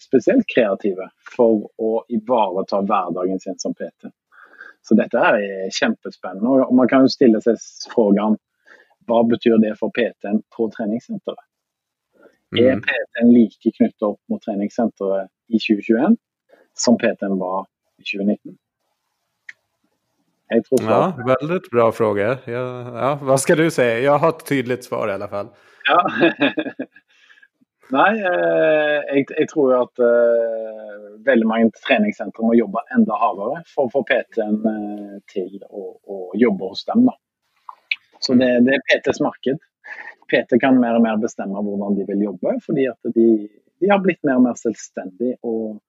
spesielt 0.00 0.46
kreative 0.48 1.10
for 1.36 1.66
å 1.78 1.90
ivareta 2.08 2.80
hverdagen 2.82 3.40
sin 3.40 3.58
som 3.58 3.74
PT. 3.74 4.10
Så 4.82 4.96
dette 4.96 5.20
er 5.20 5.68
kjempespennende. 5.76 6.64
og 6.64 6.74
Man 6.74 6.88
kan 6.88 7.04
jo 7.04 7.12
stille 7.12 7.42
seg 7.44 7.58
spørsmålet 7.60 8.40
hva 9.08 9.22
betyr 9.26 9.58
det 9.58 9.74
for 9.80 9.90
PT-en 9.96 10.42
på 10.54 10.68
treningssenteret? 10.76 11.46
Mm. 12.54 12.60
Er 12.62 12.80
PT-en 12.82 13.30
like 13.34 13.72
knyttet 13.76 14.06
opp 14.06 14.20
mot 14.30 14.42
treningssenteret 14.42 15.30
i 15.50 15.58
2021 15.58 16.18
som 16.78 16.98
PT-en 16.98 17.38
var 17.38 17.66
i 17.98 18.06
2019? 18.06 18.58
ja, 20.80 21.12
väldigt 21.26 21.70
bra 21.70 21.92
fråga. 21.92 22.38
Ja, 22.44 23.00
ja, 23.00 23.18
vad 23.22 23.40
ska 23.40 23.54
du 23.54 23.70
säga? 23.70 23.98
Jag 23.98 24.18
har 24.18 24.28
ett 24.28 24.46
tydligt 24.46 24.84
svar 24.84 25.08
i 25.08 25.12
alla 25.12 25.28
fall. 25.28 25.48
Ja. 25.86 26.10
Nei, 27.90 28.10
eh, 28.22 28.98
jeg, 29.16 29.24
jeg 29.34 29.48
tror 29.50 29.72
at 29.80 30.02
uh, 30.02 31.16
veldig 31.26 31.46
mange 31.48 31.72
treningssentre 31.80 32.44
må 32.46 32.54
jobbe 32.54 32.84
enda 32.94 33.16
hardere 33.18 33.64
for 33.70 33.88
å 33.88 33.92
få 33.96 34.04
PT-en 34.06 34.60
uh, 34.62 35.16
til 35.30 35.56
å, 35.66 35.86
å, 35.98 36.18
jobbe 36.38 36.70
hos 36.70 36.84
dem. 36.86 37.08
Da. 37.08 37.16
Så 38.22 38.36
det, 38.38 38.50
det, 38.66 38.78
er 38.78 38.84
PTs 38.86 39.22
marked. 39.24 39.58
PT 40.30 40.60
kan 40.62 40.78
mer 40.78 41.00
og 41.00 41.06
mer 41.06 41.18
bestemme 41.18 41.64
hvordan 41.66 41.98
de 41.98 42.06
vil 42.12 42.28
jobbe, 42.28 42.54
fordi 42.62 42.86
at 42.92 43.10
de, 43.16 43.26
de 43.82 43.90
har 43.90 44.02
blitt 44.04 44.22
mer 44.28 44.38
og 44.38 44.46
mer 44.46 44.60
selvstendige 44.60 45.40
og 45.42 45.80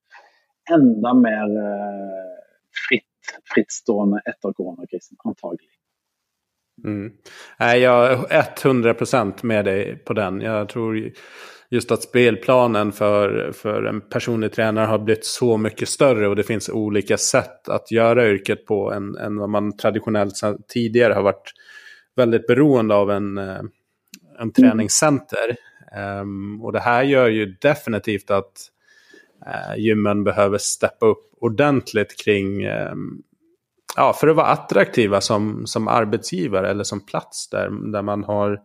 enda 0.74 1.14
mer 1.18 1.54
uh, 1.54 2.34
fritt, 2.88 3.36
frittstående 3.54 4.24
etter 4.26 4.58
koronakrisen, 4.58 5.20
antagelig. 5.22 5.70
Mm. 6.84 7.12
Jag 7.58 8.32
är 8.32 8.44
100% 8.44 9.44
med 9.44 9.66
dig 9.66 9.96
på 9.96 10.14
den. 10.14 10.42
Jag 10.42 10.70
tror 10.70 11.12
just 11.72 11.92
att 11.92 12.04
spelplanen 12.04 12.92
för, 12.92 13.52
för 13.52 13.84
en 13.84 14.02
personlig 14.02 14.52
tränare 14.52 14.86
har 14.86 15.00
blivit 15.00 15.26
så 15.26 15.58
mycket 15.58 15.90
större 15.90 16.28
och 16.28 16.36
det 16.36 16.44
finns 16.44 16.70
olika 16.70 17.18
sätt 17.18 17.70
att 17.70 17.92
göra 17.92 18.30
yrket 18.30 18.66
på 18.66 18.92
än, 18.92 19.18
än 19.18 19.38
vad 19.38 19.50
man 19.50 19.78
traditionellt 19.78 20.42
tidigare 20.68 21.14
har 21.14 21.22
varit 21.22 21.54
väldigt 22.16 22.48
beroende 22.48 22.96
av 22.96 23.12
en, 23.12 23.38
eh, 23.38 23.46
en 23.46 23.70
mm. 24.40 24.52
träningscenter. 24.52 25.56
Um, 26.22 26.62
och 26.62 26.74
det 26.74 26.80
här 26.80 27.04
gör 27.04 27.28
ju 27.28 27.46
definitivt 27.46 28.32
att 28.32 28.70
uh, 29.48 29.80
gymmen 29.80 30.24
behöver 30.24 30.58
steppa 30.58 31.06
upp 31.06 31.24
ordentligt 31.42 32.24
kring 32.24 32.68
um, 32.68 33.22
ja, 33.96 34.14
för 34.14 34.28
att 34.28 34.36
vara 34.36 34.48
attraktiva 34.48 35.22
som, 35.22 35.68
som 35.68 35.88
arbetsgivare 35.88 36.70
eller 36.70 36.84
som 36.84 37.06
plats 37.06 37.50
där, 37.50 37.92
där 37.92 38.02
man 38.02 38.24
har, 38.24 38.60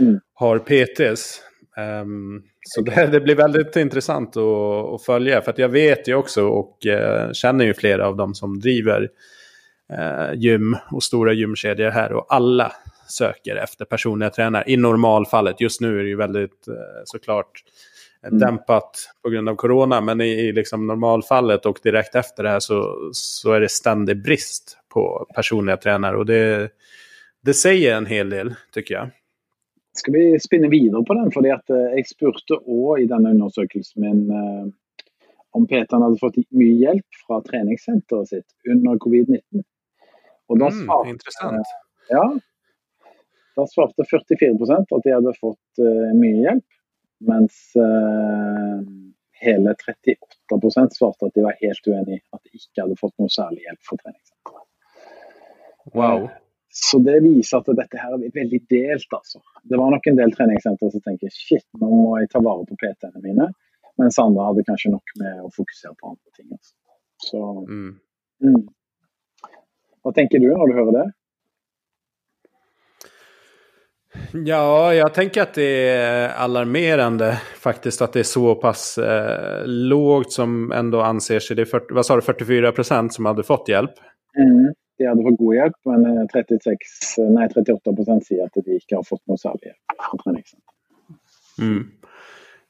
mm. 0.00 0.20
har 0.34 0.58
PTs. 0.58 1.40
Um, 1.76 2.42
så 2.60 2.80
det, 2.80 3.06
det, 3.06 3.20
blir 3.20 3.34
väldigt 3.34 3.76
intressant 3.76 4.36
att, 4.36 4.94
att, 4.94 5.04
följa. 5.04 5.42
För 5.42 5.50
att 5.50 5.58
jag 5.58 5.68
vet 5.68 6.08
ju 6.08 6.14
också 6.14 6.46
och 6.46 6.78
uh, 6.86 7.32
känner 7.32 7.64
ju 7.64 7.74
flera 7.74 8.06
av 8.06 8.16
dem 8.16 8.34
som 8.34 8.60
driver 8.60 9.08
uh, 9.92 10.34
gym 10.34 10.76
och 10.90 11.02
stora 11.02 11.32
gymkedjor 11.32 11.90
här. 11.90 12.12
Och 12.12 12.26
alla 12.28 12.72
söker 13.08 13.56
efter 13.56 13.84
personliga 13.84 14.30
tränare 14.30 14.64
i 14.66 14.76
normalfallet. 14.76 15.60
Just 15.60 15.80
nu 15.80 15.98
är 15.98 16.02
det 16.02 16.08
ju 16.08 16.16
väldigt 16.16 16.68
uh, 16.68 16.74
såklart 17.04 17.64
mm. 18.26 18.38
dämpat 18.38 19.10
på 19.22 19.30
grund 19.30 19.48
av 19.48 19.54
corona. 19.54 20.00
Men 20.00 20.20
i, 20.20 20.30
i 20.30 20.52
liksom 20.52 20.86
normalfallet 20.86 21.66
och 21.66 21.78
direkt 21.82 22.14
efter 22.14 22.42
det 22.42 22.48
här 22.48 22.60
så, 22.60 23.10
så 23.12 23.52
är 23.52 23.60
det 23.60 23.68
ständig 23.68 24.22
brist 24.22 24.78
på 24.88 25.26
personliga 25.34 25.76
tränare. 25.76 26.16
Och 26.16 26.26
det, 26.26 26.70
det 27.42 27.54
säger 27.54 27.96
en 27.96 28.06
hel 28.06 28.30
del 28.30 28.54
tycker 28.72 28.94
jag. 28.94 29.10
Skal 29.98 30.14
vi 30.14 30.40
spinne 30.40 30.70
videre 30.72 31.04
på 31.04 31.14
den? 31.14 31.32
fordi 31.32 31.52
eh, 31.52 31.96
Jeg 31.96 32.08
spurte 32.08 32.58
òg 32.60 33.02
i 33.02 33.08
denne 33.10 33.34
undersøkelsen 33.34 34.04
min 34.04 34.22
eh, 34.32 34.70
om 35.52 35.66
Peter 35.68 36.00
hadde 36.00 36.20
fått 36.20 36.38
mye 36.56 36.78
hjelp 36.80 37.18
fra 37.26 37.42
treningssenteret 37.44 38.30
sitt 38.30 38.70
under 38.72 38.96
covid-19. 39.04 39.66
Og 40.48 40.60
da 40.62 40.70
svarte, 40.72 41.10
mm, 41.10 41.12
interessant. 41.12 41.74
Ja, 42.08 42.22
da 43.60 43.66
svarte 43.68 44.06
44% 44.08 44.96
at 44.96 45.04
de 45.04 45.12
hadde 45.12 45.34
fått 45.36 45.82
uh, 45.84 46.08
mye 46.16 46.38
hjelp. 46.40 46.78
Mens 47.28 47.58
hele 49.44 49.74
38% 49.76 50.96
svarte 50.96 51.28
at 51.28 51.36
de 51.36 51.44
var 51.44 51.60
helt 51.60 51.86
uenig 51.92 52.18
at 52.32 52.40
de 52.42 52.56
ikke 52.56 52.80
hadde 52.80 52.96
fått 52.98 53.14
noe 53.20 53.30
særlig 53.30 53.66
hjelp 53.66 53.90
fra 53.90 54.00
treningssenteret. 54.00 54.66
Wow. 55.92 56.30
Så 56.74 56.98
det 57.04 57.18
viser 57.20 57.60
at 57.60 57.66
dette 57.76 57.98
her 58.00 58.14
er 58.16 58.30
veldig 58.32 58.62
delt, 58.72 59.10
altså. 59.12 59.42
Det 59.68 59.76
var 59.76 59.90
nok 59.92 60.06
en 60.08 60.16
del 60.16 60.30
treningssentre 60.32 60.88
som 60.94 61.02
tenker 61.04 61.28
shit, 61.34 61.66
nå 61.76 61.88
må 61.92 62.14
jeg 62.22 62.30
ta 62.32 62.40
vare 62.40 62.64
på 62.64 62.78
PT-ene 62.80 63.20
mine. 63.20 63.50
Mens 64.00 64.16
andre 64.22 64.46
hadde 64.46 64.64
kanskje 64.64 64.94
nok 64.94 65.12
med 65.20 65.42
å 65.44 65.50
fokusere 65.52 65.92
på 65.98 66.14
andre 66.14 66.32
ting. 66.38 66.48
Altså. 66.48 66.72
Så 67.26 67.42
mm. 67.68 67.90
Mm. 68.48 68.62
Hva 70.02 70.14
tenker 70.16 70.40
du 70.40 70.48
når 70.48 70.72
du 70.72 70.78
hører 70.80 70.96
det? 70.96 71.04
Ja, 74.48 74.94
jag 74.94 75.14
tänker 75.14 75.42
att 75.42 75.54
det 75.54 75.88
är 75.88 76.28
alarmerande 76.28 77.36
faktiskt 77.60 78.02
att 78.02 78.12
det 78.12 78.20
är 78.20 78.32
så 78.32 78.54
pass 78.54 78.98
eh, 78.98 79.62
lågt 79.66 80.32
som 80.32 80.72
ändå 80.72 81.00
anser 81.00 81.40
sig. 81.40 81.56
Det 81.56 81.62
är 81.62 81.66
40, 81.66 81.94
vad 81.94 82.06
sa 82.06 82.16
du, 82.16 82.22
44 82.22 82.72
procent 82.72 83.14
som 83.14 83.26
hade 83.26 83.42
fått 83.42 83.68
hjälp? 83.68 83.94
Mm 84.38 84.72
de 84.98 85.06
hadde 85.06 85.22
fått 85.22 85.38
god 85.38 85.54
hjelp, 85.54 85.78
men 85.84 86.28
36, 86.28 87.18
eh, 87.18 87.30
nei, 87.32 87.48
38% 87.48 88.28
sier 88.28 88.46
at 88.46 88.60
de 88.60 88.78
ikke 88.78 89.00
har 89.00 89.06
fått 89.08 89.22
noe 89.30 89.40
særlig 89.40 89.72
hjelp. 89.72 90.62
Mm. 91.60 91.82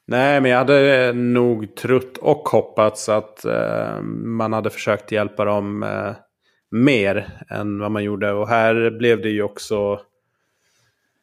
Nej, 0.07 0.41
men 0.41 0.51
jag 0.51 0.57
hade 0.57 1.13
nog 1.13 1.75
trott 1.75 2.17
och 2.17 2.49
hoppats 2.49 3.09
att 3.09 3.45
eh, 3.45 4.01
man 4.01 4.53
hade 4.53 4.69
försökt 4.69 5.11
hjälpa 5.11 5.45
dem 5.45 5.83
eh, 5.83 6.11
mer 6.71 7.45
än 7.49 7.79
vad 7.79 7.91
man 7.91 8.03
gjorde. 8.03 8.31
Och 8.31 8.47
här 8.47 8.91
blev 8.91 9.21
det 9.21 9.29
ju 9.29 9.43
också... 9.43 9.99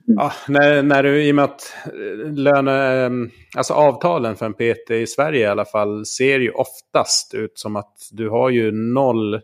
Mm. 0.09 0.18
Ja, 0.18 0.32
när, 0.48 0.82
när 0.82 1.03
du, 1.03 1.22
I 1.22 1.30
och 1.30 1.34
med 1.34 1.44
att 1.44 1.74
eh, 1.86 2.32
löne, 2.32 3.05
eh, 3.05 3.11
alltså 3.57 3.74
avtalen 3.74 4.36
för 4.36 4.46
en 4.46 4.55
PT 4.55 4.90
i 4.90 5.07
Sverige 5.07 5.40
i 5.40 5.46
alla 5.46 5.64
fall 5.64 6.07
ser 6.07 6.40
ju 6.40 6.51
oftast 6.51 7.34
ut 7.34 7.59
som 7.59 7.76
att 7.76 7.94
du 8.12 8.28
har 8.28 8.51
ju 8.51 8.72
noll 8.72 9.40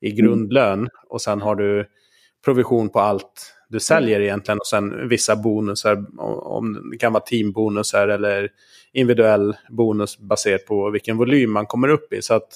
i 0.00 0.10
mm. 0.10 0.16
grundlön. 0.16 0.88
Och 1.08 1.22
sen 1.22 1.40
har 1.40 1.54
du 1.54 1.86
provision 2.44 2.88
på 2.88 3.00
allt 3.00 3.54
du 3.70 3.80
säljer 3.80 4.20
egentligen. 4.20 4.58
Och 4.58 4.66
sen 4.66 5.08
vissa 5.08 5.36
bonusar, 5.36 6.04
om 6.46 6.90
det 6.90 6.98
kan 6.98 7.12
vara 7.12 7.22
teambonusar 7.22 8.08
eller 8.08 8.48
individuell 8.92 9.56
bonus 9.68 10.18
baserat 10.18 10.66
på 10.66 10.90
vilken 10.90 11.16
volym 11.16 11.52
man 11.52 11.66
kommer 11.66 11.88
upp 11.88 12.12
i. 12.12 12.22
Så 12.22 12.34
att 12.34 12.48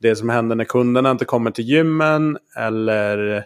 det 0.00 0.16
som 0.16 0.28
händer 0.28 0.56
när 0.56 0.64
kunderna 0.64 1.10
inte 1.10 1.24
kommer 1.24 1.50
till 1.50 1.64
gymmen 1.64 2.38
eller, 2.56 3.44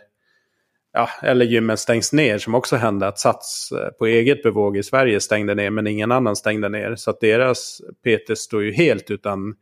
ja, 0.92 1.08
eller 1.22 1.44
gymmen 1.44 1.76
stängs 1.76 2.12
ner 2.12 2.38
som 2.38 2.54
också 2.54 2.76
hände. 2.76 3.06
Att 3.06 3.18
Sats 3.18 3.72
eh, 3.72 3.88
på 3.88 4.06
eget 4.06 4.42
bevåg 4.42 4.76
i 4.76 4.82
Sverige 4.82 5.20
stängde 5.20 5.54
ner 5.54 5.70
men 5.70 5.86
ingen 5.86 6.12
annan 6.12 6.36
stängde 6.36 6.68
ner. 6.68 6.96
Så 6.96 7.10
att 7.10 7.20
deras 7.20 7.80
PT 8.04 8.38
står 8.38 8.62
ju 8.62 8.72
helt 8.72 9.10
utan 9.10 9.54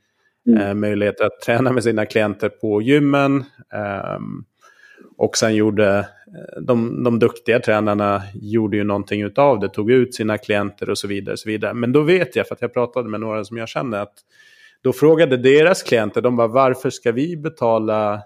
mm. 0.46 0.60
eh, 0.60 0.74
möjlighet 0.74 1.20
att 1.20 1.40
träna 1.40 1.72
med 1.72 1.82
sina 1.84 2.06
klienter 2.06 2.48
på 2.48 2.82
gymmen. 2.82 3.44
Ehm, 3.72 4.44
och 5.16 5.36
sen 5.36 5.54
gjorde 5.54 5.98
eh, 5.98 6.62
de, 6.62 7.04
de 7.04 7.18
duktiga 7.18 7.60
tränarna 7.60 8.22
gjorde 8.34 8.76
ju 8.76 8.84
någonting 8.84 9.22
utav 9.22 9.60
det, 9.60 9.68
tog 9.68 9.90
ut 9.90 10.14
sina 10.14 10.38
klienter 10.38 10.90
och 10.90 10.98
så 10.98 11.08
vidare. 11.08 11.36
så 11.36 11.48
vidare. 11.48 11.74
Men 11.74 11.92
då 11.92 12.02
vet 12.02 12.36
jag, 12.36 12.48
för 12.48 12.54
att 12.54 12.62
jag 12.62 12.74
pratade 12.74 13.08
med 13.08 13.20
några 13.20 13.44
som 13.44 13.56
jag 13.56 13.68
känner, 13.68 13.98
att 13.98 14.14
då 14.82 14.92
frågade 14.92 15.36
deras 15.36 15.82
klienter, 15.82 16.20
de 16.20 16.36
bara 16.36 16.48
varför 16.48 16.90
ska 16.90 17.12
vi 17.12 17.36
betala 17.36 18.22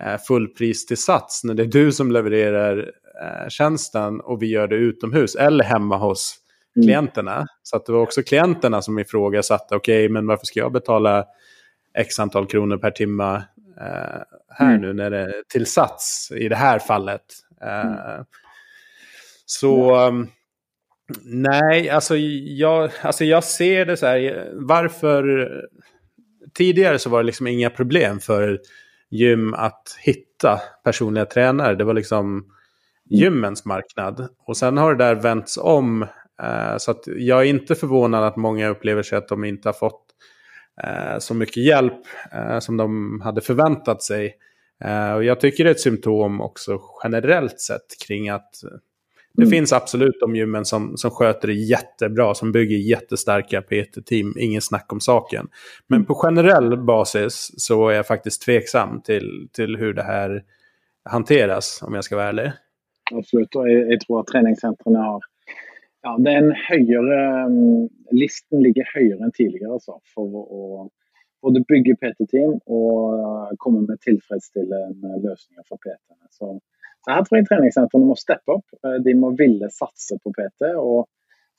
eh, 0.00 0.18
fullpris 0.28 0.86
till 0.86 0.96
Sats 0.96 1.44
när 1.44 1.54
det 1.54 1.62
är 1.62 1.66
du 1.66 1.92
som 1.92 2.12
levererar 2.12 2.78
eh, 3.22 3.48
tjänsten 3.48 4.20
och 4.20 4.42
vi 4.42 4.46
gör 4.46 4.68
det 4.68 4.76
utomhus 4.76 5.34
eller 5.34 5.64
hemma 5.64 5.96
hos 5.96 6.39
klienterna. 6.74 7.46
Så 7.62 7.76
att 7.76 7.86
det 7.86 7.92
var 7.92 8.00
också 8.00 8.22
klienterna 8.22 8.82
som 8.82 8.98
ifrågasatte, 8.98 9.76
okej 9.76 10.04
okay, 10.04 10.12
men 10.12 10.26
varför 10.26 10.46
ska 10.46 10.60
jag 10.60 10.72
betala 10.72 11.24
x 11.98 12.18
antal 12.18 12.46
kronor 12.46 12.76
per 12.76 12.90
timme 12.90 13.42
Eh, 13.80 14.22
här 14.48 14.74
mm. 14.74 14.80
nu 14.80 14.92
när 14.92 15.10
det 15.10 15.18
är 15.18 15.34
till 15.48 15.66
Sats 15.66 16.32
i 16.36 16.48
det 16.48 16.56
här 16.56 16.78
fallet. 16.78 17.22
Eh, 17.62 17.80
mm. 17.80 18.24
Så 19.46 20.06
um, 20.06 20.28
nej, 21.24 21.90
alltså 21.90 22.16
jag, 22.16 22.90
alltså 23.02 23.24
jag 23.24 23.44
ser 23.44 23.84
det 23.84 23.96
så 23.96 24.06
här. 24.06 24.50
Varför? 24.54 25.50
Tidigare 26.54 26.98
så 26.98 27.10
var 27.10 27.18
det 27.18 27.26
liksom 27.26 27.46
inga 27.46 27.70
problem 27.70 28.20
för 28.20 28.60
gym 29.10 29.54
att 29.54 29.98
hitta 30.00 30.60
personliga 30.84 31.24
tränare. 31.24 31.74
Det 31.74 31.84
var 31.84 31.94
liksom 31.94 32.26
mm. 32.26 32.44
gymmens 33.08 33.64
marknad. 33.64 34.28
Och 34.46 34.56
sen 34.56 34.76
har 34.76 34.94
det 34.94 35.04
där 35.04 35.14
vänts 35.14 35.56
om. 35.56 36.06
Uh, 36.42 36.76
så 36.78 36.94
jag 37.06 37.40
är 37.40 37.44
inte 37.44 37.74
förvånad 37.74 38.24
att 38.24 38.36
många 38.36 38.68
upplever 38.68 39.02
sig 39.02 39.18
att 39.18 39.28
de 39.28 39.44
inte 39.44 39.68
har 39.68 39.72
fått 39.72 40.10
Eh, 40.82 41.18
så 41.18 41.34
mycket 41.34 41.64
hjälp 41.64 42.02
eh, 42.32 42.58
som 42.58 42.76
de 42.76 43.20
hade 43.24 43.40
förväntat 43.40 44.02
sig. 44.02 44.34
Eh, 44.84 45.12
och 45.12 45.24
jag 45.24 45.40
tycker 45.40 45.64
det 45.64 45.70
är 45.70 45.74
ett 45.74 45.80
symptom 45.80 46.40
också 46.40 46.80
generellt 47.04 47.60
sett 47.60 48.06
kring 48.06 48.28
att 48.28 48.50
det 49.34 49.42
mm. 49.42 49.50
finns 49.50 49.72
absolut 49.72 50.20
de 50.20 50.36
gymmen 50.36 50.64
som, 50.64 50.96
som 50.96 51.10
sköter 51.10 51.48
det 51.48 51.54
jättebra, 51.54 52.34
som 52.34 52.52
bygger 52.52 52.76
jättestarka 52.76 53.62
PT-team, 53.62 54.34
ingen 54.38 54.60
snack 54.60 54.92
om 54.92 55.00
saken. 55.00 55.48
Men 55.86 55.96
mm. 55.96 56.06
på 56.06 56.14
generell 56.14 56.76
basis 56.84 57.50
så 57.56 57.88
är 57.88 57.94
jag 57.94 58.06
faktiskt 58.06 58.42
tveksam 58.42 59.00
till, 59.02 59.48
till 59.52 59.76
hur 59.76 59.94
det 59.94 60.02
här 60.02 60.42
hanteras, 61.04 61.82
om 61.82 61.94
jag 61.94 62.04
ska 62.04 62.16
vara 62.16 62.28
ärlig. 62.28 62.52
Absolut, 63.12 63.54
och 63.54 63.70
jag 63.70 64.00
tror 64.00 64.20
att 64.20 64.26
träningscentren 64.26 64.96
har 64.96 65.22
ja, 66.02 66.16
det 66.18 66.32
er 66.32 66.38
en 66.40 66.50
ehm, 66.50 66.62
høyere 66.68 67.20
listen 68.12 68.62
ligger 68.62 68.88
högre 68.94 69.24
än 69.24 69.32
tidigare 69.32 69.72
altså, 69.72 70.00
för 70.14 70.22
att 70.22 70.90
både 71.42 71.60
bygga 71.60 71.96
PT-team 71.96 72.60
och 72.66 73.18
eh, 73.18 73.48
komma 73.56 73.80
med 73.80 74.00
tillfredsställande 74.00 75.08
lösningar 75.08 75.62
för 75.68 75.76
PT. 75.76 76.06
Så, 76.30 76.60
så 77.04 77.10
här 77.10 77.24
tror 77.24 77.38
jag 77.38 77.48
treningssentrene 77.48 78.06
måste 78.06 78.22
steppa 78.22 78.52
upp. 78.52 78.84
Eh, 78.84 79.02
de 79.04 79.14
måste 79.14 79.42
vilja 79.42 79.70
satsa 79.70 80.18
på 80.18 80.32
PT 80.32 80.60
och 80.76 81.06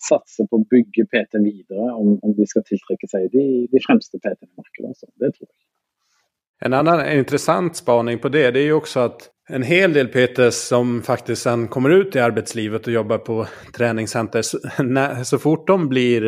satsa 0.10 0.48
på 0.48 0.56
att 0.56 0.70
bygga 0.70 1.06
PT 1.06 1.34
vidare 1.34 1.92
om, 1.92 2.20
om 2.22 2.36
de 2.36 2.48
ska 2.48 2.62
tiltrekke 2.62 3.08
sig 3.08 3.30
de, 3.32 3.68
de 3.72 3.80
främsta 3.80 4.18
PT 4.18 4.44
i 4.44 4.48
markedet. 4.58 4.88
Alltså. 4.88 5.06
Det 5.16 5.32
tror 5.32 5.48
jag. 5.50 6.66
En 6.66 6.74
annan 6.74 7.12
intressant 7.12 7.76
spaning 7.76 8.20
på 8.20 8.30
det, 8.30 8.52
det 8.52 8.60
är 8.60 8.64
ju 8.64 8.74
också 8.74 9.00
att 9.00 9.31
en 9.50 9.64
hel 9.64 9.94
del 9.94 10.08
PTs 10.08 10.68
som 10.68 11.02
faktiskt 11.02 11.42
sen 11.42 11.68
kommer 11.68 11.90
ut 11.90 12.16
i 12.16 12.20
arbetslivet 12.20 12.88
och 12.88 12.94
jobbar 12.94 13.18
på 13.18 13.48
träningscenter, 13.74 14.42
så, 14.42 14.60
när, 14.84 15.24
så 15.24 15.40
fort 15.40 15.68
de 15.68 15.90
blir... 15.90 16.28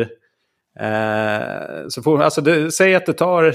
Eh, 0.80 1.88
så 1.88 2.02
fort, 2.02 2.20
alltså 2.20 2.40
det, 2.40 2.70
säg 2.70 2.94
att 2.94 3.06
det 3.06 3.12
tar 3.12 3.54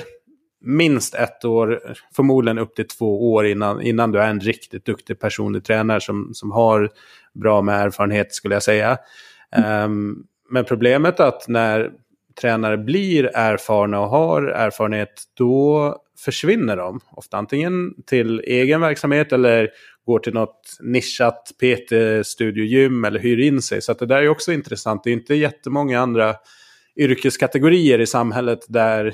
minst 0.62 1.16
ett 1.16 1.46
år, 1.46 1.82
förmodligen 2.16 2.58
upp 2.58 2.76
till 2.76 2.88
två 2.88 3.34
år 3.34 3.46
innan, 3.46 3.82
innan 3.82 4.12
du 4.12 4.20
är 4.20 4.30
en 4.30 4.40
riktigt 4.40 4.86
duktig 4.86 5.20
personlig 5.20 5.64
tränare 5.64 6.02
som, 6.02 6.30
som 6.34 6.52
har 6.52 6.90
bra 7.34 7.62
med 7.62 7.82
erfarenhet 7.82 8.34
skulle 8.34 8.56
jag 8.56 8.64
säga. 8.64 8.98
Mm. 9.52 9.92
Um, 9.92 10.26
men 10.50 10.66
problemet 10.66 11.20
är 11.20 11.26
att 11.26 11.48
när 11.48 11.92
tränare 12.42 12.78
blir 12.78 13.32
erfarna 13.34 14.00
och 14.00 14.10
har 14.10 14.44
erfarenhet, 14.44 15.24
då 15.34 15.96
försvinner 16.26 16.78
de. 16.78 17.00
Ofta 17.12 17.38
antingen 17.38 18.04
till 18.04 18.40
egen 18.40 18.82
verksamhet 18.82 19.34
eller 19.34 19.70
går 20.06 20.20
till 20.20 20.34
något 20.34 20.78
nischat 20.80 21.52
PT-studiogym 21.62 23.06
eller 23.06 23.20
hyr 23.20 23.40
in 23.40 23.62
sig. 23.62 23.82
Så 23.82 23.94
det 23.94 24.06
där 24.06 24.22
är 24.22 24.30
också 24.30 24.54
intressant. 24.54 25.04
Det 25.04 25.10
är 25.10 25.14
inte 25.14 25.36
jättemånga 25.36 26.00
andra 26.00 26.36
yrkeskategorier 26.96 28.00
i 28.00 28.08
samhället 28.08 28.60
där 28.68 29.14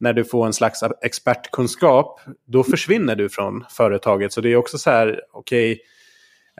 när 0.00 0.12
du 0.12 0.24
får 0.24 0.46
en 0.46 0.52
slags 0.52 0.80
expertkunskap, 1.02 2.20
då 2.46 2.64
försvinner 2.64 3.16
du 3.16 3.28
från 3.28 3.64
företaget. 3.70 4.32
Så 4.32 4.40
det 4.40 4.52
är 4.52 4.56
också 4.56 4.78
så 4.78 4.90
här, 4.90 5.20
okej, 5.32 5.72
okay, 5.72 5.84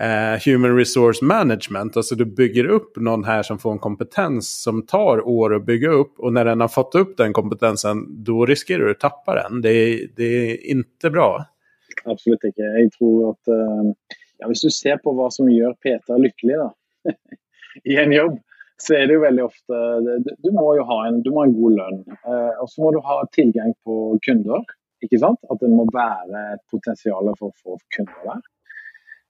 eh, 0.01 0.39
human 0.45 0.77
resource 0.77 1.25
management. 1.25 1.97
Alltså 1.97 2.15
du 2.15 2.25
bygger 2.25 2.65
upp 2.65 2.97
någon 2.97 3.25
här 3.25 3.43
som 3.43 3.59
får 3.59 3.73
en 3.73 3.79
kompetens 3.79 4.63
som 4.63 4.87
tar 4.87 5.29
år 5.29 5.55
att 5.55 5.67
bygga 5.67 5.91
upp. 5.91 6.19
Och 6.19 6.33
när 6.33 6.45
den 6.45 6.61
har 6.61 6.69
fått 6.69 6.95
upp 6.95 7.17
den 7.17 7.33
kompetensen, 7.33 8.25
då 8.25 8.47
riskerar 8.47 8.85
du 8.85 8.91
att 8.91 9.01
tappa 9.01 9.35
den. 9.35 9.61
Det 9.61 9.73
är, 9.73 10.09
det 10.17 10.25
är 10.25 10.67
inte 10.71 11.11
bra. 11.11 11.47
Absolut 12.05 12.45
inte. 12.45 12.63
Jag 12.63 12.93
tror 12.93 13.31
att 13.31 13.49
eh, 13.49 13.93
ja, 14.39 14.47
om 14.47 14.53
du 14.63 14.71
ser 14.71 14.97
på 14.97 15.13
vad 15.13 15.35
som 15.35 15.51
gör 15.51 15.73
Peter 15.73 16.19
lycklig 16.19 16.57
då, 16.57 16.73
i 17.85 17.97
en 17.97 18.13
jobb, 18.13 18.39
så 18.77 18.95
är 18.95 19.07
det 19.07 19.13
ju 19.13 19.21
väldigt 19.21 19.45
ofta 19.45 20.01
du, 20.01 20.25
måste 20.43 20.51
må 20.53 20.75
ju 20.75 20.81
ha 20.81 21.07
en, 21.07 21.23
du 21.23 21.31
må 21.31 21.37
ha 21.37 21.45
en 21.45 21.63
god 21.63 21.73
lön. 21.77 22.05
eh, 22.27 22.63
och 22.63 22.71
så 22.71 22.83
må 22.83 22.93
du 22.93 22.99
ha 22.99 23.29
tillgång 23.33 23.75
på 23.85 24.19
kunder. 24.23 24.65
Ikke 25.01 25.19
sant? 25.19 25.41
At 25.49 25.61
det 25.61 25.69
må 25.73 25.87
være 25.93 26.41
et 26.55 26.61
potensial 26.73 27.31
for 27.39 27.49
å 27.49 27.57
få 27.65 27.79
kunder 27.97 28.27
der. 28.27 28.43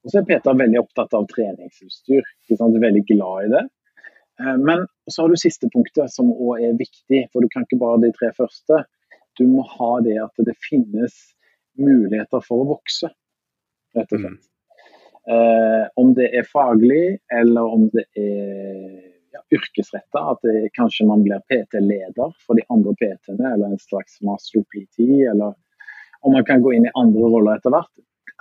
Og 0.04 0.12
så 0.12 0.20
er 0.20 0.28
Peter 0.28 0.56
veldig 0.56 0.80
opptatt 0.80 1.14
av 1.16 1.26
treningsutstyr. 1.28 2.24
Veldig 2.50 3.02
glad 3.10 3.46
i 3.46 3.52
det. 3.52 3.64
Eh, 4.40 4.56
men 4.56 4.86
så 5.10 5.22
har 5.22 5.32
du 5.32 5.40
siste 5.40 5.68
punktet, 5.72 6.12
som 6.12 6.32
òg 6.32 6.64
er 6.64 6.78
viktig. 6.78 7.26
For 7.32 7.44
du 7.44 7.50
kan 7.52 7.66
ikke 7.66 7.80
bare 7.82 8.00
de 8.06 8.12
tre 8.16 8.32
første. 8.36 8.84
Du 9.38 9.46
må 9.48 9.64
ha 9.76 9.92
det 10.04 10.16
at 10.22 10.46
det 10.46 10.56
finnes 10.64 11.16
muligheter 11.80 12.42
for 12.44 12.64
å 12.64 12.70
vokse, 12.74 13.12
rett 13.96 14.16
og 14.16 14.24
slett. 14.24 14.40
Mm. 14.40 14.46
Eh, 15.30 15.84
om 16.00 16.14
det 16.16 16.30
er 16.36 16.48
faglig, 16.48 17.20
eller 17.30 17.76
om 17.76 17.86
det 17.92 18.06
er 18.18 18.98
ja, 19.36 19.42
yrkesretta. 19.52 20.24
At 20.32 20.44
det, 20.48 20.72
kanskje 20.76 21.08
man 21.08 21.24
blir 21.26 21.44
PT-leder 21.52 22.32
for 22.40 22.58
de 22.58 22.64
andre 22.72 22.96
PT-ene, 22.96 23.52
eller 23.54 23.68
en 23.68 23.82
slags 23.84 24.18
master 24.26 24.64
PT. 24.72 25.04
Eller 25.30 25.54
om 26.24 26.36
man 26.36 26.44
kan 26.48 26.64
gå 26.64 26.72
inn 26.76 26.88
i 26.88 26.96
andre 26.96 27.28
roller 27.28 27.60
etter 27.60 27.76
hvert 27.76 27.92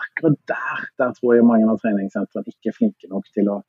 akkurat 0.06 0.40
der, 0.52 0.88
der 1.02 1.14
tror 1.18 1.36
jeg 1.36 1.48
mange 1.48 1.70
av 1.70 1.80
treningssentrene 1.84 2.54
ikke 2.54 2.72
er 2.72 2.78
flinke 2.78 3.12
nok 3.12 3.30
til 3.36 3.52
å 3.52 3.60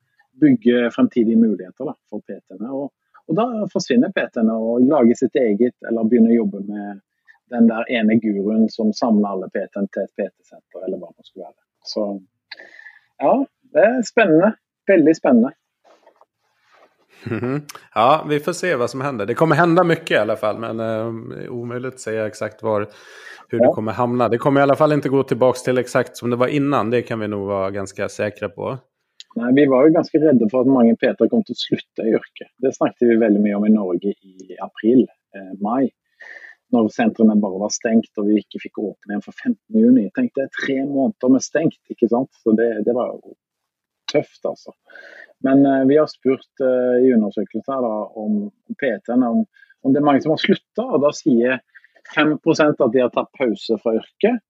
bygge 0.41 0.89
fremtidige 0.95 1.39
muligheter 1.41 1.91
da, 1.91 1.95
for 2.11 2.25
PT-ene. 2.25 2.71
Og, 2.71 2.91
og, 3.27 3.37
da 3.39 3.47
forsvinner 3.73 4.13
PT-ene 4.15 4.57
og 4.57 4.87
lager 4.89 5.19
sitt 5.19 5.37
eget, 5.41 5.77
eller 5.89 6.09
begynner 6.09 6.35
å 6.35 6.41
jobbe 6.43 6.65
med 6.69 7.01
den 7.51 7.67
der 7.67 7.89
ene 7.91 8.17
guruen 8.23 8.69
som 8.71 8.93
samler 8.97 9.35
alle 9.35 9.51
PT-ene 9.53 9.91
til 9.95 10.07
et 10.07 10.15
PT-senter, 10.17 10.85
eller 10.87 11.01
hva 11.01 11.11
det 11.13 11.27
skulle 11.27 11.49
være. 11.49 11.61
Så 11.91 12.07
ja, 13.21 13.47
det 13.73 13.79
är 13.79 14.03
spännande. 14.03 14.57
Väldigt 14.87 15.17
spännande. 15.17 15.53
Mm 17.31 17.63
Ja, 17.95 18.27
vi 18.29 18.41
får 18.41 18.53
se 18.53 18.77
vad 18.77 18.91
som 18.91 19.01
händer. 19.01 19.27
Det 19.27 19.35
kommer 19.35 19.57
hända 19.57 19.85
mycket 19.85 20.11
i 20.11 20.17
alla 20.17 20.37
fall, 20.37 20.59
men 20.59 20.81
eh, 20.81 21.51
omöjligt 21.51 21.95
att 21.95 22.01
säga 22.01 22.27
exakt 22.27 22.63
var 22.63 22.81
hur 23.49 23.59
ja. 23.59 23.67
det 23.67 23.75
kommer 23.75 23.93
hamna. 23.93 24.29
Det 24.29 24.39
kommer 24.39 24.61
i 24.61 24.63
alla 24.63 24.77
fall 24.77 24.93
inte 24.93 25.09
gå 25.09 25.23
tillbaka 25.23 25.59
till 25.65 25.79
exakt 25.79 26.17
som 26.17 26.31
det 26.31 26.37
var 26.37 26.49
innan. 26.49 26.91
Det 26.91 27.03
kan 27.03 27.21
vi 27.21 27.29
nog 27.29 27.47
vara 27.47 27.71
ganska 27.71 28.09
säkra 28.09 28.49
på. 28.49 28.79
Nej, 29.37 29.53
vi 29.55 29.67
var 29.67 29.87
ju 29.87 29.93
ganska 29.93 30.19
rädda 30.19 30.49
för 30.51 30.61
att 30.61 30.67
många 30.67 30.97
Peter 30.97 31.29
kommer 31.29 31.41
att 31.41 31.59
sluta 31.59 32.03
i 32.03 32.11
yrke. 32.11 32.45
Det 32.59 32.75
snackade 32.75 33.11
vi 33.11 33.17
väldigt 33.17 33.43
mycket 33.43 33.57
om 33.57 33.67
i 33.67 33.71
Norge 33.71 34.11
i 34.11 34.57
april, 34.61 35.07
eh, 35.37 35.61
maj. 35.61 35.91
När 36.73 36.89
centren 36.89 37.41
bara 37.41 37.59
var 37.59 37.69
stängt 37.69 38.19
och 38.19 38.29
vi 38.29 38.37
inte 38.37 38.59
fick 38.63 38.79
öppna 38.79 39.13
igen 39.13 39.23
för 39.23 39.33
15 39.45 39.57
juni. 39.69 40.03
Jag 40.03 40.15
tänkte 40.15 40.49
tre 40.67 40.87
månader 40.87 41.29
med 41.29 41.43
stängt, 41.43 41.75
inte 41.89 42.09
sant? 42.09 42.29
Så 42.33 42.53
det, 42.53 42.83
det 42.83 42.93
var 42.93 43.21
tøft, 44.13 44.45
altså. 44.45 44.75
Men 45.45 45.65
eh, 45.67 45.87
vi 45.89 45.97
har 45.97 46.11
spurt 46.11 46.65
eh, 46.65 46.97
i 47.07 47.13
undersökelser 47.15 47.87
om 48.19 48.51
PT, 48.81 49.09
om, 49.09 49.45
om 49.83 49.93
det 49.93 49.99
är 49.99 50.09
många 50.09 50.21
som 50.21 50.31
har 50.31 50.37
slutat 50.37 50.93
och 50.93 51.01
då 51.01 51.13
säger 51.13 51.61
5 52.15 52.33
at 52.33 52.93
de 52.93 53.01
har 53.01 53.09
tatt 53.09 53.33
pause 53.33 53.79
fra 53.83 53.95
yrket. 53.95 54.41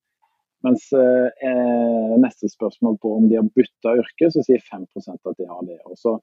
Mens 0.62 0.92
eh, 0.92 2.18
neste 2.20 2.48
spørsmål 2.48 2.98
på 2.98 3.14
om 3.16 3.28
de 3.28 3.36
har 3.36 3.48
bytta 3.56 3.94
yrke, 4.02 4.28
så 4.32 4.42
sier 4.44 4.61
5% 4.61 5.30
at 5.30 5.38
de 5.38 5.46
har 5.48 5.64
det. 5.66 5.80
Og 5.84 5.98
så 5.98 6.20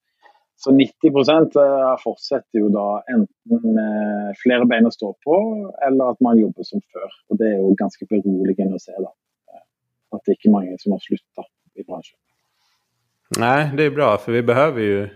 Så 0.57 0.71
90 0.73 1.13
fortsetter 2.01 2.57
jo 2.59 2.69
da 2.73 3.03
enten 3.13 3.75
med 3.75 4.37
flere 4.41 4.65
bein 4.65 4.89
å 4.89 4.91
stå 4.93 5.11
på, 5.21 5.35
eller 5.85 6.15
at 6.15 6.23
man 6.25 6.39
jobber 6.41 6.65
som 6.65 6.81
før. 6.93 7.11
Og 7.29 7.37
Det 7.37 7.51
er 7.51 7.59
jo 7.59 7.75
ganske 7.77 8.07
beroligende 8.09 8.79
å 8.79 8.81
se 8.81 8.95
da. 8.97 9.11
Eh, 9.53 9.61
at 10.17 10.23
det 10.25 10.33
ikke 10.33 10.49
er 10.49 10.55
mange 10.55 10.79
som 10.81 10.95
har 10.95 11.03
slutta 11.05 11.45
i 11.77 11.85
bransjen. 11.85 12.17
Nej, 13.39 13.71
det 13.77 13.83
är 13.83 13.91
bra 13.91 14.17
för 14.17 14.31
vi 14.31 14.43
behöver 14.43 14.81
ju 14.81 15.09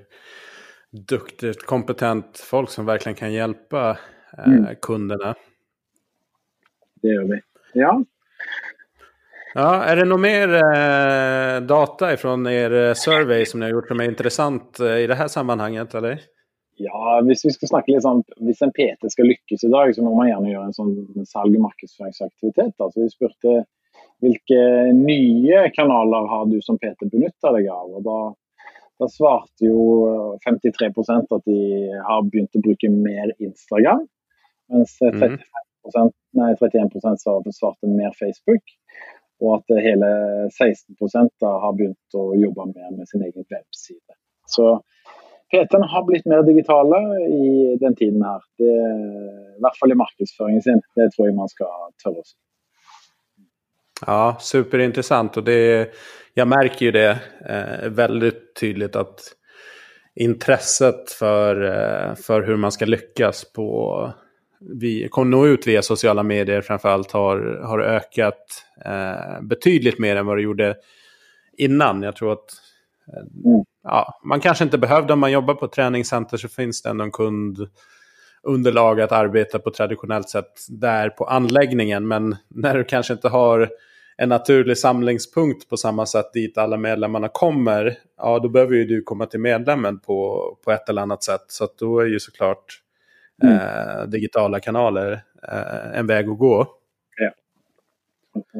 duktigt, 0.91 1.65
kompetent 1.65 2.37
folk 2.37 2.69
som 2.69 2.85
verkligen 2.85 3.15
kan 3.15 3.33
hjälpa 3.33 3.97
eh, 4.37 4.53
mm. 4.53 4.75
kunderna. 4.81 5.35
Det 7.01 7.07
gör 7.07 7.23
vi. 7.23 7.41
Ja. 7.73 8.03
Ja, 9.53 9.83
är 9.83 9.95
det 9.95 10.05
något 10.05 10.19
mer 10.19 10.53
eh, 10.53 11.61
data 11.61 12.17
från 12.17 12.47
er 12.47 12.71
eh, 12.71 12.93
survey 12.93 13.45
som 13.45 13.59
ni 13.59 13.65
har 13.65 13.71
gjort 13.71 13.87
som 13.87 13.99
är 13.99 14.03
intressant 14.03 14.79
eh, 14.79 14.97
i 14.97 15.07
det 15.07 15.15
här 15.15 15.27
sammanhanget? 15.27 15.95
Eller? 15.95 16.21
Ja, 16.75 17.19
om 17.21 17.27
vi 17.27 17.35
ska 17.35 17.67
snacka 17.67 17.91
lite 17.91 18.07
om 18.07 18.23
om 18.37 18.53
en 18.61 18.71
PT 18.71 19.11
ska 19.11 19.23
lyckas 19.23 19.63
idag 19.63 19.95
så 19.95 20.03
måste 20.03 20.17
man 20.17 20.27
gärna 20.27 20.49
göra 20.49 20.65
en 20.65 20.73
sån 20.73 21.25
salg 21.25 21.55
och 21.55 21.61
marknadsföringsaktivitet. 21.61 22.81
Alltså, 22.81 22.99
vi 22.99 23.09
spurte 23.09 23.65
vilka 24.21 24.61
nya 24.93 25.69
kanaler 25.69 26.27
har 26.27 26.45
du 26.45 26.61
som 26.61 26.77
PT 26.77 26.99
benyttat 27.11 27.53
dig 27.53 27.69
av? 27.69 27.91
Och 27.95 28.03
då, 28.03 28.35
då 28.99 29.07
svarte 29.09 29.65
ju 29.65 29.75
53% 30.47 31.25
att 31.29 31.45
de 31.45 31.89
har 32.07 32.31
börjat 32.31 32.51
bruka 32.51 32.89
mer 32.89 33.33
Instagram. 33.37 34.07
Medan 34.69 34.85
35 35.19 35.37
nej, 36.31 36.55
31% 36.55 37.51
svarte 37.51 37.87
mer 37.87 38.11
Facebook. 38.19 38.63
Och 39.39 39.55
att 39.55 39.65
hela 39.67 40.07
16% 40.07 41.29
har 41.39 41.73
börjat 41.73 41.97
att 42.17 42.41
jobba 42.41 42.65
mer 42.65 42.97
med 42.97 43.07
sin 43.07 43.21
egen 43.21 43.45
webbsida. 43.49 44.13
Så 44.45 44.81
PT-ene 45.51 45.85
har 45.85 46.03
blivit 46.03 46.25
mer 46.25 46.43
digitala 46.43 47.19
i 47.19 47.77
den 47.79 47.95
tiden 47.95 48.21
här. 48.23 48.41
Det, 48.57 48.73
I 49.57 49.61
hvert 49.61 49.77
fall 49.79 49.91
i 49.91 49.95
marknadsföringen 49.95 50.61
sin. 50.61 50.81
Det 50.95 51.11
tror 51.11 51.27
jag 51.27 51.35
man 51.35 51.49
ska 51.49 51.65
tørre 52.03 52.19
å 52.19 52.23
si. 52.25 52.37
Ja, 54.05 54.37
superintressant. 54.39 55.37
Och 55.37 55.43
det, 55.43 55.93
jag 56.33 56.47
märker 56.47 56.85
ju 56.85 56.91
det 56.91 57.19
eh, 57.49 57.89
väldigt 57.89 58.55
tydligt 58.59 58.95
att 58.95 59.19
intresset 60.15 61.11
för, 61.11 61.63
eh, 61.63 62.15
för 62.15 62.41
hur 62.41 62.55
man 62.55 62.71
ska 62.71 62.85
lyckas 62.85 63.53
på 63.53 64.13
vi 64.69 65.07
kom 65.09 65.29
nå 65.29 65.47
ut 65.47 65.67
via 65.67 65.81
sociala 65.81 66.23
medier 66.23 66.61
framförallt 66.61 67.11
har, 67.11 67.61
har 67.63 67.79
ökat 67.79 68.65
eh, 68.85 69.41
betydligt 69.41 69.99
mer 69.99 70.15
än 70.15 70.25
vad 70.25 70.37
det 70.37 70.41
gjorde 70.41 70.75
innan. 71.57 72.01
Jag 72.01 72.15
tror 72.15 72.33
att 72.33 72.49
mm. 73.45 73.63
ja, 73.83 74.19
man 74.23 74.39
kanske 74.39 74.63
inte 74.63 74.77
behövde, 74.77 75.13
om 75.13 75.19
man 75.19 75.31
jobbar 75.31 75.53
på 75.53 75.67
träningscenter 75.67 76.37
så 76.37 76.47
finns 76.47 76.81
det 76.81 76.89
ändå 76.89 77.03
en 77.03 77.11
kundunderlag 77.11 79.01
att 79.01 79.11
arbeta 79.11 79.59
på 79.59 79.71
traditionellt 79.71 80.29
sätt 80.29 80.51
där 80.69 81.09
på 81.09 81.25
anläggningen. 81.25 82.07
Men 82.07 82.35
när 82.47 82.77
du 82.77 82.83
kanske 82.83 83.13
inte 83.13 83.29
har 83.29 83.69
en 84.17 84.29
naturlig 84.29 84.77
samlingspunkt 84.77 85.69
på 85.69 85.77
samma 85.77 86.05
sätt 86.05 86.33
dit 86.33 86.57
alla 86.57 86.77
medlemmarna 86.77 87.27
kommer, 87.27 87.97
ja 88.17 88.39
då 88.39 88.49
behöver 88.49 88.75
ju 88.75 88.85
du 88.85 89.01
komma 89.01 89.25
till 89.25 89.39
medlemmen 89.39 89.99
på, 89.99 90.47
på 90.63 90.71
ett 90.71 90.89
eller 90.89 91.01
annat 91.01 91.23
sätt. 91.23 91.45
Så 91.47 91.67
då 91.79 91.99
är 91.99 92.05
ju 92.05 92.19
såklart 92.19 92.81
mm. 93.43 93.55
eh, 93.55 94.03
digitala 94.07 94.59
kanaler 94.59 95.11
eh, 95.47 95.99
en 95.99 96.07
väg 96.07 96.29
att 96.29 96.37
gå. 96.37 96.67
Ja. 97.17 97.31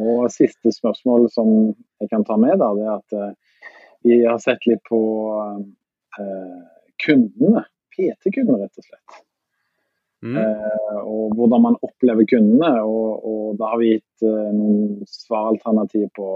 Och 0.01 0.31
sista 0.31 0.71
spørsmål 0.71 1.31
som 1.31 1.75
jag 1.97 2.09
kan 2.09 2.25
ta 2.25 2.37
med, 2.37 2.59
da, 2.59 2.73
det 2.73 2.83
er 2.83 2.95
at 2.95 3.13
eh, 3.13 3.31
vi 4.03 4.25
har 4.25 4.39
sett 4.39 4.65
lite 4.65 4.81
på 4.89 4.99
eh, 6.19 6.63
kundene. 7.05 7.65
PT-kunder, 7.91 8.57
rett 8.57 8.77
og 8.77 8.83
slett. 8.83 9.21
Mm. 10.21 10.37
Eh, 10.37 10.97
og 11.01 11.35
hvordan 11.35 11.63
man 11.65 11.77
upplever 11.81 12.27
kundene. 12.29 12.71
Og, 12.85 13.25
og 13.25 13.59
da 13.59 13.73
har 13.73 13.81
vi 13.81 13.93
gitt 13.95 14.25
eh, 14.27 14.49
noen 14.55 15.05
svaralternativ 15.09 16.09
på 16.17 16.31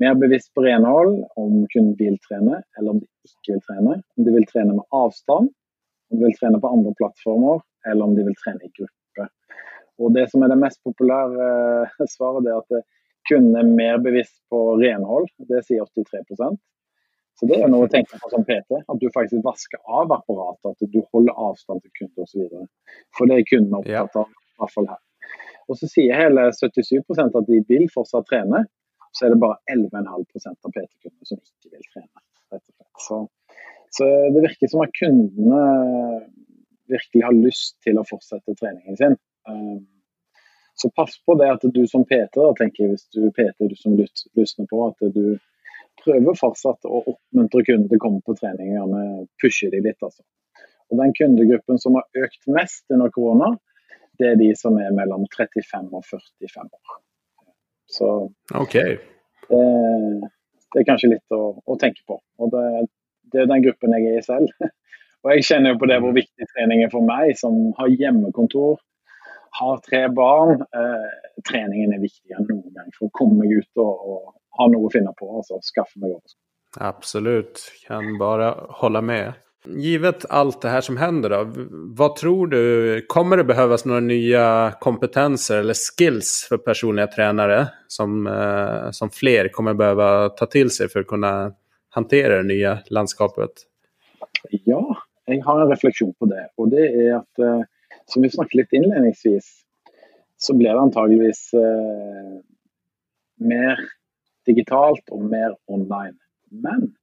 mer 0.00 0.14
bevisst 0.16 0.52
på 0.56 0.64
renhold, 0.64 1.18
om 1.36 1.66
kunden 1.72 1.96
vill 1.98 2.16
träna 2.28 2.62
eller 2.78 2.90
om 2.90 3.00
de 3.02 3.06
inte 3.06 3.52
vill 3.52 3.64
träna. 3.68 3.96
Om 4.16 4.24
de 4.24 4.30
vill 4.32 4.46
träna 4.46 4.74
med 4.74 4.84
avstånd, 4.88 5.50
om 6.10 6.18
de 6.18 6.24
vill 6.24 6.38
träna 6.38 6.60
på 6.60 6.68
andra 6.68 6.94
plattformar 6.96 7.60
eller 7.90 8.04
om 8.04 8.14
de 8.16 8.24
vill 8.24 8.40
träna 8.44 8.62
i 8.64 8.72
grupper. 8.78 9.28
Och 9.98 10.12
det 10.12 10.30
som 10.30 10.42
är 10.42 10.48
det 10.48 10.56
mest 10.56 10.84
populära 10.84 11.82
eh, 11.82 11.88
svaret 12.08 12.46
är 12.46 12.58
att 12.58 12.70
eh, 12.70 12.78
kunden 13.28 13.56
är 13.56 13.76
mer 13.76 13.98
bevisst 13.98 14.48
på 14.48 14.76
renhåll. 14.76 15.26
Det 15.36 15.66
säger 15.66 15.82
83 15.82 16.04
så 17.40 17.46
det 17.46 17.54
är 17.62 17.68
något 17.68 17.84
att 17.84 17.90
tänka 17.90 18.18
på 18.22 18.28
som 18.30 18.44
PT, 18.44 18.70
att 18.86 19.00
du 19.00 19.10
faktiskt 19.10 19.44
vaskar 19.44 19.80
av 19.84 20.12
apparatet, 20.12 20.66
att 20.66 20.76
du 20.78 21.02
håller 21.12 21.32
avstånd 21.32 21.82
till 21.82 21.90
kunder 21.98 22.22
och 22.22 22.28
så 22.28 22.38
vidare. 22.38 22.66
För 23.18 23.26
det 23.26 23.34
är 23.34 23.44
kunderna 23.44 23.78
upptatt 23.78 24.16
av, 24.16 24.28
i 24.28 24.58
alla 24.58 24.68
fall 24.68 24.88
här. 24.88 24.98
Och 25.68 25.78
så 25.78 25.88
säger 25.88 26.14
hela 26.22 26.50
77% 26.50 27.38
att 27.38 27.46
de 27.46 27.64
vill 27.68 27.88
fortsatt 27.94 28.26
träna. 28.26 28.66
Så 29.12 29.26
är 29.26 29.30
det 29.30 29.36
bara 29.36 29.58
11,5% 29.72 29.86
av 30.62 30.70
PT-kunder 30.70 31.24
som 31.24 31.38
inte 31.38 31.76
vill 31.76 31.86
träna. 31.94 32.18
Så, 32.98 33.28
så 33.90 34.04
det 34.04 34.40
verkar 34.40 34.66
som 34.66 34.80
att 34.80 34.92
kunderna 34.92 35.64
virkelig 36.88 37.24
har 37.24 37.32
lyst 37.32 37.78
til 37.84 37.98
å 37.98 38.04
fortsette 38.10 38.54
treningen 38.54 38.96
sin. 38.96 39.16
Ehm, 39.48 39.86
så 40.74 40.90
pass 40.96 41.16
på 41.26 41.34
det 41.40 41.50
at 41.54 41.64
du 41.76 41.86
som 41.86 42.04
PT, 42.04 42.36
tenker 42.58 42.84
jeg, 42.84 42.90
hvis 42.94 43.08
du 43.14 43.30
PT 43.36 43.68
du 43.70 43.76
som 43.76 43.96
lyssnar 43.96 44.68
på, 44.70 44.86
at 44.88 45.14
du 45.14 45.38
prøver 46.04 46.36
fortsatt 46.38 46.86
å 46.88 47.02
oppmuntre 47.12 47.64
kunder 47.66 47.90
til 47.90 48.00
å 48.00 48.04
komme 48.04 48.22
på 48.24 48.36
trening. 48.38 48.74
Gjerne 48.74 49.26
pushe 49.42 49.70
de 49.72 49.82
litt. 49.84 49.98
altså. 50.02 50.24
Og 50.90 50.98
Den 51.00 51.14
kundegruppen 51.16 51.78
som 51.78 51.98
har 51.98 52.24
økt 52.24 52.48
mest 52.50 52.84
under 52.94 53.12
korona, 53.14 53.52
det 54.18 54.32
er 54.32 54.40
de 54.40 54.50
som 54.58 54.76
er 54.80 54.92
mellom 54.96 55.26
35 55.32 55.92
og 55.96 56.04
45 56.08 56.68
år. 56.68 56.98
Så 57.90 58.08
okay. 58.54 58.98
det, 59.50 59.62
det, 60.70 60.82
er 60.82 60.86
kanskje 60.86 61.14
litt 61.14 61.34
å, 61.34 61.56
å 61.64 61.78
tenke 61.80 62.04
på. 62.06 62.20
Og 62.38 62.52
det, 62.52 62.64
det, 63.32 63.42
er 63.42 63.50
den 63.50 63.64
gruppen 63.64 63.96
jeg 63.96 64.12
er 64.12 64.20
i 64.20 64.26
selv. 64.26 64.52
Och 65.22 65.30
jag 65.32 65.44
känner 65.44 65.74
på 65.74 65.86
det 65.86 66.00
hur 66.00 66.12
viktig 66.12 66.44
träning 66.48 66.82
är 66.82 66.88
för 66.88 67.00
mig 67.00 67.36
som 67.36 67.74
har 67.76 67.88
hemmakontor, 68.04 68.78
har 69.50 69.76
tre 69.78 70.08
barn. 70.08 70.60
Eh, 70.60 71.50
träningen 71.50 71.92
är 71.92 71.98
viktigare 71.98 72.40
än 72.40 72.46
någon 72.48 72.62
gång 72.62 72.72
för 72.98 73.06
att 73.06 73.12
komma 73.12 73.44
ut 73.44 73.70
och, 73.74 74.10
och 74.10 74.34
ha 74.50 74.68
något 74.68 74.88
att 74.88 74.92
finna 74.92 75.12
på. 75.12 75.36
Alltså 75.36 75.60
skaffa 75.74 76.00
mig 76.00 76.10
jobb. 76.10 76.22
Absolut, 76.78 77.72
kan 77.86 78.18
bara 78.18 78.54
hålla 78.68 79.02
med. 79.02 79.32
Givet 79.66 80.24
allt 80.28 80.62
det 80.62 80.68
här 80.68 80.80
som 80.80 80.96
händer 80.96 81.30
då, 81.30 81.52
vad 81.96 82.16
tror 82.16 82.46
du, 82.46 83.04
kommer 83.08 83.36
det 83.36 83.44
behövas 83.44 83.84
några 83.84 84.00
nya 84.00 84.72
kompetenser 84.80 85.58
eller 85.58 85.74
skills 85.74 86.46
för 86.48 86.58
personliga 86.58 87.06
tränare 87.06 87.68
som, 87.86 88.26
eh, 88.26 88.90
som 88.90 89.10
fler 89.10 89.48
kommer 89.48 89.74
behöva 89.74 90.28
ta 90.28 90.46
till 90.46 90.70
sig 90.70 90.88
för 90.88 91.00
att 91.00 91.06
kunna 91.06 91.52
hantera 91.90 92.36
det 92.36 92.42
nya 92.42 92.78
landskapet? 92.90 93.50
Ja, 94.50 94.96
jag 95.24 95.44
har 95.44 95.60
en 95.60 95.68
reflektion 95.68 96.14
på 96.18 96.24
det. 96.26 96.48
Och 96.56 96.68
det 96.68 96.86
är 96.86 97.14
att, 97.14 97.38
eh, 97.38 97.60
som 98.12 98.22
vi 98.22 98.30
snackade 98.30 98.62
lite 98.62 98.76
inledningsvis, 98.76 99.62
så 100.36 100.56
blir 100.56 100.68
det 100.68 100.80
antagligen 100.80 101.32
eh, 101.54 102.40
mer 103.36 103.78
digitalt 104.46 105.08
och 105.10 105.24
mer 105.24 105.56
online. 105.66 106.18
Men 106.50 106.94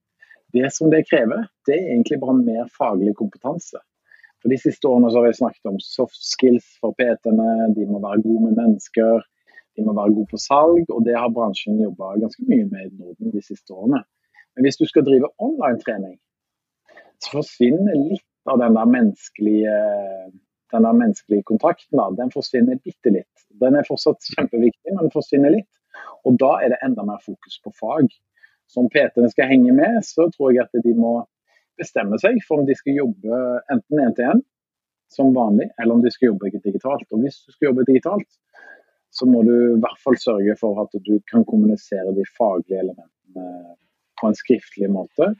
det 0.53 0.74
som 0.74 0.89
det 0.89 1.03
kräver, 1.03 1.47
det 1.66 1.72
är 1.72 1.91
egentligen 1.91 2.20
bara 2.20 2.34
mer 2.34 2.68
faglig 2.78 3.16
kompetens. 3.16 3.72
För 4.41 4.49
de 4.49 4.58
sista 4.58 4.88
åren 4.88 5.12
så 5.12 5.18
har 5.18 5.28
vi 5.28 5.34
snackat 5.34 5.66
om 5.66 5.80
soft 5.80 6.22
skills 6.39 6.78
för 6.82 6.91
PT-ene. 6.91 7.74
De 7.76 7.86
måste 7.86 8.03
vara 8.03 8.18
goda 8.18 8.45
med 8.45 8.55
människor, 8.55 9.24
de 9.76 9.82
måste 9.82 9.95
vara 9.95 10.10
goda 10.10 10.28
på 10.32 10.38
salg, 10.38 10.86
och 10.89 11.03
det 11.03 11.14
har 11.14 11.30
branschen 11.30 11.82
jobbat 11.82 12.20
ganska 12.20 12.43
mycket 12.43 12.72
med 12.72 12.86
i 12.88 12.97
Norden 12.97 13.32
de 13.32 13.41
sista 13.41 13.74
åren. 13.74 14.03
Men 14.55 14.66
om 14.66 14.72
du 14.80 14.86
ska 14.86 15.01
driva 15.01 15.28
online 15.38 15.80
träning, 15.80 16.18
så 17.18 17.38
försvinner 17.38 17.95
lite 18.10 18.24
av 18.51 18.58
den 18.58 18.74
där 18.74 18.86
mänskliga, 18.86 19.72
den 20.72 20.82
menneskelige 20.82 21.07
mänskliga 21.07 21.43
kontakten. 21.43 22.15
Den 22.15 22.32
försvinner 22.32 22.80
lite 22.84 23.09
litt. 23.09 23.36
Den 23.49 23.76
är 23.76 23.84
fortsatt 23.88 24.18
jätteviktig, 24.38 24.93
men 24.93 24.97
forsvinner 24.97 25.09
försvinner 25.09 25.49
lite. 25.49 25.70
Och 26.24 26.34
då 26.34 26.59
är 26.63 26.70
det 26.70 26.76
enda 26.76 27.03
mer 27.03 27.20
fokus 27.26 27.61
på 27.63 27.72
fag. 27.80 28.07
Så 28.68 28.80
om 28.80 28.89
PT 28.89 29.32
ska 29.32 29.43
hänga 29.43 29.74
med 29.74 29.99
så 30.05 30.32
tror 30.32 30.53
jag 30.53 30.63
att 30.63 30.84
de 30.84 30.93
måste 30.93 31.32
bestämma 31.78 32.18
sig 32.18 32.41
för 32.47 32.55
om 32.55 32.65
de 32.65 32.76
ska 32.76 32.91
jobba 32.91 33.61
enten 33.72 33.99
en 33.99 34.15
till 34.15 34.24
en 34.24 34.41
som 35.09 35.34
vanligt 35.34 35.72
eller 35.82 35.93
om 35.93 36.01
de 36.01 36.11
ska 36.11 36.26
jobba 36.26 36.45
digitalt. 36.63 37.11
Och 37.11 37.18
om 37.18 37.22
du 37.22 37.32
ska 37.32 37.65
jobba 37.65 37.82
digitalt 37.82 38.28
så 39.09 39.26
måste 39.26 39.49
du 39.51 39.72
i 39.72 39.80
hvert 39.80 39.99
fall 40.03 40.18
sørge 40.18 40.55
for 40.59 40.82
at 40.82 40.89
du 40.93 41.22
kan 41.32 41.45
kommunicera 41.45 42.11
de 42.11 42.24
fagliga 42.38 42.80
elementen 42.80 43.34
på 44.22 44.28
en 44.28 44.36
skriftlig 44.36 44.89
måte 44.89 45.36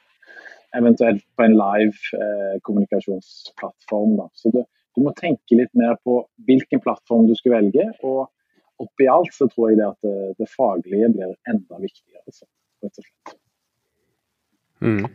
eventuellt 0.78 1.24
på 1.36 1.44
en 1.44 1.52
live 1.52 1.98
eh, 2.24 2.60
kommunikationsplattform. 2.62 4.18
Da. 4.18 4.30
Så 4.34 4.50
det, 4.50 4.66
du 4.98 5.04
må 5.06 5.12
tenke 5.14 5.56
litt 5.56 5.74
mer 5.78 5.96
på 6.02 6.24
vilken 6.48 6.80
plattform 6.82 7.28
du 7.28 7.36
ska 7.36 7.52
välja 7.54 7.94
och 8.02 8.32
oppi 8.78 9.08
allt 9.08 9.34
så 9.34 9.48
tror 9.50 9.72
jag 9.72 9.80
det 9.80 9.88
att 9.88 10.02
det, 10.02 10.34
det 10.38 10.46
faglige 10.50 11.10
blir 11.10 11.36
enda 11.50 11.80
viktigare. 11.80 12.24
Så, 12.32 12.46
mm. 14.82 15.06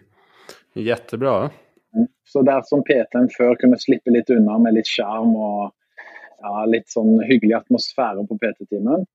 Jättebra. 0.73 1.51
Mm. 1.95 2.09
Så 2.25 2.43
der 2.43 2.63
som 2.63 2.83
PT-en 2.83 3.29
før 3.37 3.55
kunne 3.55 3.79
slippe 3.79 4.15
litt 4.15 4.31
unna 4.31 4.59
med 4.59 4.79
litt 4.79 4.87
skjerm 4.87 5.35
og 5.35 5.75
ja, 6.39 6.63
litt 6.71 6.87
sånn 6.91 7.19
hyggelig 7.27 7.59
atmosfære 7.59 8.23
på 8.31 8.39
PT-timen, 8.39 9.07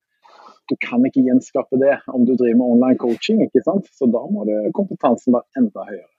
du 0.68 0.76
kan 0.84 1.04
ikke 1.08 1.24
gjenskape 1.24 1.80
det 1.80 1.96
om 2.12 2.28
du 2.28 2.34
driver 2.34 2.60
med 2.60 2.76
online 2.76 3.00
coaching. 3.00 3.40
ikke 3.44 3.64
sant? 3.64 3.88
Så 3.92 4.04
da 4.12 4.20
må 4.28 4.44
det, 4.44 4.60
kompetensen 4.76 5.32
være 5.32 5.64
enda 5.64 5.88
høyere. 5.88 6.12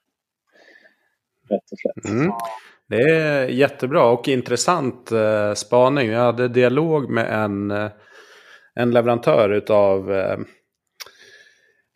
Rett 1.50 1.72
og 1.72 1.78
slett. 1.78 2.04
Mm. 2.04 2.32
Det 2.88 3.02
är 3.02 3.48
jättebra 3.48 4.04
och 4.04 4.28
intressant 4.28 5.12
eh, 5.12 5.54
spaning. 5.54 6.10
Jag 6.10 6.20
hade 6.20 6.48
dialog 6.48 7.10
med 7.10 7.44
en, 7.44 7.70
eh, 7.70 7.90
en 8.74 8.90
leverantör 8.90 9.50
utav 9.50 10.12
eh, 10.12 10.38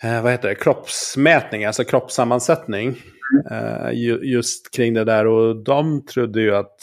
eh, 0.03 0.23
vad 0.23 0.33
heter 0.33 0.49
det? 0.49 0.55
kroppsmätning, 0.55 1.65
alltså 1.65 1.85
kroppssammansättning. 1.85 2.97
Eh, 3.51 3.91
just 4.23 4.75
kring 4.75 4.95
det 4.95 5.05
där 5.05 5.27
och 5.27 5.65
de 5.65 6.05
trodde 6.07 6.41
ju 6.41 6.57
att 6.57 6.77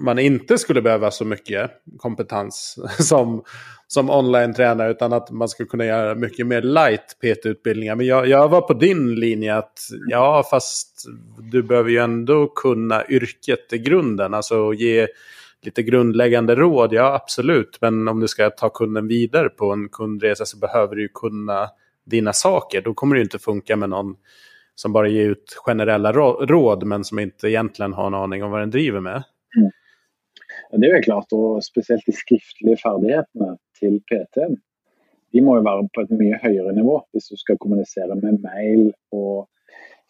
man 0.00 0.18
inte 0.18 0.58
skulle 0.58 0.82
behöva 0.82 1.10
så 1.10 1.24
mycket 1.24 1.70
kompetens 1.98 2.78
som, 2.98 3.44
som 3.88 4.10
online-tränare 4.10 4.90
utan 4.90 5.12
att 5.12 5.30
man 5.30 5.48
skulle 5.48 5.68
kunna 5.68 5.84
göra 5.84 6.14
mycket 6.14 6.46
mer 6.46 6.62
light 6.62 7.16
PT-utbildningar. 7.20 7.94
Men 7.94 8.06
jag, 8.06 8.28
jag 8.28 8.48
var 8.48 8.60
på 8.60 8.74
din 8.74 9.14
linje 9.14 9.56
att 9.56 9.78
ja, 10.08 10.44
fast 10.50 11.04
du 11.52 11.62
behöver 11.62 11.90
ju 11.90 11.98
ändå 11.98 12.46
kunna 12.46 13.06
yrket 13.08 13.72
i 13.72 13.78
grunden, 13.78 14.34
alltså 14.34 14.72
ge 14.72 15.08
lite 15.62 15.82
grundläggande 15.82 16.54
råd, 16.54 16.92
ja 16.92 17.14
absolut. 17.14 17.78
Men 17.80 18.08
om 18.08 18.20
du 18.20 18.28
ska 18.28 18.50
ta 18.50 18.68
kunden 18.68 19.08
vidare 19.08 19.48
på 19.48 19.72
en 19.72 19.88
kundresa 19.88 20.44
så 20.44 20.58
behöver 20.58 20.96
du 20.96 21.02
ju 21.02 21.08
kunna 21.08 21.68
dina 22.06 22.32
saker. 22.32 22.82
Då 22.82 22.94
kommer 22.94 23.14
det 23.14 23.18
ju 23.18 23.24
inte 23.24 23.38
funka 23.38 23.76
med 23.76 23.88
någon 23.88 24.16
som 24.74 24.92
bara 24.92 25.08
ger 25.08 25.28
ut 25.28 25.56
generella 25.64 26.12
råd 26.12 26.84
men 26.84 27.04
som 27.04 27.18
inte 27.18 27.48
egentligen 27.48 27.92
har 27.92 28.06
en 28.06 28.14
aning 28.14 28.44
om 28.44 28.50
vad 28.50 28.60
den 28.60 28.70
driver 28.70 29.00
med. 29.00 29.22
Det 30.72 30.88
er 30.88 30.96
jo 30.96 31.04
klart, 31.04 31.32
og 31.36 31.62
spesielt 31.64 32.06
de 32.06 32.14
skriftlige 32.14 32.78
ferdighetene 32.80 33.52
til 33.78 34.00
PT-en. 34.08 34.56
De 35.34 35.42
må 35.44 35.58
jo 35.58 35.66
være 35.66 35.88
på 35.94 36.04
et 36.06 36.14
mye 36.16 36.38
høyere 36.42 36.72
nivå 36.74 36.96
hvis 37.12 37.28
du 37.30 37.36
skal 37.38 37.58
kommunisere 37.60 38.16
med 38.18 38.40
mail 38.44 38.88
og 39.14 39.46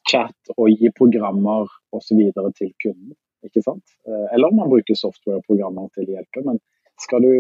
chat 0.08 0.52
og 0.56 0.70
gi 0.70 0.90
programmer 0.96 1.66
osv. 1.96 2.20
til 2.58 2.72
kunden. 2.82 3.14
ikke 3.44 3.62
sant? 3.62 3.84
Eh, 4.08 4.26
eller 4.34 4.48
om 4.48 4.60
man 4.60 4.70
bruker 4.70 4.98
software-programmer 4.98 5.88
til 5.94 6.08
å 6.08 6.16
hjelpe. 6.16 6.42
Men 6.46 6.60
skal 7.02 7.22
du 7.26 7.32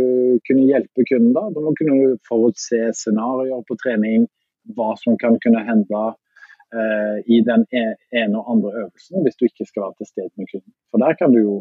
kunne 0.46 0.66
hjelpe 0.68 1.06
kunden, 1.08 1.32
da, 1.34 1.46
da 1.50 1.62
må 1.62 1.72
du 1.72 1.80
kunne 1.80 2.18
forutse 2.28 2.92
scenarioer 3.00 3.64
på 3.66 3.78
trening, 3.82 4.26
hva 4.76 4.92
som 5.00 5.16
kan 5.22 5.38
kunne 5.42 5.62
hende 5.66 6.02
eh, 6.74 7.16
i 7.26 7.40
den 7.46 7.64
e-, 7.70 7.96
ene 8.18 8.42
og 8.42 8.52
andre 8.56 8.74
øvelsen 8.82 9.24
hvis 9.24 9.38
du 9.38 9.46
ikke 9.48 9.66
skal 9.68 9.86
være 9.86 9.98
til 10.00 10.10
stede 10.12 10.32
med 10.34 10.50
kunden. 10.52 10.74
For 10.90 11.02
der 11.02 11.18
kan 11.18 11.34
du 11.34 11.40
jo 11.40 11.56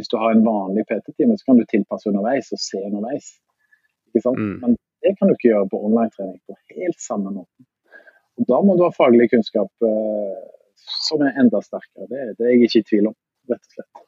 hvis 0.00 0.08
du 0.08 0.16
har 0.16 0.32
en 0.32 0.44
vanlig 0.44 0.86
PT-time, 0.88 1.34
så 1.38 1.44
kan 1.44 1.58
du 1.60 1.64
tilpasse 1.68 2.08
underveis 2.08 2.46
og 2.56 2.60
se 2.64 2.78
underveis. 2.80 3.26
Mm. 4.16 4.54
Men 4.62 4.76
det 5.04 5.12
kan 5.18 5.28
du 5.28 5.34
ikke 5.34 5.50
gjøre 5.50 5.68
på 5.68 5.80
online-trening 5.86 6.38
på 6.48 6.56
helt 6.72 7.02
samme 7.04 7.32
måte. 7.34 7.66
Og 8.40 8.48
da 8.48 8.60
må 8.64 8.78
du 8.78 8.86
ha 8.86 8.92
faglig 8.96 9.28
kunnskap 9.34 9.68
uh, 9.84 10.38
som 11.04 11.20
er 11.26 11.36
enda 11.42 11.60
sterkere. 11.60 12.08
Det, 12.08 12.22
det, 12.38 12.46
er 12.46 12.54
jeg 12.54 12.70
ikke 12.70 12.80
i 12.80 12.88
tvil 12.88 13.10
om, 13.10 13.18
rett 13.52 13.60
og 13.60 13.76
slett. 13.76 14.06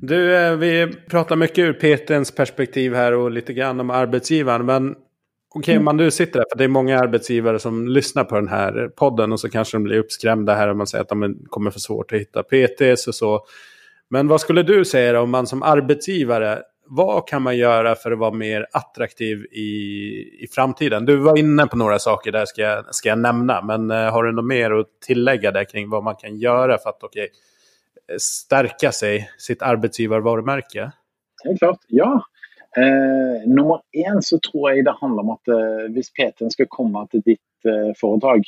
Du, 0.00 0.16
eh, 0.36 0.56
vi 0.56 0.72
pratar 1.10 1.36
mycket 1.36 1.58
ur 1.58 1.72
PTns 1.72 2.30
perspektiv 2.34 2.94
här 2.94 3.12
och 3.12 3.30
lite 3.30 3.52
grann 3.52 3.80
om 3.80 3.90
arbetsgivaren. 3.90 4.66
Men 4.66 4.94
Okej, 5.54 5.74
okay, 5.74 5.84
man 5.84 5.96
nu 5.96 6.10
sitter 6.10 6.38
där, 6.38 6.46
för 6.50 6.58
det 6.58 6.64
är 6.64 6.68
många 6.68 6.98
arbetsgivare 6.98 7.58
som 7.58 7.88
lyssnar 7.88 8.24
på 8.24 8.34
den 8.34 8.48
här 8.48 8.90
podden 8.96 9.32
och 9.32 9.40
så 9.40 9.50
kanske 9.50 9.76
de 9.76 9.82
blir 9.82 9.98
uppskrämda 9.98 10.54
här 10.54 10.68
om 10.68 10.78
man 10.78 10.86
säger 10.86 11.02
att 11.02 11.08
de 11.08 11.36
kommer 11.48 11.70
för 11.70 11.80
svårt 11.80 12.12
att 12.12 12.20
hitta 12.20 12.42
PTs 12.42 13.08
och 13.08 13.14
så. 13.14 13.44
Men 14.08 14.28
vad 14.28 14.40
skulle 14.40 14.62
du 14.62 14.84
säga 14.84 15.20
om 15.20 15.30
man 15.30 15.46
som 15.46 15.62
arbetsgivare, 15.62 16.62
vad 16.86 17.28
kan 17.28 17.42
man 17.42 17.56
göra 17.56 17.94
för 17.94 18.12
att 18.12 18.18
vara 18.18 18.32
mer 18.32 18.66
attraktiv 18.72 19.44
i, 19.44 19.68
i 20.44 20.46
framtiden? 20.52 21.04
Du 21.04 21.16
var 21.16 21.38
inne 21.38 21.66
på 21.66 21.76
några 21.76 21.98
saker 21.98 22.32
där 22.32 22.44
ska 22.44 22.62
jag, 22.62 22.94
ska 22.94 23.08
jag 23.08 23.18
nämna, 23.18 23.62
men 23.62 23.90
eh, 23.90 24.12
har 24.12 24.24
du 24.24 24.32
något 24.32 24.44
mer 24.44 24.70
att 24.70 24.86
tillägga 25.06 25.50
där 25.50 25.64
kring 25.64 25.90
vad 25.90 26.04
man 26.04 26.16
kan 26.16 26.38
göra 26.38 26.78
för 26.78 26.90
att 26.90 27.04
okay, 27.04 27.28
stärka 28.18 28.92
sig, 28.92 29.30
sitt 29.38 29.62
arbetsgivarvarumärke? 29.62 30.92
Helt 31.44 31.58
klart, 31.58 31.78
ja. 31.88 32.24
Eh, 32.76 33.48
nummer 33.50 33.80
én 33.90 34.20
så 34.22 34.38
tror 34.38 34.70
jeg 34.70 34.84
det 34.86 34.94
handler 35.00 35.24
om 35.24 35.32
at 35.34 35.50
eh, 35.50 35.86
hvis 35.90 36.12
PT-en 36.14 36.52
skal 36.54 36.68
komme 36.70 37.02
til 37.10 37.24
ditt 37.26 37.66
eh, 37.66 37.90
foretak, 37.98 38.46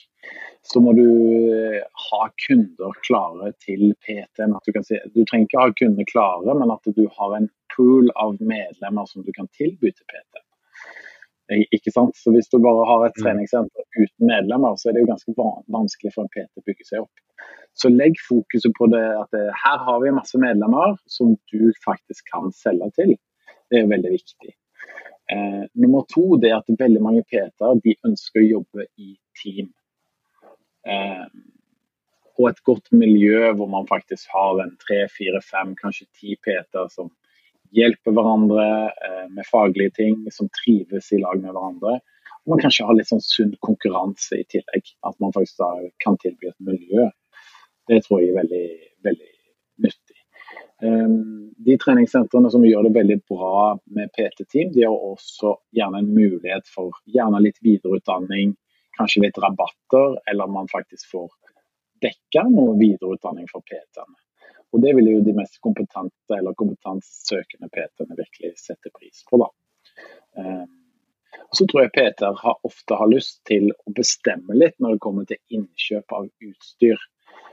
så 0.62 0.82
må 0.84 0.92
du 0.94 1.06
eh, 1.50 1.80
ha 1.82 2.28
kunder 2.44 2.94
klare 3.02 3.50
til 3.64 3.96
PT-en. 4.04 4.54
Du, 4.62 4.78
si, 4.86 5.00
du, 5.10 5.24
trenger 5.26 5.48
ikke 5.48 5.64
ha 5.64 5.74
kunder 5.80 6.06
klare, 6.06 6.54
men 6.54 6.70
at 6.70 6.94
du 6.94 7.02
har 7.18 7.34
en 7.38 7.50
pool 7.74 8.12
av 8.14 8.38
medlemmer 8.38 9.10
som 9.10 9.26
du 9.26 9.32
kan 9.34 9.50
tilby 9.58 9.90
til 9.90 10.06
PT. 10.06 10.44
Eh, 11.50 11.66
ikke 11.74 11.90
sant? 11.90 12.14
Så 12.14 12.30
Hvis 12.30 12.50
du 12.52 12.60
bare 12.62 12.86
har 12.92 13.08
et 13.08 13.18
mm. 13.18 13.24
treningssenter 13.24 13.88
uten 13.98 14.30
medlemmer, 14.30 14.78
så 14.78 14.88
er 14.88 14.96
det 14.96 15.02
jo 15.02 15.10
ganske 15.10 15.34
vanskelig 15.66 16.14
for 16.14 16.28
en 16.28 16.32
PT 16.36 16.62
å 16.62 16.66
bygge 16.70 16.88
seg 16.92 17.02
opp. 17.02 17.50
Så 17.74 17.90
legg 17.90 18.22
fokuset 18.28 18.70
på 18.78 18.86
det 18.92 19.02
at 19.18 19.34
det, 19.34 19.48
her 19.64 19.82
har 19.82 20.00
vi 20.02 20.14
masse 20.14 20.38
medlemmer 20.38 20.94
som 21.10 21.34
du 21.50 21.72
faktisk 21.82 22.30
kan 22.30 22.52
selge 22.54 22.92
til. 23.00 23.14
Det 23.72 23.80
er 23.80 23.88
veldig 23.88 24.10
viktig. 24.12 24.50
Eh, 25.32 25.62
nummer 25.80 26.04
to 26.12 26.36
det 26.40 26.50
er 26.50 26.58
at 26.58 26.68
veldig 26.80 27.00
mange 27.00 27.22
PT-er 27.24 27.78
de 27.80 27.94
ønsker 28.04 28.42
å 28.42 28.50
jobbe 28.58 28.84
i 29.00 29.14
team. 29.40 29.70
Eh, 30.84 31.24
og 32.36 32.48
et 32.50 32.60
godt 32.68 32.92
miljø 32.92 33.52
hvor 33.56 33.70
man 33.72 33.88
faktisk 33.88 34.28
har 34.34 34.60
en 34.60 34.74
tre, 34.82 35.06
fire, 35.14 35.40
fem, 35.46 35.72
kanskje 35.80 36.08
ti 36.20 36.36
PT-er 36.44 36.92
som 36.92 37.08
hjelper 37.72 38.12
hverandre 38.12 38.68
eh, 38.92 39.26
med 39.32 39.48
faglige 39.48 39.96
ting, 40.02 40.20
som 40.36 40.52
trives 40.60 41.08
i 41.16 41.22
lag 41.22 41.40
med 41.40 41.54
hverandre. 41.54 41.96
Og 42.42 42.52
man 42.52 42.60
kanskje 42.60 42.84
har 42.90 42.98
litt 42.98 43.08
sånn 43.08 43.24
sunn 43.24 43.56
konkurranse 43.64 44.42
i 44.42 44.48
tillegg. 44.52 44.92
At 45.08 45.16
man 45.22 45.32
faktisk 45.32 45.64
kan 46.04 46.20
tilby 46.20 46.52
et 46.52 46.68
miljø. 46.68 47.08
Det 47.88 48.02
tror 48.04 48.20
jeg 48.20 48.34
er 48.34 48.42
veldig, 48.42 48.66
veldig 49.08 49.31
Ehm, 50.82 51.52
de 51.56 51.76
treningssentrene 51.78 52.50
som 52.50 52.64
gjør 52.66 52.88
det 52.88 52.94
veldig 52.96 53.18
bra 53.30 53.78
med 53.94 54.10
PT-team, 54.16 54.72
de 54.74 54.82
har 54.82 55.04
også 55.12 55.54
gjerne 55.76 56.02
en 56.02 56.10
mulighet 56.10 56.66
for 56.74 56.96
gjerne 57.06 57.42
litt 57.44 57.60
videreutdanning, 57.62 58.56
kanskje 58.98 59.22
litt 59.26 59.38
rabatter, 59.42 60.18
eller 60.30 60.50
man 60.50 60.70
faktisk 60.72 61.12
får 61.14 61.30
dekka 62.02 62.48
noe 62.50 62.74
videreutdanning 62.80 63.46
for 63.52 63.62
PT-ene. 63.62 64.18
Og 64.72 64.80
Det 64.80 64.94
vil 64.96 65.10
jo 65.10 65.20
de 65.20 65.34
mest 65.36 65.58
kompetente 65.60 66.34
eller 66.34 66.56
kompetansesøkende 66.58 67.68
PT-ene 67.70 68.16
virkelig 68.18 68.54
sette 68.56 68.90
pris 68.90 69.22
på. 69.30 69.38
da. 69.38 69.50
Ehm, 70.38 70.70
Og 71.32 71.56
så 71.56 71.66
tror 71.68 71.82
jeg 71.82 71.92
PT-er 71.92 72.36
ofte 72.64 72.96
har 72.96 73.08
lyst 73.08 73.44
til 73.48 73.70
å 73.72 73.92
bestemme 73.92 74.56
litt 74.56 74.74
når 74.80 74.96
det 74.96 75.00
kommer 75.04 75.24
til 75.28 75.38
innkjøp 75.48 76.12
av 76.12 76.28
utstyr. 76.48 76.98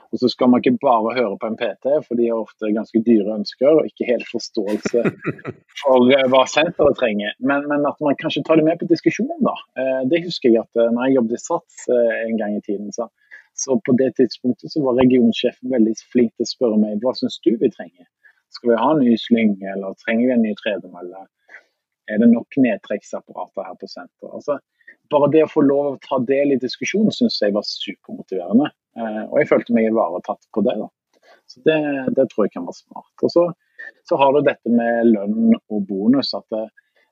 Og 0.10 0.22
så 0.22 0.30
skal 0.34 0.50
man 0.50 0.62
ikke 0.64 0.80
bare 0.82 1.14
høre 1.18 1.38
på 1.38 1.50
en 1.52 1.58
PT, 1.60 1.92
for 2.08 2.18
de 2.18 2.30
har 2.32 2.42
ofte 2.42 2.72
ganske 2.74 3.02
dyre 3.06 3.36
ønsker 3.36 3.70
og 3.70 3.90
ikke 3.90 4.08
helt 4.08 4.26
forståelse 4.32 5.04
for 5.84 6.10
eh, 6.16 6.26
hva 6.34 6.44
senteret 6.50 6.98
trenger. 6.98 7.36
Men, 7.40 7.68
men, 7.70 7.86
at 7.86 8.00
man 8.02 8.18
kanskje 8.18 8.44
tar 8.48 8.58
det 8.58 8.66
med 8.66 8.82
på 8.82 8.90
diskusjonen, 8.90 9.38
da. 9.46 9.54
Eh, 9.78 10.02
det 10.10 10.24
husker 10.26 10.50
jeg 10.50 10.66
at 10.66 10.82
eh, 10.82 10.90
når 10.96 11.06
jeg 11.06 11.20
jobbet 11.20 11.38
i 11.38 11.42
SATS 11.44 11.84
en 11.94 12.40
gang 12.42 12.58
i 12.58 12.64
tiden, 12.66 12.90
så, 12.96 13.06
så 13.54 13.78
på 13.86 13.96
det 14.02 14.16
tidspunktet 14.18 14.74
så 14.74 14.82
var 14.88 14.98
regionsjefen 14.98 15.76
veldig 15.76 15.94
flink 16.10 16.34
til 16.34 16.48
å 16.48 16.54
spørre 16.56 16.82
meg 16.82 17.06
hva 17.06 17.14
syns 17.20 17.38
du 17.46 17.54
vi 17.54 17.70
trenger. 17.70 18.10
Skal 18.56 18.74
vi 18.74 18.82
ha 18.82 18.90
en 18.96 19.04
ny 19.06 19.14
slynge, 19.22 19.76
eller 19.76 19.94
trenger 20.02 20.26
vi 20.26 20.36
en 20.40 20.46
ny 20.48 20.56
tredemølle? 20.58 21.28
Er 22.10 22.18
det 22.18 22.32
nok 22.32 22.58
nedtrekksapparater 22.58 23.68
her 23.68 23.78
på 23.78 23.86
senteret? 23.92 24.34
Altså, 24.34 24.58
bare 25.14 25.30
det 25.34 25.46
å 25.46 25.52
få 25.52 25.62
lov 25.66 25.92
å 25.92 26.00
ta 26.02 26.20
del 26.26 26.56
i 26.56 26.62
diskusjonen 26.62 27.14
syns 27.14 27.38
jeg 27.42 27.54
var 27.56 27.66
supermotiverende. 27.66 28.72
Eh, 29.00 29.24
og 29.30 29.40
jeg 29.40 29.50
følte 29.50 29.76
meg 29.76 29.90
ivaretatt 29.90 30.50
på 30.54 30.64
det. 30.66 30.76
da. 30.82 30.90
Så 31.50 31.64
det, 31.66 31.80
det, 32.18 32.28
tror 32.30 32.46
jeg 32.46 32.56
kan 32.56 32.68
være 32.68 32.82
smart. 32.82 33.26
Og 33.26 33.34
så, 33.34 33.46
så, 34.08 34.20
har 34.22 34.36
du 34.36 34.44
dette 34.46 34.74
med 34.74 35.10
lønn 35.14 35.56
og 35.58 35.82
bonus. 35.90 36.34
At 36.38 36.46
det, 36.54 36.68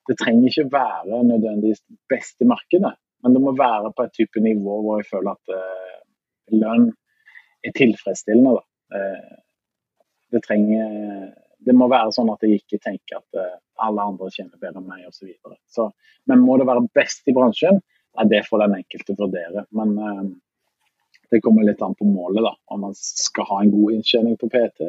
det, 0.10 0.18
trenger 0.20 0.52
ikke 0.52 0.70
være 0.74 1.24
nødvendigvis 1.32 1.84
best 2.12 2.44
i 2.44 2.50
markedet, 2.50 2.94
men 3.24 3.34
det 3.34 3.42
må 3.44 3.56
være 3.58 3.94
på 3.98 4.06
et 4.06 4.16
type 4.16 4.44
nivå 4.44 4.80
hvor 4.86 5.02
jeg 5.02 5.10
føler 5.10 5.34
at 5.34 5.56
eh, 5.56 5.98
uh, 6.54 6.56
lønn 6.62 6.92
er 7.66 7.76
tilfredsstillende. 7.76 8.62
Uh, 8.94 9.36
det, 10.32 10.44
trenger, 10.46 11.32
det 11.66 11.76
må 11.76 11.90
være 11.92 12.14
sånn 12.16 12.30
at 12.32 12.46
jeg 12.46 12.62
ikke 12.62 12.80
tenker 12.84 13.20
at 13.20 13.40
uh, 13.42 13.58
alle 13.88 14.06
andre 14.12 14.30
tjener 14.34 14.60
bedre 14.62 14.84
enn 14.84 14.90
meg 14.90 15.08
osv. 15.10 15.34
Men 16.30 16.44
må 16.46 16.60
det 16.60 16.70
være 16.70 16.86
best 16.96 17.26
i 17.28 17.36
bransjen? 17.36 17.82
Ja, 18.18 18.26
det 18.30 18.46
får 18.46 18.64
den 18.64 18.78
enkelte 18.80 19.18
vurdere. 19.18 19.66
Men 19.78 19.98
det 21.30 21.42
kommer 21.42 21.64
litt 21.64 21.82
an 21.82 21.96
på 21.96 22.06
målet, 22.06 22.44
da. 22.44 22.54
Om 22.66 22.82
man 22.82 22.94
skal 22.96 23.46
ha 23.50 23.62
en 23.62 23.72
god 23.72 23.94
inntjening 23.94 24.38
på 24.38 24.50
PT. 24.50 24.88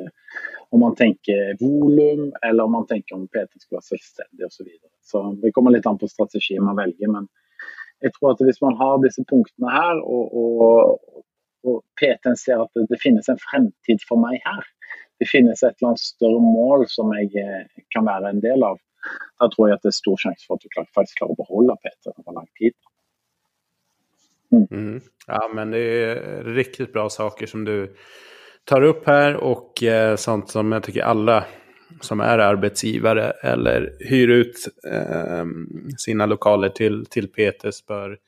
Om 0.70 0.80
man 0.80 0.94
tenker 0.94 1.56
volum, 1.60 2.32
eller 2.46 2.64
om 2.64 2.72
man 2.72 2.86
tenker 2.86 3.16
om 3.16 3.26
PT 3.26 3.62
skal 3.62 3.78
være 3.78 3.88
selvstendig 3.88 4.46
osv. 4.46 4.68
Så, 4.68 4.88
så 5.10 5.22
det 5.42 5.52
kommer 5.52 5.74
litt 5.74 5.86
an 5.86 5.98
på 5.98 6.08
strategien 6.08 6.64
man 6.64 6.76
velger. 6.76 7.08
Men 7.08 7.28
jag 8.00 8.12
tror 8.14 8.30
att 8.30 8.40
om 8.40 8.52
man 8.60 8.76
har 8.76 9.02
dessa 9.02 9.24
punkterna 9.24 9.70
här 9.70 10.00
och, 10.00 10.26
och, 10.40 10.98
och 11.64 11.82
PTn 12.00 12.36
ser 12.36 12.62
att 12.62 12.70
det, 12.74 12.86
det 12.88 13.00
finns 13.00 13.28
en 13.28 13.38
framtid 13.50 13.98
för 14.08 14.16
mig 14.16 14.40
här. 14.44 14.64
Det 15.18 15.28
finns 15.28 15.62
ett 15.62 15.82
eller 15.82 15.94
större 15.96 16.40
mål 16.40 16.84
som 16.88 17.12
jag 17.12 17.36
eh, 17.42 17.64
kan 17.88 18.04
vara 18.04 18.30
en 18.30 18.40
del 18.40 18.62
av. 18.62 18.78
Då 19.40 19.50
tror 19.50 19.68
jag 19.68 19.76
att 19.76 19.82
det 19.82 19.88
är 19.88 20.00
stor 20.04 20.16
chans 20.16 20.44
för 20.46 20.54
att 20.54 20.60
du 20.60 20.68
faktiskt 20.94 21.18
klarar 21.18 21.32
att 21.32 21.36
behålla 21.36 21.76
PT 21.76 22.06
över 22.06 22.32
lång 22.32 22.46
tid. 22.58 22.72
Mm. 24.52 24.66
Mm. 24.70 25.00
Ja, 25.26 25.50
men 25.54 25.70
det 25.70 25.78
är 25.78 26.44
riktigt 26.44 26.92
bra 26.92 27.08
saker 27.08 27.46
som 27.46 27.64
du 27.64 27.94
tar 28.64 28.82
upp 28.82 29.06
här 29.06 29.36
och 29.36 29.82
eh, 29.82 30.16
sånt 30.16 30.50
som 30.50 30.72
jag 30.72 30.82
tycker 30.82 31.02
alla 31.02 31.44
som 32.00 32.20
är 32.20 32.38
arbetsgivare 32.38 33.30
eller 33.30 33.92
hyr 34.00 34.28
ut 34.28 34.68
eh, 34.92 35.44
sina 35.98 36.26
lokaler 36.26 36.68
till, 36.68 37.06
till 37.06 37.28
PTS 37.28 37.86
bör 37.86 38.18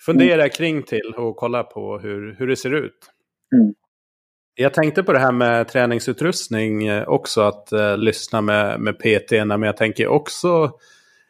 fundera 0.00 0.42
mm. 0.42 0.50
kring 0.50 0.82
till 0.82 1.14
och 1.16 1.36
kolla 1.36 1.62
på 1.62 1.98
hur, 1.98 2.36
hur 2.38 2.46
det 2.46 2.56
ser 2.56 2.74
ut. 2.74 3.10
Mm. 3.54 3.74
Jag 4.54 4.74
tänkte 4.74 5.02
på 5.02 5.12
det 5.12 5.18
här 5.18 5.32
med 5.32 5.68
träningsutrustning 5.68 6.86
eh, 6.86 7.08
också, 7.08 7.40
att 7.40 7.72
eh, 7.72 7.98
lyssna 7.98 8.40
med, 8.40 8.80
med 8.80 8.98
PT, 8.98 9.30
men 9.30 9.62
jag 9.62 9.76
tänker 9.76 10.06
också 10.06 10.72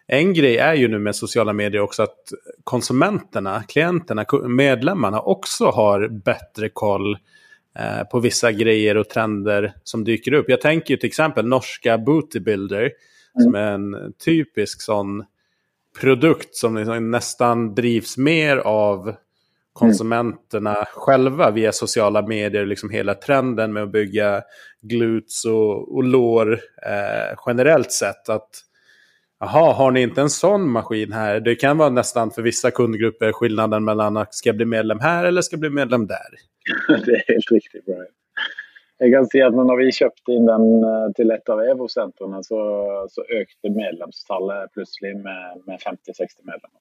en 0.06 0.34
grej 0.34 0.56
är 0.56 0.74
ju 0.74 0.88
nu 0.88 0.98
med 0.98 1.16
sociala 1.16 1.52
medier 1.52 1.82
också 1.82 2.02
att 2.02 2.32
konsumenterna, 2.64 3.62
klienterna, 3.62 4.26
medlemmarna 4.48 5.20
också 5.20 5.66
har 5.66 6.08
bättre 6.08 6.68
koll 6.68 7.18
eh, 7.78 8.04
på 8.10 8.20
vissa 8.20 8.52
grejer 8.52 8.96
och 8.96 9.08
trender 9.08 9.74
som 9.84 10.04
dyker 10.04 10.32
upp. 10.32 10.48
Jag 10.48 10.60
tänker 10.60 10.96
till 10.96 11.06
exempel 11.06 11.46
norska 11.46 11.98
Bootybuilder 11.98 12.80
mm. 12.80 12.92
som 13.42 13.54
är 13.54 13.72
en 13.72 14.12
typisk 14.24 14.82
sån 14.82 15.24
produkt 16.00 16.56
som 16.56 16.76
liksom 16.76 17.10
nästan 17.10 17.74
drivs 17.74 18.16
mer 18.16 18.56
av 18.56 19.14
konsumenterna 19.72 20.74
mm. 20.74 20.86
själva 20.94 21.50
via 21.50 21.72
sociala 21.72 22.22
medier, 22.22 22.66
liksom 22.66 22.90
hela 22.90 23.14
trenden 23.14 23.72
med 23.72 23.82
att 23.82 23.92
bygga 23.92 24.42
glutes 24.82 25.44
och, 25.44 25.94
och 25.94 26.04
lår 26.04 26.52
eh, 26.86 27.38
generellt 27.46 27.92
sett. 27.92 28.28
Att 28.28 28.50
Jaha, 29.40 29.72
har 29.72 29.90
ni 29.90 30.02
inte 30.02 30.20
en 30.20 30.30
sån 30.30 30.70
maskin 30.70 31.12
här? 31.12 31.40
Det 31.40 31.54
kan 31.54 31.78
vara 31.78 31.90
nästan 31.90 32.30
för 32.30 32.42
vissa 32.42 32.70
kundgrupper 32.70 33.32
skillnaden 33.32 33.84
mellan 33.84 34.16
att 34.16 34.34
ska 34.34 34.48
jag 34.48 34.56
bli 34.56 34.66
medlem 34.66 35.00
här 35.00 35.24
eller 35.24 35.42
ska 35.42 35.54
jag 35.54 35.60
bli 35.60 35.70
medlem 35.70 36.06
där. 36.06 36.30
det 37.06 37.12
är 37.12 37.32
helt 37.32 37.50
riktigt 37.50 37.84
Brian. 37.84 38.06
Jag 38.98 39.12
kan 39.12 39.26
säga 39.26 39.46
att 39.46 39.54
när 39.54 39.76
vi 39.76 39.92
köpte 39.92 40.32
in 40.32 40.46
den 40.46 40.84
eh, 40.84 41.12
till 41.14 41.30
ett 41.30 41.48
av 41.48 41.60
Evo-centren 41.60 42.44
så, 42.44 42.58
så 43.10 43.22
ökade 43.22 43.74
medlemstallet 43.74 44.72
plötsligt 44.72 45.16
med, 45.16 45.62
med 45.66 45.80
50-60 45.80 45.86
medlemmar. 46.42 46.80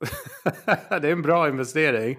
det 1.00 1.08
är 1.08 1.12
en 1.12 1.22
bra 1.22 1.48
investering. 1.48 2.18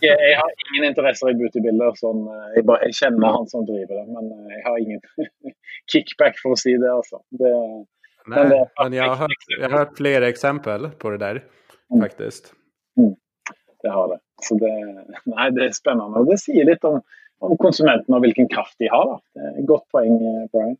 Jag, 0.00 0.20
jag 0.20 0.40
har 0.40 0.52
ingen 0.74 0.88
intresse 0.90 1.30
i 1.30 1.34
beautybilder. 1.34 1.92
Sån, 1.94 2.26
eh, 2.26 2.54
jag, 2.54 2.64
bara, 2.64 2.84
jag 2.84 2.94
känner 2.94 3.26
han 3.26 3.46
som 3.46 3.66
driver 3.66 3.94
det, 3.94 4.06
men 4.12 4.32
eh, 4.32 4.56
jag 4.62 4.70
har 4.70 4.78
ingen 4.78 5.00
kickback 5.92 6.38
för 6.42 6.50
att 6.50 6.58
säga 6.58 6.78
det. 6.78 6.92
Alltså. 6.92 7.20
det 7.30 7.84
Nej, 8.26 8.48
men, 8.48 8.66
men 8.82 8.92
jag, 8.92 9.08
har 9.08 9.16
hört, 9.16 9.30
jag 9.60 9.70
har 9.70 9.78
hört 9.78 9.96
flera 9.96 10.28
exempel 10.28 10.88
på 10.88 11.10
det 11.10 11.18
där 11.18 11.44
mm. 11.90 12.02
faktiskt. 12.02 12.52
Mm. 12.96 13.14
Det 13.82 13.88
har 13.88 14.08
det. 14.08 14.18
Så 14.42 14.54
det, 14.54 15.04
nej, 15.24 15.52
det 15.52 15.64
är 15.64 15.72
spännande 15.72 16.18
och 16.18 16.26
det 16.26 16.38
säger 16.38 16.64
lite 16.64 16.86
om, 16.86 17.02
om 17.38 17.56
konsumenterna 17.56 18.16
och 18.16 18.24
vilken 18.24 18.48
kraft 18.48 18.74
de 18.78 18.88
har. 18.88 19.20
Gott 19.66 19.88
poäng, 19.88 20.12
eh, 20.12 20.50
Brian. 20.52 20.76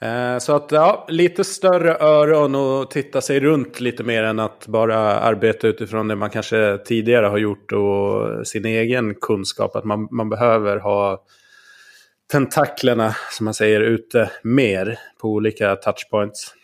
Eh, 0.00 0.38
så 0.38 0.56
att 0.56 0.72
ja, 0.72 1.06
lite 1.08 1.44
större 1.44 1.96
öron 2.00 2.54
och 2.54 2.90
titta 2.90 3.20
sig 3.20 3.40
runt 3.40 3.80
lite 3.80 4.04
mer 4.04 4.22
än 4.22 4.38
att 4.38 4.66
bara 4.66 4.98
arbeta 4.98 5.68
utifrån 5.68 6.08
det 6.08 6.16
man 6.16 6.30
kanske 6.30 6.78
tidigare 6.78 7.26
har 7.26 7.38
gjort 7.38 7.72
och 7.72 8.46
sin 8.46 8.64
egen 8.64 9.14
kunskap. 9.14 9.76
Att 9.76 9.84
man, 9.84 10.08
man 10.10 10.28
behöver 10.28 10.76
ha 10.76 11.24
tentaklerna, 12.32 13.14
som 13.30 13.44
man 13.44 13.54
säger, 13.54 13.80
ute 13.80 14.30
mer 14.42 14.98
på 15.20 15.28
olika 15.28 15.76
touchpoints. 15.76 16.54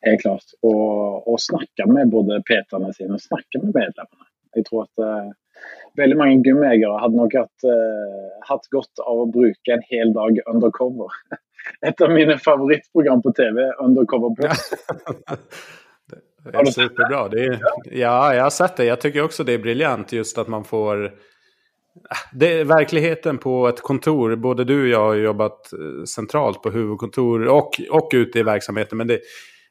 Helt 0.00 0.20
klart. 0.20 0.44
Och, 0.62 1.32
och 1.32 1.40
snacka 1.40 1.86
med 1.86 2.08
både 2.08 2.42
petarna 2.42 2.92
sina 2.92 3.14
och 3.14 3.22
snacka 3.22 3.58
med 3.62 3.74
medlemmarna. 3.74 4.26
Jag 4.54 4.64
tror 4.64 4.82
att 4.82 4.98
eh, 4.98 5.30
väldigt 5.96 6.18
många 6.18 6.32
gymägare 6.32 7.00
hade 7.00 7.16
nog 7.16 7.34
haft, 7.34 7.64
eh, 7.64 8.48
haft 8.48 8.70
gott 8.70 8.98
av 8.98 9.20
att 9.20 9.32
bruka 9.32 9.72
en 9.72 9.82
hel 9.86 10.12
dag 10.12 10.38
undercover. 10.46 11.06
Ett 11.86 12.00
av 12.00 12.10
mina 12.10 12.38
favoritprogram 12.38 13.22
på 13.22 13.32
tv, 13.32 13.72
Undercover 13.78 14.28
Boss. 14.28 14.70
det 16.52 16.58
är 16.58 16.64
superbra. 16.64 17.28
Det 17.28 17.44
är, 17.44 17.60
ja, 17.84 18.34
jag 18.34 18.42
har 18.42 18.50
sett 18.50 18.76
det. 18.76 18.84
Jag 18.84 19.00
tycker 19.00 19.24
också 19.24 19.44
det 19.44 19.52
är 19.52 19.58
briljant 19.58 20.12
just 20.12 20.38
att 20.38 20.48
man 20.48 20.64
får 20.64 21.12
det 22.32 22.60
är 22.60 22.64
verkligheten 22.64 23.38
på 23.38 23.68
ett 23.68 23.80
kontor. 23.80 24.36
Både 24.36 24.64
du 24.64 24.82
och 24.82 24.88
jag 24.88 25.00
har 25.00 25.14
jobbat 25.14 25.72
eh, 25.72 26.04
centralt 26.04 26.62
på 26.62 26.70
huvudkontor 26.70 27.46
och, 27.46 27.80
och 27.90 28.10
ute 28.14 28.38
i 28.38 28.42
verksamheten. 28.42 28.98
Men 28.98 29.06
det, 29.06 29.20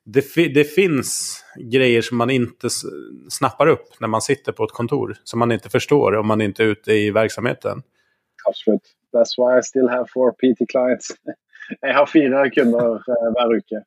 det, 0.03 0.47
det, 0.53 0.63
finns 0.63 1.43
grejer 1.71 2.01
som 2.01 2.17
man 2.17 2.29
inte 2.29 2.67
snappar 3.29 3.67
upp 3.67 3.99
när 3.99 4.07
man 4.07 4.21
sitter 4.21 4.51
på 4.51 4.63
ett 4.63 4.71
kontor. 4.71 5.15
Som 5.23 5.39
man 5.39 5.51
inte 5.51 5.69
förstår 5.69 6.15
om 6.15 6.27
man 6.27 6.41
inte 6.41 6.63
är 6.63 6.67
ute 6.67 6.93
i 6.93 7.11
verksamheten. 7.11 7.83
Absolut. 8.45 8.81
That's 9.13 9.37
why 9.37 9.59
I 9.59 9.63
still 9.63 9.89
have 9.89 10.05
four 10.13 10.31
PT 10.31 10.69
clients. 10.71 11.07
Jag 11.81 11.93
har 11.93 12.05
fyra 12.05 12.49
kunder 12.49 12.93
eh, 12.95 13.33
varje 13.33 13.55
vecka. 13.55 13.83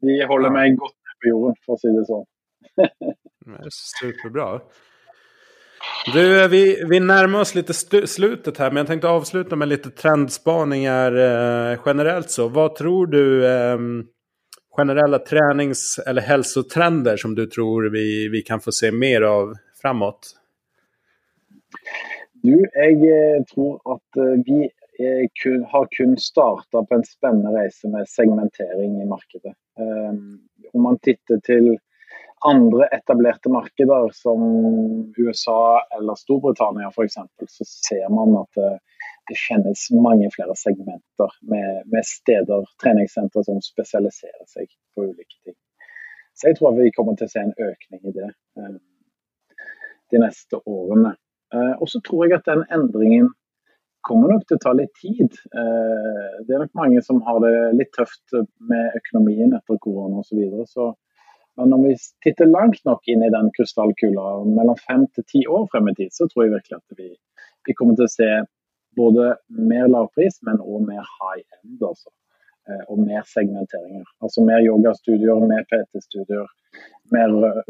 De 0.00 0.24
håller 0.24 0.50
mig 0.50 0.70
gott 0.74 0.94
på 1.22 1.28
jorden, 1.28 1.56
för 1.66 1.72
att 1.72 1.80
säga 1.80 1.92
det 1.92 2.06
så. 2.06 2.26
Superbra. 4.00 4.60
Du, 6.14 6.42
eh, 6.42 6.48
vi, 6.48 6.84
vi 6.88 7.00
närmar 7.00 7.40
oss 7.40 7.54
lite 7.54 7.74
slutet 8.06 8.58
här, 8.58 8.70
men 8.70 8.76
jag 8.76 8.86
tänkte 8.86 9.08
avsluta 9.08 9.56
med 9.56 9.68
lite 9.68 9.90
trendspaningar 9.90 11.12
eh, 11.12 11.78
generellt. 11.86 12.30
så. 12.30 12.48
Vad 12.48 12.74
tror 12.74 13.06
du 13.06 13.46
eh, 13.46 13.78
generella 14.76 15.18
tränings 15.18 16.00
eller 16.06 16.22
hälsotrender 16.22 17.16
som 17.16 17.34
du 17.34 17.46
tror 17.46 17.90
vi, 17.90 18.28
vi 18.28 18.42
kan 18.42 18.60
få 18.60 18.72
se 18.72 18.92
mer 18.92 19.22
av 19.22 19.54
framåt? 19.82 20.36
Du, 22.32 22.66
jag 22.72 22.92
eh, 22.92 23.44
tror 23.54 23.94
att 23.94 24.16
eh, 24.16 24.42
vi 24.46 24.70
kun, 25.42 25.64
har 25.64 25.88
kun 25.90 26.16
startat 26.16 26.88
på 26.88 26.94
en 26.94 27.04
spännande 27.04 27.64
resa 27.64 27.88
med 27.88 28.08
segmentering 28.08 29.02
i 29.02 29.06
marknaden. 29.06 29.54
Um, 29.78 30.40
om 30.72 30.82
man 30.82 30.98
tittar 30.98 31.36
till 31.36 31.78
andra 32.48 32.86
etablerade 32.86 33.50
marknader 33.50 34.10
som 34.12 34.40
USA 35.16 35.86
eller 35.98 36.14
Storbritannien 36.14 36.92
för 36.92 37.04
exempel 37.04 37.46
så 37.48 37.64
ser 37.64 38.08
man 38.08 38.36
att 38.42 38.56
eh, 38.56 38.76
det, 39.28 39.36
det 39.58 39.64
finns 39.64 39.88
många 39.90 40.28
fler 40.32 40.54
segmenter 40.54 41.30
med, 41.42 41.82
med 41.86 42.06
städer, 42.06 42.64
träningscenter 42.82 43.42
som 43.42 43.62
specialiserar 43.62 44.46
sig 44.46 44.66
på 44.94 45.00
olika 45.00 45.36
ting. 45.44 45.54
Så 46.34 46.48
jag 46.48 46.56
tror 46.56 46.72
att 46.72 46.84
vi 46.84 46.90
kommer 46.90 47.12
att 47.12 47.30
se 47.30 47.38
en 47.38 47.54
ökning 47.70 48.00
i 48.10 48.12
det 48.12 48.32
eh, 48.58 48.74
de 50.10 50.18
nästa 50.18 50.56
åren. 50.64 51.06
Eh, 51.54 51.72
och 51.80 51.90
så 51.90 52.00
tror 52.00 52.28
jag 52.28 52.38
att 52.38 52.44
den 52.44 52.64
ändringen 52.70 53.28
kommer 54.00 54.28
nog 54.28 54.42
att 54.52 54.60
ta 54.60 54.72
lite 54.72 54.92
tid. 55.02 55.32
Det 56.46 56.52
är 56.54 56.58
nog 56.58 56.68
många 56.72 57.02
som 57.02 57.22
har 57.22 57.40
det 57.40 57.72
lite 57.72 57.90
tufft 57.90 58.48
med 58.58 58.92
ekonomin 58.96 59.52
efter 59.52 59.78
corona 59.78 60.16
och 60.16 60.26
så 60.26 60.36
vidare. 60.36 60.64
Så 60.66 60.96
men 61.56 61.72
om 61.72 61.82
vi 61.82 61.96
tittar 62.24 62.46
långt 62.46 62.84
nog 62.84 62.98
in 63.04 63.22
i 63.22 63.30
den 63.30 63.50
kristallkulan, 63.56 64.54
mellan 64.54 64.76
fem 64.88 65.06
till 65.06 65.24
tio 65.26 65.48
år 65.48 65.68
fram 65.70 65.88
i 65.88 65.94
tid, 65.94 66.08
så 66.12 66.28
tror 66.28 66.44
jag 66.44 66.52
verkligen 66.52 66.78
att 66.78 66.98
vi, 66.98 67.16
vi 67.66 67.74
kommer 67.74 68.02
att 68.02 68.10
se 68.10 68.44
både 68.96 69.36
mer 69.48 69.88
lågpris 69.88 70.38
men 70.42 70.60
också 70.60 70.78
mer 70.78 71.04
high-end. 71.20 71.82
Alltså. 71.82 72.10
Eh, 72.68 72.84
och 72.90 72.98
mer 72.98 73.22
segmenteringar. 73.26 74.04
Alltså 74.18 74.44
mer 74.44 74.60
yogastudier, 74.60 75.46
mer 75.52 75.64
PT-studier, 75.70 76.46
mer 77.14 77.28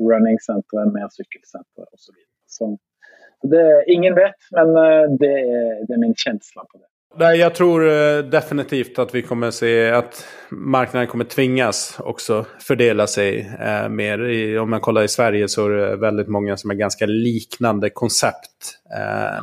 runningcenter, 0.08 0.84
mer 0.96 1.08
cykelcenter 1.10 1.84
och 1.92 2.00
så 2.04 2.12
vidare. 2.12 2.30
Så 2.46 2.78
det, 3.52 3.84
ingen 3.86 4.14
vet, 4.14 4.40
men 4.50 4.68
eh, 4.68 5.04
det 5.20 5.34
är, 5.56 5.86
det 5.86 5.92
är 5.94 5.98
min 6.06 6.14
känsla 6.16 6.62
på 6.70 6.78
det. 6.78 6.89
Nej, 7.14 7.38
jag 7.38 7.54
tror 7.54 7.88
eh, 7.88 8.18
definitivt 8.18 8.98
att 8.98 9.14
vi 9.14 9.22
kommer 9.22 9.50
se 9.50 9.90
att 9.90 10.26
marknaden 10.50 11.08
kommer 11.08 11.24
tvingas 11.24 11.96
också 11.98 12.46
fördela 12.58 13.06
sig 13.06 13.56
eh, 13.60 13.88
mer. 13.88 14.28
I, 14.28 14.58
om 14.58 14.70
man 14.70 14.80
kollar 14.80 15.02
i 15.02 15.08
Sverige 15.08 15.48
så 15.48 15.66
är 15.66 15.70
det 15.70 15.96
väldigt 15.96 16.28
många 16.28 16.56
som 16.56 16.70
är 16.70 16.74
ganska 16.74 17.06
liknande 17.06 17.90
koncept. 17.90 18.80
Eh, 18.96 19.42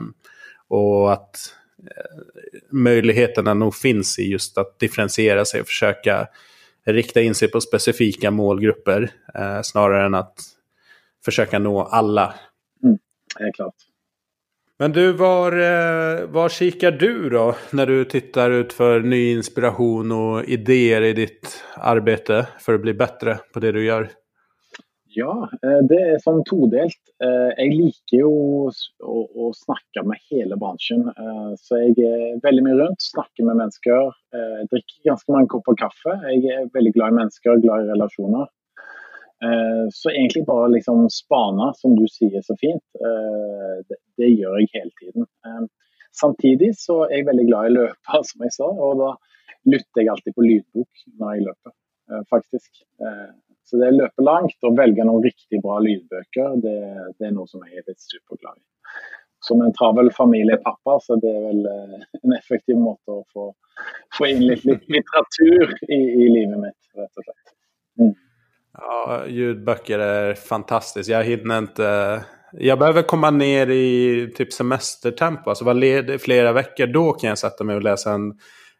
och 0.68 1.14
att 1.14 1.38
eh, 1.84 2.24
möjligheterna 2.72 3.54
nog 3.54 3.76
finns 3.76 4.20
i 4.20 4.24
just 4.32 4.58
att 4.58 4.80
differentiera 4.80 5.46
sig 5.46 5.62
och 5.62 5.68
försöka 5.68 6.28
rikta 6.86 7.22
in 7.22 7.36
sig 7.36 7.52
på 7.52 7.62
specifika 7.62 8.32
målgrupper 8.32 9.12
eh, 9.36 9.62
snarare 9.62 10.06
än 10.06 10.16
att 10.16 10.40
försöka 11.26 11.60
nå 11.60 11.84
alla. 11.84 12.34
Mm, 12.84 12.98
det 13.38 13.44
är 13.44 13.54
klart. 13.54 13.76
Men 14.80 14.92
du, 14.92 15.14
var, 15.14 15.52
eh, 15.52 16.28
var 16.28 16.50
kikar 16.50 16.92
du 16.92 17.30
då 17.30 17.56
när 17.72 17.86
du 17.86 18.06
tittar 18.06 18.52
ut 18.52 18.74
för 18.74 19.00
ny 19.00 19.32
inspiration 19.32 20.12
och 20.12 20.44
idéer 20.44 21.02
i 21.02 21.14
ditt 21.14 21.64
arbete 21.78 22.48
för 22.60 22.74
att 22.74 22.82
bli 22.82 22.94
bättre 22.94 23.38
på 23.54 23.60
det 23.60 23.72
du 23.72 23.86
gör? 23.86 24.10
Ja, 25.06 25.50
eh, 25.64 25.86
det 25.90 26.02
är 26.02 26.20
sånn 26.20 26.44
todelt. 26.46 27.02
Eh, 27.24 27.30
jag 27.30 27.66
jeg 27.66 27.78
liker 27.80 28.18
jo 28.22 28.34
å, 29.04 29.18
å, 29.36 29.50
snakke 29.56 30.06
med 30.06 30.22
hela 30.30 30.58
bransjen. 30.58 31.10
Så 31.58 31.78
jag 31.78 31.98
är 31.98 32.42
väldigt 32.42 32.64
mye 32.64 32.78
rundt, 32.78 33.02
snakker 33.02 33.44
med 33.44 33.56
människor, 33.56 34.14
dricker 34.70 35.10
ganska 35.10 35.32
mange 35.32 35.48
kopper 35.48 35.76
kaffe. 35.78 36.14
Jag 36.22 36.46
är 36.54 36.70
väldigt 36.74 36.94
glad 36.94 37.10
i 37.14 37.16
människor, 37.16 37.58
glad 37.66 37.86
i 37.86 37.90
relationer. 37.90 38.48
Eh, 39.44 39.88
så 39.94 40.10
egentlig 40.10 40.46
bare 40.46 40.72
liksom 40.72 41.10
spane, 41.10 41.72
som 41.76 41.96
du 41.96 42.08
sier 42.10 42.42
så 42.42 42.56
fint, 42.58 42.84
eh, 43.08 43.74
det, 44.18 44.26
gör 44.26 44.38
gjør 44.40 44.60
jeg 44.60 44.70
hele 44.74 44.92
tiden. 45.02 45.28
Eh, 45.46 45.66
Samtidig 46.18 46.72
så 46.80 47.04
er 47.06 47.20
jeg 47.20 47.26
veldig 47.28 47.44
glad 47.46 47.68
i 47.68 47.74
løpe, 47.76 48.20
som 48.30 48.46
jeg 48.46 48.54
sa. 48.56 48.70
Og 48.72 49.02
da 49.02 49.12
lytter 49.70 50.02
jeg 50.02 50.10
alltid 50.10 50.34
på 50.34 50.46
lydbok 50.46 51.04
når 51.20 51.36
jeg 51.36 51.44
løper, 51.46 51.74
faktisk. 52.32 52.80
Så 53.68 53.78
det 53.78 53.92
å 53.92 53.98
løpe 53.98 54.26
langt 54.26 54.66
og 54.66 54.80
velge 54.80 55.06
noen 55.06 55.26
riktig 55.28 55.60
bra 55.62 55.76
lydbøker, 55.84 56.56
det, 56.64 56.78
det 57.20 57.28
er 57.28 57.36
noe 57.36 57.46
som 57.52 57.62
jeg 57.68 57.84
er 57.84 57.86
litt 57.92 58.02
superglad 58.02 58.56
i. 58.56 58.66
Som 59.46 59.62
en 59.62 59.76
travel 59.78 60.10
familiepappa, 60.16 60.96
så 61.04 61.20
det 61.22 61.36
er 61.36 61.44
vel 61.44 61.68
en 62.24 62.38
effektiv 62.40 62.80
måte 62.82 63.20
å 63.20 63.26
få, 63.36 63.52
få 64.18 64.32
inn 64.32 64.48
litt, 64.48 64.66
litt 64.66 64.88
litteratur 64.90 65.76
i, 65.86 66.00
i, 66.00 66.32
livet 66.32 66.64
mitt, 66.64 66.80
rett 66.98 67.22
og 67.22 67.28
slett. 67.28 67.54
Mm. 68.02 68.16
Ja, 68.78 69.24
ljudböcker 69.28 70.00
är 70.00 70.34
fantastiskt. 70.34 71.10
Jag 71.10 71.24
hinner 71.24 71.58
inte... 71.58 72.22
Jag 72.52 72.80
behöver 72.80 73.02
komma 73.02 73.30
ner 73.30 73.70
i 73.70 74.34
typ 74.36 74.54
semestertempo, 74.54 75.50
alltså 75.50 75.66
vara 75.66 75.74
ledig 75.74 76.22
flera 76.22 76.54
veckor. 76.54 76.88
Då 76.88 77.14
kan 77.14 77.30
jag 77.30 77.38
sätta 77.38 77.64
mig 77.64 77.76
och 77.76 77.84
läsa 77.84 78.12
en 78.12 78.34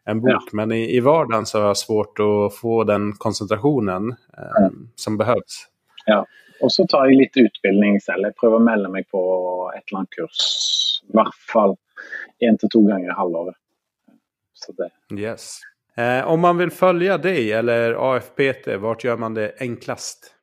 en 0.08 0.20
bok. 0.20 0.30
Ja. 0.30 0.40
Men 0.52 0.72
i, 0.72 0.96
i 0.96 1.00
vardagen 1.00 1.46
så 1.46 1.60
har 1.60 1.66
jag 1.66 1.76
svårt 1.76 2.18
att 2.18 2.56
få 2.56 2.84
den 2.84 3.12
koncentrationen 3.12 4.16
eh, 4.38 4.64
mm. 4.64 4.88
som 4.94 5.18
behövs. 5.18 5.66
Ja, 6.06 6.26
och 6.60 6.72
så 6.72 6.86
tar 6.86 7.04
jag 7.04 7.14
lite 7.14 7.40
utbildning 7.40 7.96
istället. 7.96 8.36
Prövar 8.36 8.58
melde 8.58 8.88
mig 8.88 9.04
på 9.04 9.72
ett 9.76 9.82
eller 9.90 9.98
annat 9.98 10.10
kurs. 10.10 10.38
I 11.08 11.12
hvert 11.12 11.34
fall 11.52 11.76
en 12.38 12.58
till 12.58 12.68
två 12.68 12.80
gånger 12.80 13.08
i 13.08 13.12
halvåret. 13.12 13.56
Så 14.54 14.72
det. 14.72 15.20
Yes. 15.20 15.60
Eh, 15.98 16.28
om 16.28 16.40
man 16.40 16.58
vill 16.58 16.70
följa 16.70 17.18
dig 17.18 17.52
eller 17.52 18.14
AFPT, 18.14 18.76
vart 18.76 19.04
gör 19.04 19.16
man 19.16 19.34
det 19.34 19.52
enklast? 19.58 20.34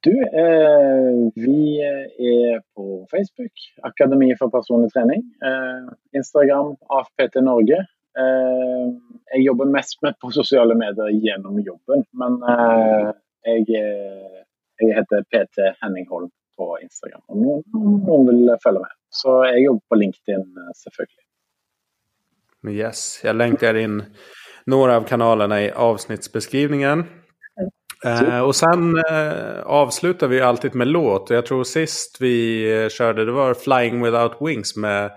Du, 0.00 0.22
eh, 0.22 1.32
vi 1.34 1.80
är 2.18 2.62
på 2.74 3.06
Facebook, 3.10 3.52
Akademi 3.82 4.36
för 4.36 4.48
personlig 4.48 4.92
träning. 4.92 5.18
Eh, 5.18 6.18
Instagram, 6.18 6.76
AFPT 6.80 7.34
Norge. 7.40 7.76
Eh, 8.18 8.94
jeg 9.34 9.42
jobber 9.42 9.64
mest 9.64 10.02
med 10.02 10.18
på 10.20 10.30
sosiale 10.30 10.74
medier 10.74 11.08
gjennom 11.08 11.60
jobben, 11.60 12.04
men 12.10 12.42
eh, 12.42 13.10
jeg, 13.42 13.60
eh, 13.60 14.40
jeg, 14.80 14.94
heter 14.94 15.22
PT 15.22 15.76
Henning 15.82 16.08
Holm 16.08 16.30
på 16.56 16.78
Instagram. 16.82 17.20
Om 17.26 17.42
noen, 17.42 17.62
noen 18.06 18.30
vil 18.30 18.56
følge 18.64 18.80
med. 18.86 18.96
Så 19.10 19.36
jeg 19.50 19.66
jobber 19.66 19.84
på 19.88 20.00
LinkedIn, 20.00 20.48
selvfølgelig. 20.84 21.22
Yes, 22.66 23.20
jag 23.24 23.36
länkar 23.36 23.74
in 23.74 24.02
några 24.66 24.96
av 24.96 25.02
kanalerna 25.02 25.62
i 25.62 25.70
avsnittsbeskrivningen. 25.70 27.04
Eh, 28.04 28.40
och 28.40 28.56
sen 28.56 28.98
eh, 29.10 29.60
avslutar 29.64 30.28
vi 30.28 30.40
alltid 30.40 30.74
med 30.74 30.86
låt. 30.86 31.30
Jag 31.30 31.46
tror 31.46 31.64
sist 31.64 32.16
vi 32.20 32.66
eh, 32.82 32.88
körde 32.88 33.24
det 33.24 33.32
var 33.32 33.54
Flying 33.54 34.04
Without 34.04 34.36
Wings 34.40 34.76
med 34.76 35.10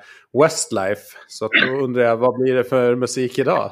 Westlife. 0.43 1.17
Så 1.27 1.49
då 1.65 1.83
undrar 1.83 2.03
jag, 2.03 2.17
vad 2.17 2.39
blir 2.39 2.55
det 2.55 2.63
för 2.63 2.95
musik 2.95 3.39
idag? 3.39 3.71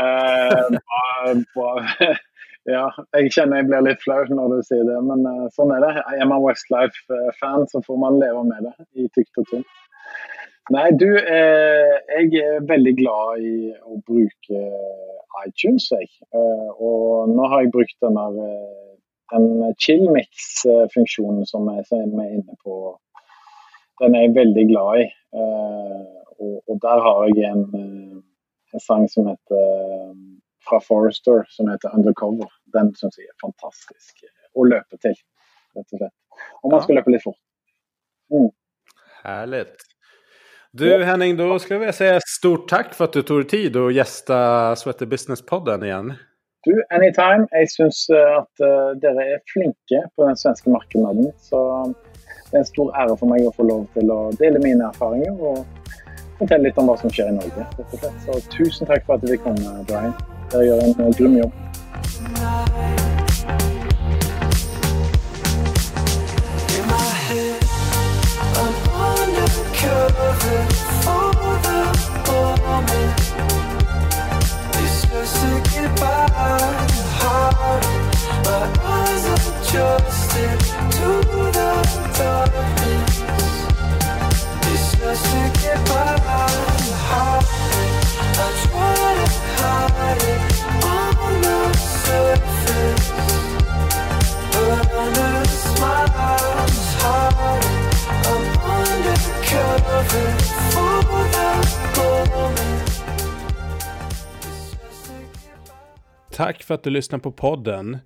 uh, 0.00 0.78
ja, 2.64 2.94
jag 3.10 3.32
känner 3.32 3.56
jag 3.56 3.66
blir 3.66 3.80
lite 3.80 4.00
flau 4.00 4.24
när 4.24 4.56
du 4.56 4.62
säger 4.62 4.84
det, 4.84 5.02
men 5.02 5.26
uh, 5.26 5.48
sån 5.50 5.70
är 5.70 5.80
det. 5.80 6.04
Är 6.22 6.26
man 6.26 6.46
Westlife-fan 6.46 7.66
så 7.68 7.82
får 7.82 7.96
man 7.96 8.18
leva 8.20 8.42
med 8.42 8.62
det 8.62 9.00
i 9.00 9.08
tykt 9.08 9.38
och 9.38 9.46
tynt. 9.46 9.66
Nej, 10.72 10.90
du, 10.96 11.10
eh, 11.18 11.94
jeg 12.08 12.40
er 12.40 12.68
veldig 12.68 12.94
glad 12.96 13.42
i 13.44 13.72
å 13.84 13.98
bruke 14.06 14.60
iTunes. 15.44 15.90
Jeg. 15.92 16.08
Eh, 16.32 16.68
og 16.80 17.28
nå 17.28 17.48
har 17.52 17.64
jeg 17.64 17.74
brukt 17.74 17.96
denne, 18.00 18.56
den 19.34 19.74
chillmix-funksjonen 19.84 21.44
som 21.50 21.68
jeg 21.68 21.84
er 21.92 22.30
inne 22.30 22.56
på 22.64 22.94
den 24.02 24.14
er 24.14 24.26
jeg 24.26 24.36
veldig 24.38 24.64
glad 24.70 25.02
i. 25.04 25.06
Uh, 25.34 26.02
og, 26.42 26.54
og, 26.68 26.76
der 26.82 27.02
har 27.06 27.20
jeg 27.30 27.50
en, 27.50 27.64
eh, 27.78 28.16
en 28.74 28.82
sang 28.82 29.04
som 29.10 29.28
heter 29.30 29.60
eh, 29.60 30.14
fra 30.66 30.80
Forrester 30.82 31.44
som 31.54 31.70
heter 31.70 31.94
'Undercover'. 31.94 32.50
Den 32.74 32.90
syns 32.98 33.18
jeg 33.18 33.30
er 33.30 33.38
fantastisk 33.44 34.24
å 34.54 34.66
løpe 34.66 34.98
til, 34.98 35.14
rett 35.78 35.94
og 35.94 35.98
slett. 36.00 36.16
Om 36.62 36.70
man 36.70 36.80
ja. 36.80 36.84
ska 36.84 36.92
löpa 36.92 37.10
lite 37.10 37.22
fort. 37.22 37.42
Mm. 38.34 38.50
Härligt. 39.22 39.93
Du 40.76 41.04
Henning, 41.04 41.36
då 41.36 41.58
skulle 41.58 41.84
jag 41.84 41.94
säga 41.94 42.20
stort 42.26 42.68
tack 42.68 42.94
för 42.94 43.04
att 43.04 43.12
du 43.12 43.22
tog 43.22 43.38
dig 43.40 43.46
tid 43.46 43.76
att 43.76 43.94
gästa 43.94 44.76
Sweater 44.76 45.06
Business-podden 45.06 45.84
igen. 45.84 46.14
Du, 46.64 46.84
anytime. 46.90 47.46
Jeg 47.50 47.70
syns 47.70 48.10
at 48.10 48.62
uh, 48.64 48.90
dere 48.98 49.26
er 49.36 49.38
flinke 49.52 50.00
på 50.16 50.26
den 50.26 50.36
svenske 50.36 50.70
markedet. 50.70 51.30
Så 51.38 51.60
det 52.50 52.56
er 52.56 52.64
en 52.64 52.66
stor 52.66 52.90
ære 52.90 53.14
for 53.20 53.30
meg 53.30 53.46
å 53.46 53.54
få 53.54 53.68
lov 53.68 53.86
til 53.94 54.10
å 54.10 54.18
dele 54.40 54.58
mine 54.66 54.90
erfaringer 54.90 55.38
og 55.38 55.62
fortelle 56.42 56.66
litt 56.66 56.82
om 56.82 56.90
hva 56.90 56.98
som 56.98 57.12
skjer 57.12 57.30
i 57.30 57.38
Norge. 57.38 57.70
Så 58.26 58.42
tusen 58.50 58.90
takk 58.90 59.06
for 59.06 59.14
at 59.14 59.22
du 59.22 59.30
fikk 59.30 59.46
komme, 59.46 59.78
Brian. 59.86 60.16
Dere 60.50 60.72
gjør 60.72 60.86
en 60.88 61.02
eh, 61.06 61.16
grym 61.20 61.38
jobb. 61.44 62.63
Tack 106.36 106.62
för 106.62 106.74
att 106.74 106.82
du 106.82 106.90
lyssnar 106.90 107.18
på 107.18 107.32
podden. 107.32 107.98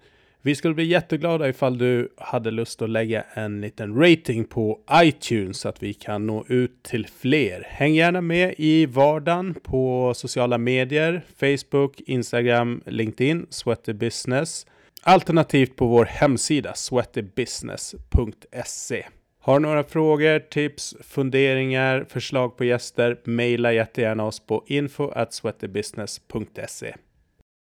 Vi 0.42 0.54
skulle 0.54 0.74
bli 0.74 0.84
jätteglada 0.84 1.48
ifall 1.48 1.78
du 1.78 2.08
hade 2.16 2.50
lust 2.50 2.82
att 2.82 2.90
lägga 2.90 3.24
en 3.34 3.60
liten 3.60 4.00
rating 4.00 4.44
på 4.44 4.78
iTunes 4.92 5.58
så 5.58 5.68
att 5.68 5.82
vi 5.82 5.94
kan 5.94 6.26
nå 6.26 6.44
ut 6.48 6.82
till 6.82 7.06
fler. 7.06 7.66
Häng 7.68 7.94
gärna 7.94 8.20
med 8.20 8.54
i 8.58 8.86
vardagen 8.86 9.54
på 9.62 10.12
sociala 10.14 10.58
medier, 10.58 11.22
Facebook, 11.36 12.00
Instagram, 12.00 12.82
LinkedIn, 12.86 13.46
Sweaty 13.50 13.92
Business. 13.92 14.66
Alternativt 15.02 15.76
på 15.76 15.86
vår 15.86 16.04
hemsida 16.04 16.74
sweatybusiness.se. 16.74 19.06
Har 19.40 19.54
du 19.54 19.60
några 19.66 19.84
frågor, 19.84 20.38
tips, 20.38 20.94
funderingar, 21.00 22.06
förslag 22.08 22.56
på 22.56 22.64
gäster? 22.64 23.20
Maila 23.24 23.72
jättegärna 23.72 24.24
oss 24.24 24.46
på 24.46 24.64
info 24.66 25.10
at 25.10 25.34
sweatybusiness.se. 25.34 26.94